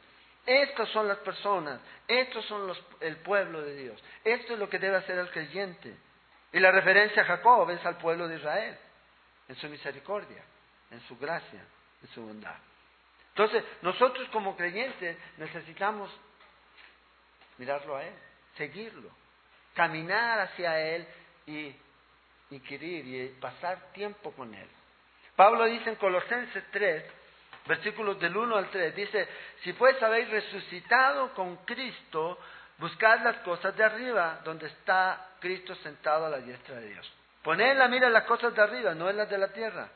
Estas 0.47 0.89
son 0.89 1.07
las 1.07 1.19
personas, 1.19 1.81
estos 2.09 2.45
son 2.47 2.67
los, 2.67 2.83
el 3.01 3.17
pueblo 3.19 3.63
de 3.63 3.77
Dios. 3.77 4.03
Esto 4.25 4.55
es 4.55 4.59
lo 4.59 4.69
que 4.69 4.79
debe 4.79 4.97
hacer 4.97 5.19
el 5.19 5.31
creyente. 5.31 5.95
Y 6.53 6.59
la 6.59 6.73
referencia 6.73 7.23
a 7.23 7.27
Jacob 7.27 7.71
es 7.71 7.85
al 7.87 7.99
pueblo 7.99 8.27
de 8.27 8.37
Israel, 8.37 8.77
en 9.49 9.57
su 9.57 9.69
misericordia, 9.69 10.43
en 10.91 11.01
su 11.03 11.17
gracia, 11.17 11.65
en 12.03 12.09
su 12.09 12.23
bondad. 12.23 12.57
Entonces, 13.29 13.65
nosotros 13.83 14.29
como 14.31 14.57
creyentes 14.57 15.17
necesitamos 15.39 16.11
mirarlo 17.59 17.97
a 17.97 18.05
Él, 18.05 18.15
seguirlo, 18.57 19.11
caminar 19.75 20.41
hacia 20.41 20.81
Él 20.81 21.07
y 21.47 21.75
inquirir 22.51 23.07
y 23.07 23.29
pasar 23.41 23.93
tiempo 23.93 24.33
con 24.33 24.53
Él. 24.55 24.69
Pablo 25.37 25.65
dice 25.67 25.91
en 25.91 25.97
Colosenses 25.97 26.65
3, 26.73 27.05
versículos 27.67 28.19
del 28.19 28.37
1 28.37 28.57
al 28.57 28.71
3, 28.71 28.95
dice, 28.95 29.29
si 29.63 29.73
pues 29.75 30.03
habéis 30.03 30.29
resucitado 30.29 31.33
con 31.35 31.57
Cristo, 31.59 32.39
buscad 32.81 33.23
las 33.23 33.37
cosas 33.39 33.77
de 33.77 33.85
arriba, 33.85 34.41
donde 34.45 34.67
está 34.67 35.29
Cristo 35.39 35.75
sentado 35.77 36.27
a 36.27 36.31
la 36.31 36.39
diestra 36.39 36.77
de 36.77 36.89
Dios. 36.89 37.13
Poned 37.43 37.77
la 37.77 37.89
mira 37.89 38.09
en 38.09 38.13
las 38.13 38.25
cosas 38.25 38.55
de 38.55 38.63
arriba, 38.63 38.95
no 38.95 39.09
en 39.09 39.17
las 39.17 39.29
de 39.31 39.39
la 39.39 39.53
tierra, 39.53 39.89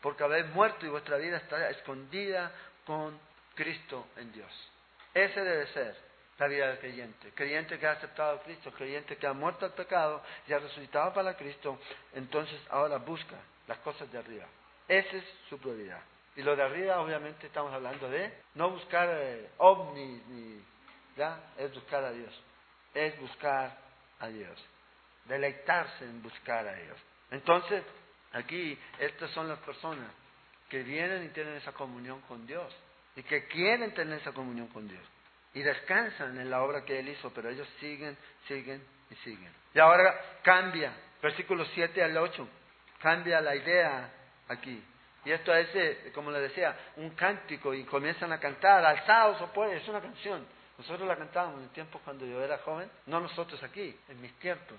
porque 0.00 0.24
habéis 0.24 0.46
muerto 0.46 0.84
y 0.84 0.88
vuestra 0.88 1.16
vida 1.18 1.36
está 1.36 1.70
escondida 1.70 2.50
con 2.84 3.18
Cristo 3.54 4.08
en 4.16 4.32
Dios. 4.32 4.70
Ese 5.14 5.42
debe 5.42 5.66
ser 5.68 5.96
la 6.38 6.48
vida 6.48 6.66
del 6.68 6.78
creyente. 6.78 7.30
Creyente 7.34 7.78
que 7.78 7.86
ha 7.86 7.92
aceptado 7.92 8.36
a 8.36 8.42
Cristo, 8.42 8.72
creyente 8.72 9.16
que 9.16 9.26
ha 9.26 9.32
muerto 9.32 9.64
al 9.64 9.72
pecado 9.72 10.22
y 10.46 10.52
ha 10.52 10.58
resucitado 10.58 11.12
para 11.12 11.36
Cristo, 11.36 11.78
entonces 12.14 12.60
ahora 12.70 12.98
busca 12.98 13.36
las 13.68 13.78
cosas 13.78 14.10
de 14.10 14.18
arriba. 14.18 14.46
Esa 14.88 15.16
es 15.16 15.24
su 15.48 15.58
prioridad. 15.58 16.00
Y 16.36 16.42
lo 16.42 16.56
de 16.56 16.62
arriba, 16.62 17.00
obviamente, 17.00 17.46
estamos 17.46 17.72
hablando 17.72 18.08
de 18.10 18.32
no 18.54 18.70
buscar 18.70 19.08
eh, 19.12 19.50
ovnis, 19.58 20.26
ni, 20.26 20.60
¿ya? 21.16 21.38
es 21.58 21.72
buscar 21.72 22.04
a 22.04 22.12
Dios. 22.12 22.42
Es 22.94 23.18
buscar 23.20 23.76
a 24.20 24.28
Dios. 24.28 24.58
Deleitarse 25.26 26.04
en 26.04 26.22
buscar 26.22 26.66
a 26.66 26.74
Dios. 26.74 26.98
Entonces, 27.30 27.82
aquí, 28.32 28.78
estas 28.98 29.30
son 29.30 29.48
las 29.48 29.58
personas 29.60 30.10
que 30.68 30.82
vienen 30.82 31.24
y 31.24 31.28
tienen 31.28 31.54
esa 31.54 31.72
comunión 31.72 32.20
con 32.22 32.46
Dios 32.46 32.74
y 33.16 33.22
que 33.22 33.46
quieren 33.46 33.94
tener 33.94 34.20
esa 34.20 34.32
comunión 34.32 34.68
con 34.68 34.88
Dios 34.88 35.02
y 35.54 35.62
descansan 35.62 36.38
en 36.38 36.50
la 36.50 36.62
obra 36.62 36.84
que 36.84 36.98
Él 36.98 37.08
hizo, 37.08 37.32
pero 37.32 37.48
ellos 37.48 37.68
siguen, 37.78 38.16
siguen 38.48 38.84
y 39.10 39.14
siguen. 39.16 39.52
Y 39.72 39.78
ahora 39.78 40.38
cambia, 40.42 40.92
versículos 41.22 41.70
7 41.74 42.02
al 42.02 42.16
8, 42.16 42.48
cambia 43.00 43.40
la 43.40 43.54
idea 43.54 44.10
aquí. 44.48 44.82
Y 45.24 45.30
esto 45.30 45.54
es, 45.54 45.68
eh, 45.74 46.12
como 46.14 46.30
le 46.30 46.40
decía, 46.40 46.76
un 46.96 47.10
cántico 47.10 47.72
y 47.72 47.84
comienzan 47.84 48.32
a 48.32 48.40
cantar, 48.40 48.84
alzados 48.84 49.40
o 49.42 49.52
pues, 49.52 49.80
es 49.80 49.88
una 49.88 50.00
canción. 50.00 50.44
Nosotros 50.78 51.06
la 51.06 51.16
cantábamos 51.16 51.62
en 51.62 51.68
tiempos 51.70 52.00
cuando 52.04 52.26
yo 52.26 52.42
era 52.42 52.58
joven, 52.58 52.90
no 53.06 53.20
nosotros 53.20 53.62
aquí, 53.62 53.96
en 54.08 54.20
mis 54.20 54.32
tiempos, 54.38 54.78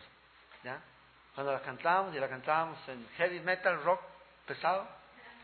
¿ya? 0.64 0.82
Cuando 1.34 1.54
la 1.54 1.62
cantábamos 1.62 2.14
y 2.16 2.20
la 2.20 2.28
cantábamos 2.28 2.78
en 2.89 3.08
heavy 3.18 3.39
metal, 3.39 3.82
rock 3.84 4.02
pesado, 4.46 4.88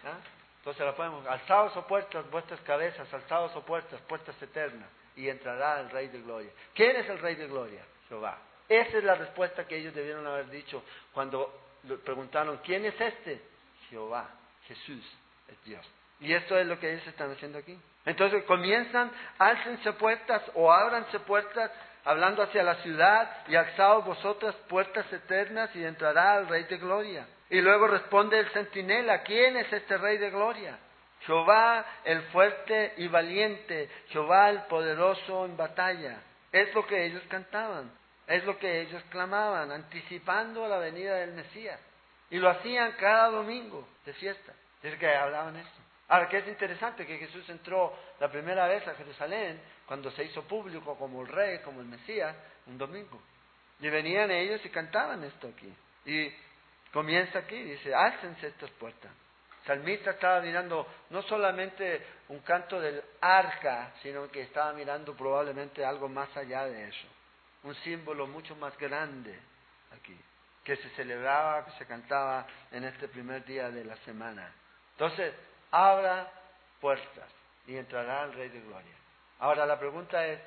¿ya? 0.04 0.18
Entonces 0.58 0.86
la 0.86 0.96
podemos, 0.96 1.26
alzados 1.26 1.76
o 1.78 1.88
puertas, 1.88 2.30
vuestras 2.30 2.60
cabezas, 2.62 3.12
alzados 3.14 3.56
o 3.56 3.62
puertas, 3.62 4.00
puertas 4.02 4.40
eternas, 4.42 4.88
y 5.16 5.28
entrará 5.28 5.80
el 5.80 5.90
Rey 5.90 6.08
de 6.10 6.22
Gloria. 6.22 6.52
¿Quién 6.74 6.96
es 6.98 7.10
el 7.10 7.20
Rey 7.20 7.36
de 7.36 7.48
Gloria? 7.48 7.84
Jehová. 8.08 8.38
Esa 8.68 8.98
es 8.98 9.04
la 9.04 9.16
respuesta 9.16 9.66
que 9.66 9.78
ellos 9.78 9.94
debieron 9.94 10.26
haber 10.28 10.50
dicho 10.50 10.84
cuando 11.14 11.62
preguntaron, 12.04 12.60
¿quién 12.64 12.86
es 12.86 13.00
este? 13.00 13.42
Jehová, 13.90 14.30
Jesús 14.68 15.04
es 15.48 15.64
Dios. 15.64 15.86
Y 16.20 16.34
esto 16.34 16.58
es 16.58 16.68
lo 16.68 16.80
que 16.80 16.94
ellos 16.94 17.08
están 17.08 17.32
haciendo 17.32 17.58
aquí. 17.58 17.78
Entonces 18.06 18.44
comienzan, 18.46 19.12
álcense 19.38 19.94
puertas 19.94 20.42
o 20.56 20.72
ábranse 20.72 21.20
puertas, 21.20 21.72
hablando 22.04 22.42
hacia 22.42 22.64
la 22.64 22.76
ciudad, 22.76 23.48
y 23.48 23.56
alzaos 23.56 24.06
vosotras 24.06 24.56
puertas 24.68 25.12
eternas, 25.14 25.76
y 25.76 25.84
entrará 25.84 26.38
el 26.38 26.48
Rey 26.48 26.64
de 26.64 26.78
Gloria. 26.78 27.28
Y 27.50 27.62
luego 27.62 27.88
responde 27.88 28.40
el 28.40 28.50
centinela, 28.50 29.22
¿quién 29.24 29.58
es 29.58 29.72
este 29.72 29.98
Rey 29.98 30.18
de 30.18 30.30
Gloria? 30.30 30.80
Jehová 31.26 31.86
el 32.04 32.22
fuerte 32.32 32.94
y 32.98 33.08
valiente, 33.08 33.90
Jehová 34.08 34.50
el 34.50 34.62
poderoso 34.64 35.46
en 35.46 35.56
batalla. 35.56 36.20
Es 36.52 36.74
lo 36.74 36.86
que 36.88 37.06
ellos 37.06 37.22
cantaban, 37.30 37.92
es 38.26 38.44
lo 38.46 38.58
que 38.58 38.82
ellos 38.82 39.04
clamaban, 39.10 39.72
anticipando 39.72 40.68
la 40.68 40.78
venida 40.78 41.16
del 41.16 41.34
Mesías. 41.34 41.80
Y 42.32 42.38
lo 42.38 42.50
hacían 42.50 42.94
cada 42.94 43.30
domingo 43.30 43.88
de 44.06 44.14
fiesta. 44.14 44.54
Es 44.82 44.98
que 44.98 45.08
hablaban 45.08 45.58
esto. 45.58 45.91
Ahora, 46.12 46.28
que 46.28 46.40
es 46.40 46.48
interesante 46.50 47.08
que 47.08 47.18
Jesús 47.20 47.48
entró 47.48 47.98
la 48.20 48.30
primera 48.30 48.68
vez 48.68 48.86
a 48.86 48.96
Jerusalén 48.96 49.62
cuando 49.86 50.12
se 50.12 50.26
hizo 50.26 50.44
público 50.44 50.98
como 50.98 51.22
el 51.22 51.30
rey, 51.30 51.60
como 51.60 51.80
el 51.80 51.88
Mesías, 51.88 52.36
un 52.66 52.78
domingo. 52.78 53.22
Y 53.80 53.88
venían 53.88 54.30
ellos 54.30 54.60
y 54.66 54.70
cantaban 54.72 55.24
esto 55.24 55.48
aquí. 55.48 55.74
Y 56.06 56.30
comienza 56.92 57.40
aquí, 57.40 57.64
dice, 57.64 57.96
álcense 57.96 58.48
estas 58.48 58.70
puertas. 58.72 59.10
Salmista 59.66 60.12
estaba 60.12 60.42
mirando 60.42 60.86
no 61.12 61.22
solamente 61.22 62.06
un 62.28 62.40
canto 62.40 62.82
del 62.82 63.02
arca, 63.22 63.94
sino 64.04 64.30
que 64.30 64.42
estaba 64.42 64.74
mirando 64.74 65.16
probablemente 65.16 65.86
algo 65.86 66.10
más 66.10 66.36
allá 66.36 66.66
de 66.66 66.90
eso. 66.90 67.08
Un 67.64 67.76
símbolo 67.76 68.28
mucho 68.28 68.54
más 68.58 68.78
grande 68.78 69.40
aquí, 69.98 70.20
que 70.66 70.76
se 70.76 70.90
celebraba, 70.90 71.64
que 71.64 71.72
se 71.78 71.86
cantaba 71.86 72.46
en 72.70 72.84
este 72.84 73.08
primer 73.08 73.46
día 73.46 73.70
de 73.72 73.86
la 73.86 73.96
semana. 74.04 74.54
Entonces, 74.92 75.34
abra 75.72 76.32
puertas 76.80 77.30
y 77.68 77.78
entrará 77.78 78.24
el 78.26 78.34
Rey 78.34 78.50
de 78.50 78.62
Gloria. 78.62 78.96
Ahora 79.40 79.66
la 79.66 79.80
pregunta 79.80 80.26
es, 80.26 80.40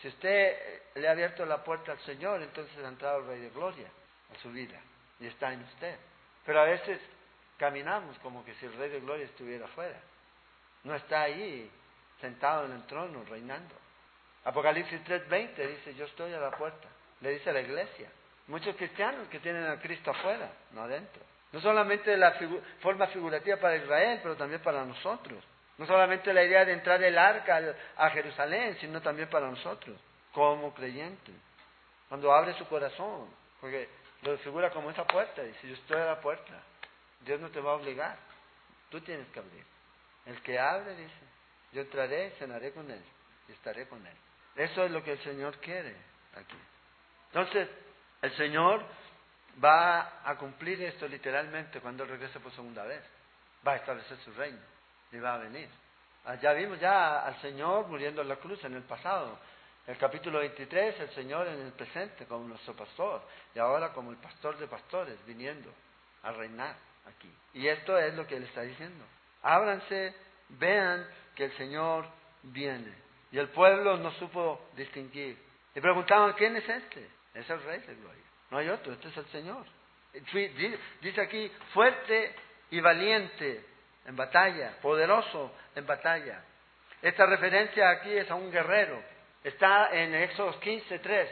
si 0.00 0.08
usted 0.08 0.82
le 0.94 1.08
ha 1.08 1.12
abierto 1.12 1.44
la 1.44 1.62
puerta 1.62 1.92
al 1.92 2.00
Señor, 2.00 2.42
entonces 2.42 2.76
ha 2.82 2.88
entrado 2.88 3.18
el 3.18 3.26
Rey 3.26 3.40
de 3.40 3.50
Gloria 3.50 3.88
a 4.32 4.38
su 4.40 4.50
vida 4.50 4.80
y 5.20 5.26
está 5.26 5.52
en 5.52 5.62
usted. 5.62 5.96
Pero 6.44 6.60
a 6.60 6.64
veces 6.64 7.00
caminamos 7.56 8.18
como 8.18 8.44
que 8.44 8.54
si 8.54 8.66
el 8.66 8.72
Rey 8.74 8.90
de 8.90 9.00
Gloria 9.00 9.26
estuviera 9.26 9.66
afuera. 9.66 10.00
No 10.84 10.94
está 10.94 11.22
ahí 11.22 11.70
sentado 12.20 12.66
en 12.66 12.72
el 12.72 12.86
trono 12.86 13.24
reinando. 13.24 13.74
Apocalipsis 14.44 15.00
3:20 15.04 15.54
dice, 15.54 15.94
yo 15.94 16.06
estoy 16.06 16.32
a 16.32 16.40
la 16.40 16.50
puerta. 16.50 16.88
Le 17.20 17.30
dice 17.30 17.50
a 17.50 17.52
la 17.52 17.60
iglesia. 17.60 18.10
Muchos 18.48 18.74
cristianos 18.74 19.28
que 19.28 19.38
tienen 19.38 19.64
a 19.64 19.78
Cristo 19.78 20.10
afuera, 20.10 20.50
no 20.72 20.82
adentro. 20.82 21.22
No 21.52 21.60
solamente 21.60 22.16
la 22.16 22.34
forma 22.80 23.06
figurativa 23.08 23.58
para 23.58 23.76
Israel, 23.76 24.20
pero 24.22 24.36
también 24.36 24.62
para 24.62 24.84
nosotros. 24.84 25.44
No 25.78 25.86
solamente 25.86 26.32
la 26.32 26.44
idea 26.44 26.64
de 26.64 26.72
entrar 26.72 27.02
el 27.02 27.18
arca 27.18 27.60
a 27.96 28.10
Jerusalén, 28.10 28.76
sino 28.80 29.00
también 29.02 29.28
para 29.28 29.48
nosotros, 29.48 29.98
como 30.32 30.72
creyentes. 30.72 31.34
Cuando 32.08 32.32
abre 32.32 32.54
su 32.54 32.66
corazón, 32.68 33.28
porque 33.60 33.88
lo 34.22 34.36
figura 34.38 34.70
como 34.70 34.90
esa 34.90 35.06
puerta, 35.06 35.42
dice, 35.42 35.68
yo 35.68 35.74
estoy 35.74 36.00
a 36.00 36.06
la 36.06 36.20
puerta. 36.20 36.52
Dios 37.20 37.40
no 37.40 37.50
te 37.50 37.60
va 37.60 37.72
a 37.72 37.74
obligar, 37.74 38.16
tú 38.90 39.00
tienes 39.00 39.26
que 39.28 39.38
abrir. 39.38 39.64
El 40.26 40.40
que 40.42 40.58
abre, 40.58 40.94
dice, 40.94 41.24
yo 41.72 41.82
entraré, 41.82 42.30
cenaré 42.38 42.72
con 42.72 42.90
él 42.90 43.02
y 43.48 43.52
estaré 43.52 43.86
con 43.88 44.04
él. 44.06 44.16
Eso 44.56 44.84
es 44.84 44.90
lo 44.90 45.02
que 45.02 45.12
el 45.12 45.22
Señor 45.22 45.58
quiere 45.58 45.96
aquí. 46.34 46.56
Entonces, 47.28 47.68
el 48.20 48.36
Señor 48.36 48.84
va 49.62 50.20
a 50.24 50.36
cumplir 50.36 50.82
esto 50.82 51.06
literalmente 51.08 51.80
cuando 51.80 52.04
regrese 52.04 52.40
por 52.40 52.52
segunda 52.52 52.84
vez. 52.84 53.02
Va 53.66 53.72
a 53.72 53.76
establecer 53.76 54.18
su 54.18 54.32
reino 54.32 54.60
y 55.10 55.18
va 55.18 55.34
a 55.34 55.38
venir. 55.38 55.68
Ah, 56.24 56.36
ya 56.36 56.52
vimos 56.52 56.78
ya 56.78 57.24
al 57.24 57.40
Señor 57.40 57.88
muriendo 57.88 58.22
en 58.22 58.28
la 58.28 58.36
cruz 58.36 58.62
en 58.64 58.74
el 58.74 58.82
pasado. 58.82 59.38
El 59.86 59.96
capítulo 59.98 60.38
23, 60.38 61.00
el 61.00 61.10
Señor 61.10 61.48
en 61.48 61.60
el 61.60 61.72
presente 61.72 62.26
como 62.26 62.46
nuestro 62.46 62.74
pastor 62.74 63.22
y 63.54 63.58
ahora 63.58 63.92
como 63.92 64.12
el 64.12 64.16
pastor 64.18 64.56
de 64.58 64.68
pastores 64.68 65.18
viniendo 65.26 65.72
a 66.22 66.30
reinar 66.30 66.76
aquí. 67.06 67.30
Y 67.54 67.66
esto 67.66 67.98
es 67.98 68.14
lo 68.14 68.26
que 68.26 68.36
Él 68.36 68.44
está 68.44 68.62
diciendo. 68.62 69.04
Ábranse, 69.42 70.14
vean 70.50 71.04
que 71.34 71.46
el 71.46 71.56
Señor 71.56 72.06
viene. 72.42 72.94
Y 73.32 73.38
el 73.38 73.48
pueblo 73.48 73.96
no 73.96 74.12
supo 74.12 74.68
distinguir. 74.76 75.36
Y 75.74 75.80
preguntaban, 75.80 76.34
¿quién 76.34 76.54
es 76.56 76.68
este? 76.68 77.08
Es 77.34 77.48
el 77.50 77.62
Rey 77.62 77.80
de 77.80 77.94
Gloria. 77.96 78.22
No 78.52 78.58
hay 78.58 78.68
otro, 78.68 78.92
este 78.92 79.08
es 79.08 79.16
el 79.16 79.26
Señor. 79.28 79.64
Dice 81.00 81.20
aquí, 81.22 81.50
fuerte 81.72 82.34
y 82.70 82.80
valiente 82.80 83.64
en 84.04 84.14
batalla, 84.14 84.76
poderoso 84.82 85.50
en 85.74 85.86
batalla. 85.86 86.44
Esta 87.00 87.24
referencia 87.24 87.88
aquí 87.88 88.10
es 88.10 88.30
a 88.30 88.34
un 88.34 88.52
guerrero. 88.52 89.02
Está 89.42 89.88
en 89.92 90.14
Éxodo 90.14 90.60
15.3, 90.60 91.28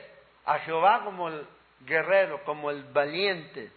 a 0.47 0.61
Jehová 0.61 1.03
como 1.05 1.29
el 1.29 1.47
guerrero, 1.81 2.43
como 2.45 2.71
el 2.71 2.85
valiente. 2.85 3.71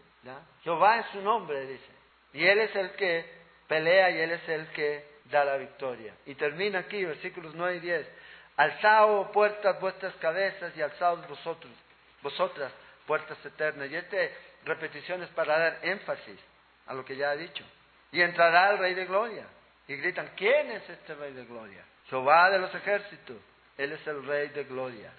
Jehová 0.64 1.00
es 1.00 1.08
su 1.08 1.22
nombre, 1.22 1.66
dice. 1.66 1.92
Y 2.32 2.46
Él 2.46 2.60
es 2.60 2.74
el 2.78 2.92
que 2.92 3.30
pelea 3.68 4.10
y 4.10 4.20
Él 4.22 4.32
es 4.32 4.48
el 4.48 4.68
que 4.70 5.06
da 5.26 5.44
la 5.44 5.58
victoria. 5.58 6.16
Y 6.26 6.36
termina 6.36 6.80
aquí, 6.80 7.04
versículos 7.04 7.54
9 7.56 7.76
y 7.76 7.80
10. 7.82 8.08
Alzaos 8.56 9.32
puertas 9.32 9.82
vuestras 9.82 10.16
cabezas 10.16 10.72
y 10.78 10.82
alzaos 10.82 11.28
vosotros, 11.28 11.74
vosotras 12.22 12.72
puertas 13.06 13.44
eternas. 13.46 13.90
Y 13.90 13.96
esta 13.96 14.18
repetición 14.66 15.24
es 15.24 15.30
para 15.30 15.58
dar 15.58 15.80
énfasis 15.84 16.40
a 16.88 16.94
lo 16.94 17.06
que 17.06 17.16
ya 17.16 17.32
ha 17.32 17.36
dicho. 17.36 17.64
Y 18.12 18.22
entrará 18.22 18.72
el 18.72 18.78
Rey 18.80 18.94
de 18.94 19.06
Gloria. 19.06 19.46
Y 19.88 19.96
gritan, 19.96 20.32
¿quién 20.36 20.72
es 20.72 20.90
este 20.90 21.16
Rey 21.16 21.34
de 21.34 21.46
Gloria? 21.46 21.84
Jehová 22.10 22.50
de 22.50 22.60
los 22.60 22.74
ejércitos. 22.74 23.38
Él 23.78 23.92
es 23.92 24.06
el 24.08 24.26
Rey 24.26 24.50
de 24.50 24.64
Gloria. 24.66 25.12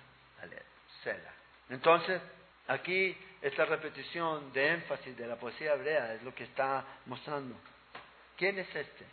Entonces, 1.68 2.20
aquí 2.68 3.16
esta 3.42 3.64
repetición 3.64 4.52
de 4.52 4.68
énfasis 4.68 5.16
de 5.16 5.26
la 5.26 5.36
poesía 5.36 5.74
hebrea 5.74 6.14
es 6.14 6.22
lo 6.22 6.34
que 6.34 6.44
está 6.44 6.84
mostrando. 7.06 7.56
¿Quién 8.36 8.58
es 8.58 8.74
este? 8.74 9.04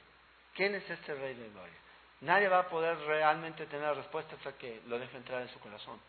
¿Quién 0.55 0.75
es 0.75 0.89
este 0.89 1.13
Rey 1.15 1.33
de 1.33 1.49
Gloria? 1.49 1.75
Nadie 2.21 2.47
va 2.47 2.59
a 2.59 2.69
poder 2.69 2.97
realmente 2.99 3.65
tener 3.65 3.95
respuesta 3.95 4.35
hasta 4.35 4.53
que 4.53 4.81
lo 4.87 4.99
deje 4.99 5.17
entrar 5.17 5.41
en 5.41 5.49
su 5.49 5.59
corazón 5.59 5.99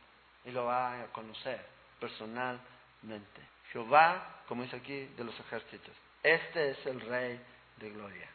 y 0.45 0.51
lo 0.51 0.67
va 0.67 1.03
a 1.03 1.07
conocer 1.07 1.65
personalmente. 2.03 3.41
Jehová, 3.73 4.43
como 4.49 4.65
dice 4.65 4.77
aquí, 4.77 5.07
de 5.17 5.23
los 5.23 5.39
ejércitos. 5.39 5.95
Este 6.21 6.71
es 6.71 6.87
el 6.87 7.01
Rey 7.01 7.41
de 7.77 7.91
Gloria. 7.91 8.29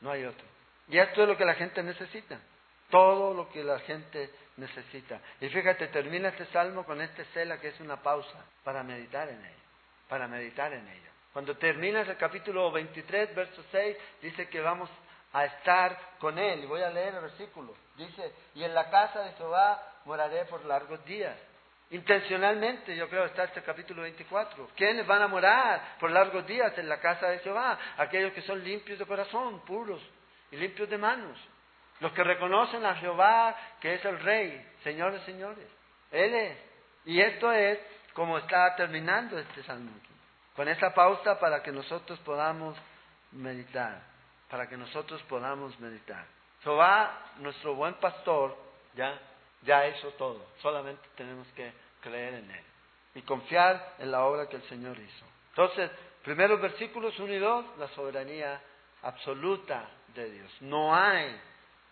No 0.00 0.10
hay 0.10 0.24
otro. 0.24 0.46
Y 0.88 0.98
esto 0.98 1.22
es 1.22 1.28
lo 1.28 1.36
que 1.36 1.44
la 1.44 1.54
gente 1.54 1.82
necesita. 1.82 2.40
Todo 2.88 3.34
lo 3.34 3.50
que 3.50 3.62
la 3.62 3.78
gente 3.80 4.30
necesita. 4.56 5.20
Y 5.40 5.48
fíjate, 5.48 5.88
termina 5.88 6.30
este 6.30 6.46
salmo 6.46 6.84
con 6.84 7.00
este 7.02 7.24
cela 7.26 7.60
que 7.60 7.68
es 7.68 7.80
una 7.80 8.02
pausa 8.02 8.44
para 8.62 8.82
meditar 8.82 9.28
en 9.28 9.38
ella. 9.38 9.64
Para 10.08 10.26
meditar 10.26 10.72
en 10.72 10.88
ella. 10.88 11.10
Cuando 11.32 11.56
terminas 11.56 12.08
el 12.08 12.16
capítulo 12.16 12.72
23, 12.72 13.34
verso 13.34 13.62
6, 13.70 13.96
dice 14.22 14.48
que 14.48 14.60
vamos 14.60 14.88
a 15.32 15.44
estar 15.44 15.98
con 16.18 16.38
Él. 16.38 16.64
Y 16.64 16.66
voy 16.66 16.80
a 16.80 16.90
leer 16.90 17.14
el 17.14 17.22
versículo. 17.22 17.74
Dice, 17.96 18.32
y 18.54 18.64
en 18.64 18.74
la 18.74 18.88
casa 18.88 19.20
de 19.20 19.32
Jehová 19.32 20.00
moraré 20.06 20.46
por 20.46 20.64
largos 20.64 21.04
días. 21.04 21.36
Intencionalmente, 21.90 22.96
yo 22.96 23.08
creo, 23.08 23.26
está 23.26 23.44
este 23.44 23.62
capítulo 23.62 24.02
24. 24.02 24.70
¿Quiénes 24.74 25.06
van 25.06 25.22
a 25.22 25.28
morar 25.28 25.96
por 26.00 26.10
largos 26.10 26.46
días 26.46 26.76
en 26.78 26.88
la 26.88 26.98
casa 26.98 27.28
de 27.28 27.38
Jehová? 27.40 27.78
Aquellos 27.98 28.32
que 28.32 28.42
son 28.42 28.64
limpios 28.64 28.98
de 28.98 29.06
corazón, 29.06 29.60
puros 29.64 30.02
y 30.50 30.56
limpios 30.56 30.88
de 30.88 30.98
manos. 30.98 31.38
Los 32.00 32.12
que 32.12 32.24
reconocen 32.24 32.84
a 32.84 32.96
Jehová, 32.96 33.56
que 33.80 33.94
es 33.94 34.04
el 34.04 34.18
Rey, 34.20 34.66
señores, 34.82 35.22
señores. 35.22 35.66
Él 36.10 36.34
es. 36.34 36.58
Y 37.04 37.20
esto 37.20 37.52
es 37.52 37.78
como 38.14 38.38
está 38.38 38.74
terminando 38.76 39.38
este 39.38 39.62
salmo 39.64 39.90
Con 40.56 40.68
esa 40.68 40.94
pausa 40.94 41.38
para 41.38 41.62
que 41.62 41.70
nosotros 41.70 42.18
podamos 42.20 42.76
meditar. 43.32 44.00
Para 44.48 44.68
que 44.68 44.76
nosotros 44.76 45.22
podamos 45.24 45.78
meditar. 45.80 46.24
Jehová, 46.62 47.20
nuestro 47.38 47.74
buen 47.74 47.94
pastor, 47.94 48.56
ya 48.94 49.18
ya 49.64 49.88
hizo 49.88 50.10
todo. 50.12 50.46
Solamente 50.60 51.02
tenemos 51.16 51.46
que 51.48 51.72
creer 52.00 52.34
en 52.34 52.50
Él 52.50 52.64
y 53.14 53.22
confiar 53.22 53.94
en 53.98 54.10
la 54.10 54.24
obra 54.24 54.48
que 54.48 54.56
el 54.56 54.62
Señor 54.68 54.98
hizo. 54.98 55.26
Entonces, 55.50 55.90
primeros 56.22 56.60
versículos 56.60 57.18
1 57.18 57.32
y 57.32 57.38
2, 57.38 57.78
la 57.78 57.88
soberanía 57.88 58.60
absoluta 59.02 59.88
de 60.14 60.30
Dios. 60.30 60.52
No 60.60 60.94
hay 60.94 61.40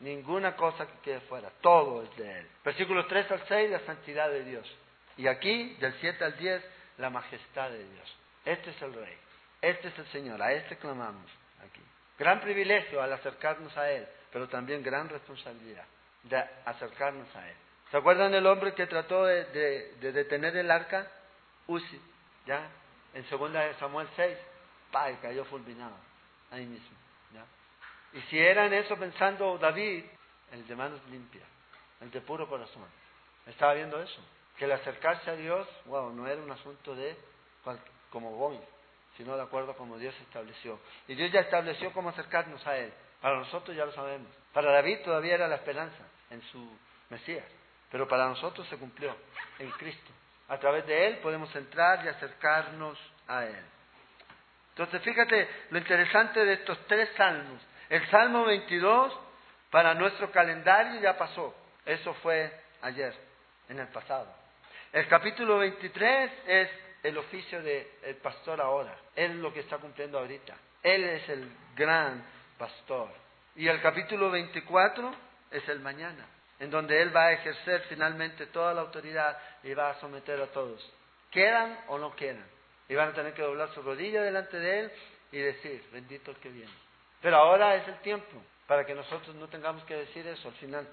ninguna 0.01 0.57
cosa 0.57 0.87
que 0.87 0.99
quede 1.03 1.21
fuera, 1.21 1.51
todo 1.61 2.03
es 2.03 2.17
de 2.17 2.41
Él. 2.41 2.49
Versículos 2.65 3.07
3 3.09 3.31
al 3.31 3.47
6, 3.47 3.71
la 3.71 3.81
santidad 3.81 4.31
de 4.31 4.45
Dios. 4.45 4.77
Y 5.17 5.27
aquí, 5.27 5.75
del 5.75 5.95
7 6.01 6.25
al 6.25 6.37
10, 6.37 6.65
la 6.99 7.11
majestad 7.11 7.71
de 7.71 7.85
Dios. 7.85 8.17
Este 8.45 8.71
es 8.71 8.83
el 8.83 8.93
Rey, 8.95 9.17
este 9.61 9.89
es 9.89 9.99
el 9.99 10.07
Señor, 10.07 10.43
a 10.43 10.53
este 10.53 10.77
clamamos 10.77 11.31
aquí. 11.65 11.81
Gran 12.19 12.41
privilegio 12.41 13.01
al 13.01 13.13
acercarnos 13.13 13.77
a 13.77 13.91
Él, 13.91 14.07
pero 14.33 14.49
también 14.49 14.83
gran 14.83 15.09
responsabilidad 15.09 15.85
de 16.25 16.45
acercarnos 16.65 17.35
a 17.37 17.49
Él. 17.49 17.57
¿Se 17.91 17.97
acuerdan 17.97 18.33
del 18.33 18.47
hombre 18.47 18.75
que 18.75 18.87
trató 18.87 19.25
de, 19.27 19.95
detener 20.01 20.57
el 20.57 20.71
arca? 20.71 21.11
Uzi, 21.67 22.01
¿ya? 22.47 22.71
En 23.15 23.25
2 23.29 23.77
Samuel 23.79 24.09
6, 24.17 24.39
pa, 24.91 25.11
y 25.11 25.17
cayó 25.17 25.45
fulminado, 25.45 25.95
ahí 26.51 26.65
mismo, 26.65 26.97
¿ya? 27.35 27.45
Y 28.19 28.23
si 28.23 28.39
era 28.39 28.67
en 28.67 28.73
eso 28.73 28.97
pensando 28.97 29.59
David, 29.59 30.05
el 30.53 30.67
de 30.67 30.75
manos 30.75 31.01
limpias, 31.11 31.45
el 32.01 32.11
de 32.11 32.21
puro 32.23 32.49
corazón, 32.49 32.87
estaba 33.47 33.75
viendo 33.75 34.01
eso, 34.01 34.21
que 34.57 34.65
el 34.65 34.73
acercarse 34.73 35.31
a 35.31 35.37
Dios, 35.37 35.69
wow, 35.85 36.13
no 36.15 36.27
era 36.27 36.41
un 36.41 36.51
asunto 36.51 36.95
de 36.95 37.17
como 38.11 38.31
voy, 38.31 38.59
sino 39.17 39.37
de 39.37 39.43
acuerdo 39.43 39.73
a 39.73 39.77
como 39.77 39.99
Dios 39.99 40.15
estableció. 40.23 40.79
Y 41.09 41.15
Dios 41.15 41.31
ya 41.31 41.41
estableció 41.41 41.93
cómo 41.93 42.09
acercarnos 42.09 42.67
a 42.67 42.77
Él. 42.79 42.93
Para 43.21 43.39
nosotros 43.39 43.77
ya 43.77 43.85
lo 43.85 43.93
sabemos. 43.93 44.29
Para 44.53 44.73
David 44.73 45.01
todavía 45.05 45.35
era 45.35 45.49
la 45.49 45.57
esperanza 45.57 46.05
en 46.33 46.43
su 46.43 46.79
Mesías, 47.11 47.45
pero 47.91 48.09
para 48.09 48.27
nosotros 48.27 48.67
se 48.69 48.77
cumplió 48.77 49.15
en 49.59 49.71
Cristo. 49.73 50.11
A 50.49 50.59
través 50.59 50.87
de 50.87 51.07
Él 51.07 51.19
podemos 51.19 51.55
entrar 51.55 52.05
y 52.05 52.09
acercarnos 52.09 52.99
a 53.29 53.45
Él. 53.45 53.65
Entonces 54.71 55.03
fíjate 55.03 55.49
lo 55.71 55.79
interesante 55.79 56.45
de 56.45 56.55
estos 56.55 56.79
tres 56.87 57.11
salmos. 57.17 57.61
El 57.89 58.09
Salmo 58.11 58.45
22 58.45 59.13
para 59.71 59.95
nuestro 59.95 60.31
calendario 60.31 61.01
ya 61.01 61.17
pasó. 61.17 61.55
Eso 61.85 62.15
fue 62.15 62.53
ayer, 62.81 63.15
en 63.69 63.79
el 63.79 63.89
pasado. 63.89 64.35
El 64.93 65.07
capítulo 65.09 65.59
23 65.59 66.33
es 66.47 66.71
el 67.03 67.19
oficio 67.19 67.63
del 67.63 68.17
pastor 68.23 68.61
ahora. 68.61 68.97
Él 69.15 69.33
es 69.33 69.37
lo 69.39 69.53
que 69.53 69.61
está 69.61 69.79
cumpliendo 69.79 70.19
ahorita. 70.19 70.55
Él 70.83 71.05
es 71.05 71.29
el 71.29 71.51
gran 71.75 72.25
pastor. 72.59 73.11
Y 73.57 73.69
el 73.69 73.81
capítulo 73.81 74.31
24 74.31 75.13
es 75.53 75.69
el 75.69 75.81
mañana, 75.81 76.27
en 76.59 76.71
donde 76.71 77.01
Él 77.01 77.15
va 77.15 77.27
a 77.27 77.33
ejercer 77.33 77.83
finalmente 77.89 78.47
toda 78.47 78.75
la 78.75 78.83
autoridad 78.83 79.39
y 79.63 79.75
va 79.75 79.91
a 79.91 80.01
someter 80.01 80.41
a 80.41 80.47
todos. 80.47 80.93
¿Quedan 81.31 81.79
o 81.89 81.99
no 81.99 82.15
quedan? 82.15 82.47
Y 82.89 82.95
van 82.95 83.11
a 83.11 83.15
tener 83.15 83.33
que 83.35 83.43
doblar 83.43 83.73
su 83.73 83.83
rodilla 83.83 84.23
delante 84.23 84.59
de 84.59 84.81
Él 84.81 84.93
y 85.31 85.39
decir, 85.39 85.85
bendito 85.93 86.31
el 86.31 86.37
que 86.39 86.51
viene. 86.51 86.73
Pero 87.21 87.37
ahora 87.37 87.77
es 87.77 87.89
el 87.89 87.99
tiempo 88.01 88.43
para 88.67 88.85
que 88.85 88.95
nosotros 88.95 89.35
no 89.37 89.49
tengamos 89.49 89.85
que 89.85 89.95
decir 89.95 90.27
eso 90.27 90.49
al 90.49 90.55
final, 90.55 90.87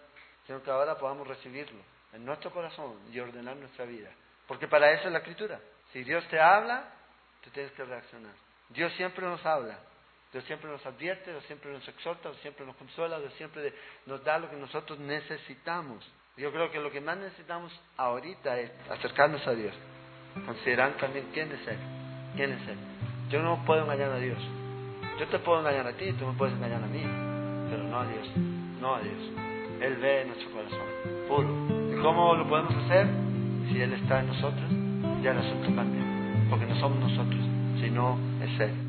sino 0.46 0.64
que 0.64 0.72
ahora 0.72 0.98
podamos 0.98 1.28
recibirlo 1.28 1.82
en 2.14 2.26
nuestro 2.26 2.52
corazón 2.52 3.00
y 3.12 3.20
ordenar 3.20 3.56
nuestra 3.58 3.86
vida. 3.86 4.10
Porque 4.48 4.68
para 4.68 4.92
eso 4.92 5.08
es 5.08 5.12
la 5.12 5.20
escritura. 5.20 5.60
Si 5.92 6.04
Dios 6.04 6.28
te 6.30 6.40
habla, 6.40 6.84
tú 7.44 7.50
tienes 7.52 7.72
que 7.74 7.84
reaccionar. 7.84 8.34
Dios 8.70 8.94
siempre 8.94 9.26
nos 9.26 9.46
habla, 9.46 9.80
Dios 10.32 10.44
siempre 10.46 10.70
nos 10.70 10.86
advierte, 10.86 11.32
Dios 11.32 11.44
siempre 11.46 11.72
nos 11.72 11.88
exhorta, 11.88 12.30
Dios 12.30 12.42
siempre 12.42 12.66
nos 12.66 12.76
consuela, 12.76 13.20
Dios 13.20 13.34
siempre 13.34 13.74
nos 14.06 14.24
da 14.24 14.38
lo 14.38 14.50
que 14.50 14.58
nosotros 14.58 15.00
necesitamos. 15.00 16.08
Yo 16.38 16.52
creo 16.52 16.70
que 16.72 16.80
lo 16.80 16.92
que 16.92 17.02
más 17.02 17.18
necesitamos 17.18 17.72
ahorita 17.98 18.60
es 18.60 18.72
acercarnos 18.90 19.46
a 19.48 19.52
Dios, 19.52 19.74
considerar 20.46 20.94
también 20.98 21.30
quién 21.34 21.52
es 21.52 21.68
Él, 21.68 21.78
quién 22.36 22.52
es 22.52 22.68
Él. 22.68 22.78
Yo 23.30 23.42
no 23.42 23.64
puedo 23.66 23.84
engañar 23.84 24.12
a 24.12 24.18
Dios. 24.18 24.40
Yo 25.20 25.28
te 25.28 25.40
puedo 25.40 25.60
engañar 25.60 25.88
a 25.88 25.94
ti, 25.94 26.14
tú 26.14 26.26
me 26.28 26.34
puedes 26.38 26.56
engañar 26.56 26.84
a 26.84 26.88
mí, 26.88 27.02
pero 27.70 27.84
no 27.84 28.00
a 28.00 28.06
Dios, 28.06 28.28
no 28.80 28.96
a 28.96 29.02
Dios. 29.02 29.50
Él 29.82 29.96
ve 29.98 30.26
nuestro 30.26 30.52
corazón, 30.52 30.88
puro. 31.28 31.98
¿Y 31.98 32.02
cómo 32.02 32.36
lo 32.36 32.48
podemos 32.48 32.74
hacer? 32.86 33.08
Si 33.68 33.82
Él 33.82 33.94
está 33.94 34.20
en 34.20 34.28
nosotros, 34.28 34.70
ya 35.22 35.32
el 35.32 35.40
asunto 35.40 35.76
cambia, 35.76 36.04
porque 36.50 36.66
no 36.66 36.80
somos 36.80 37.00
nosotros, 37.00 37.42
sino 37.82 38.18
es 38.42 38.60
Él. 38.60 38.89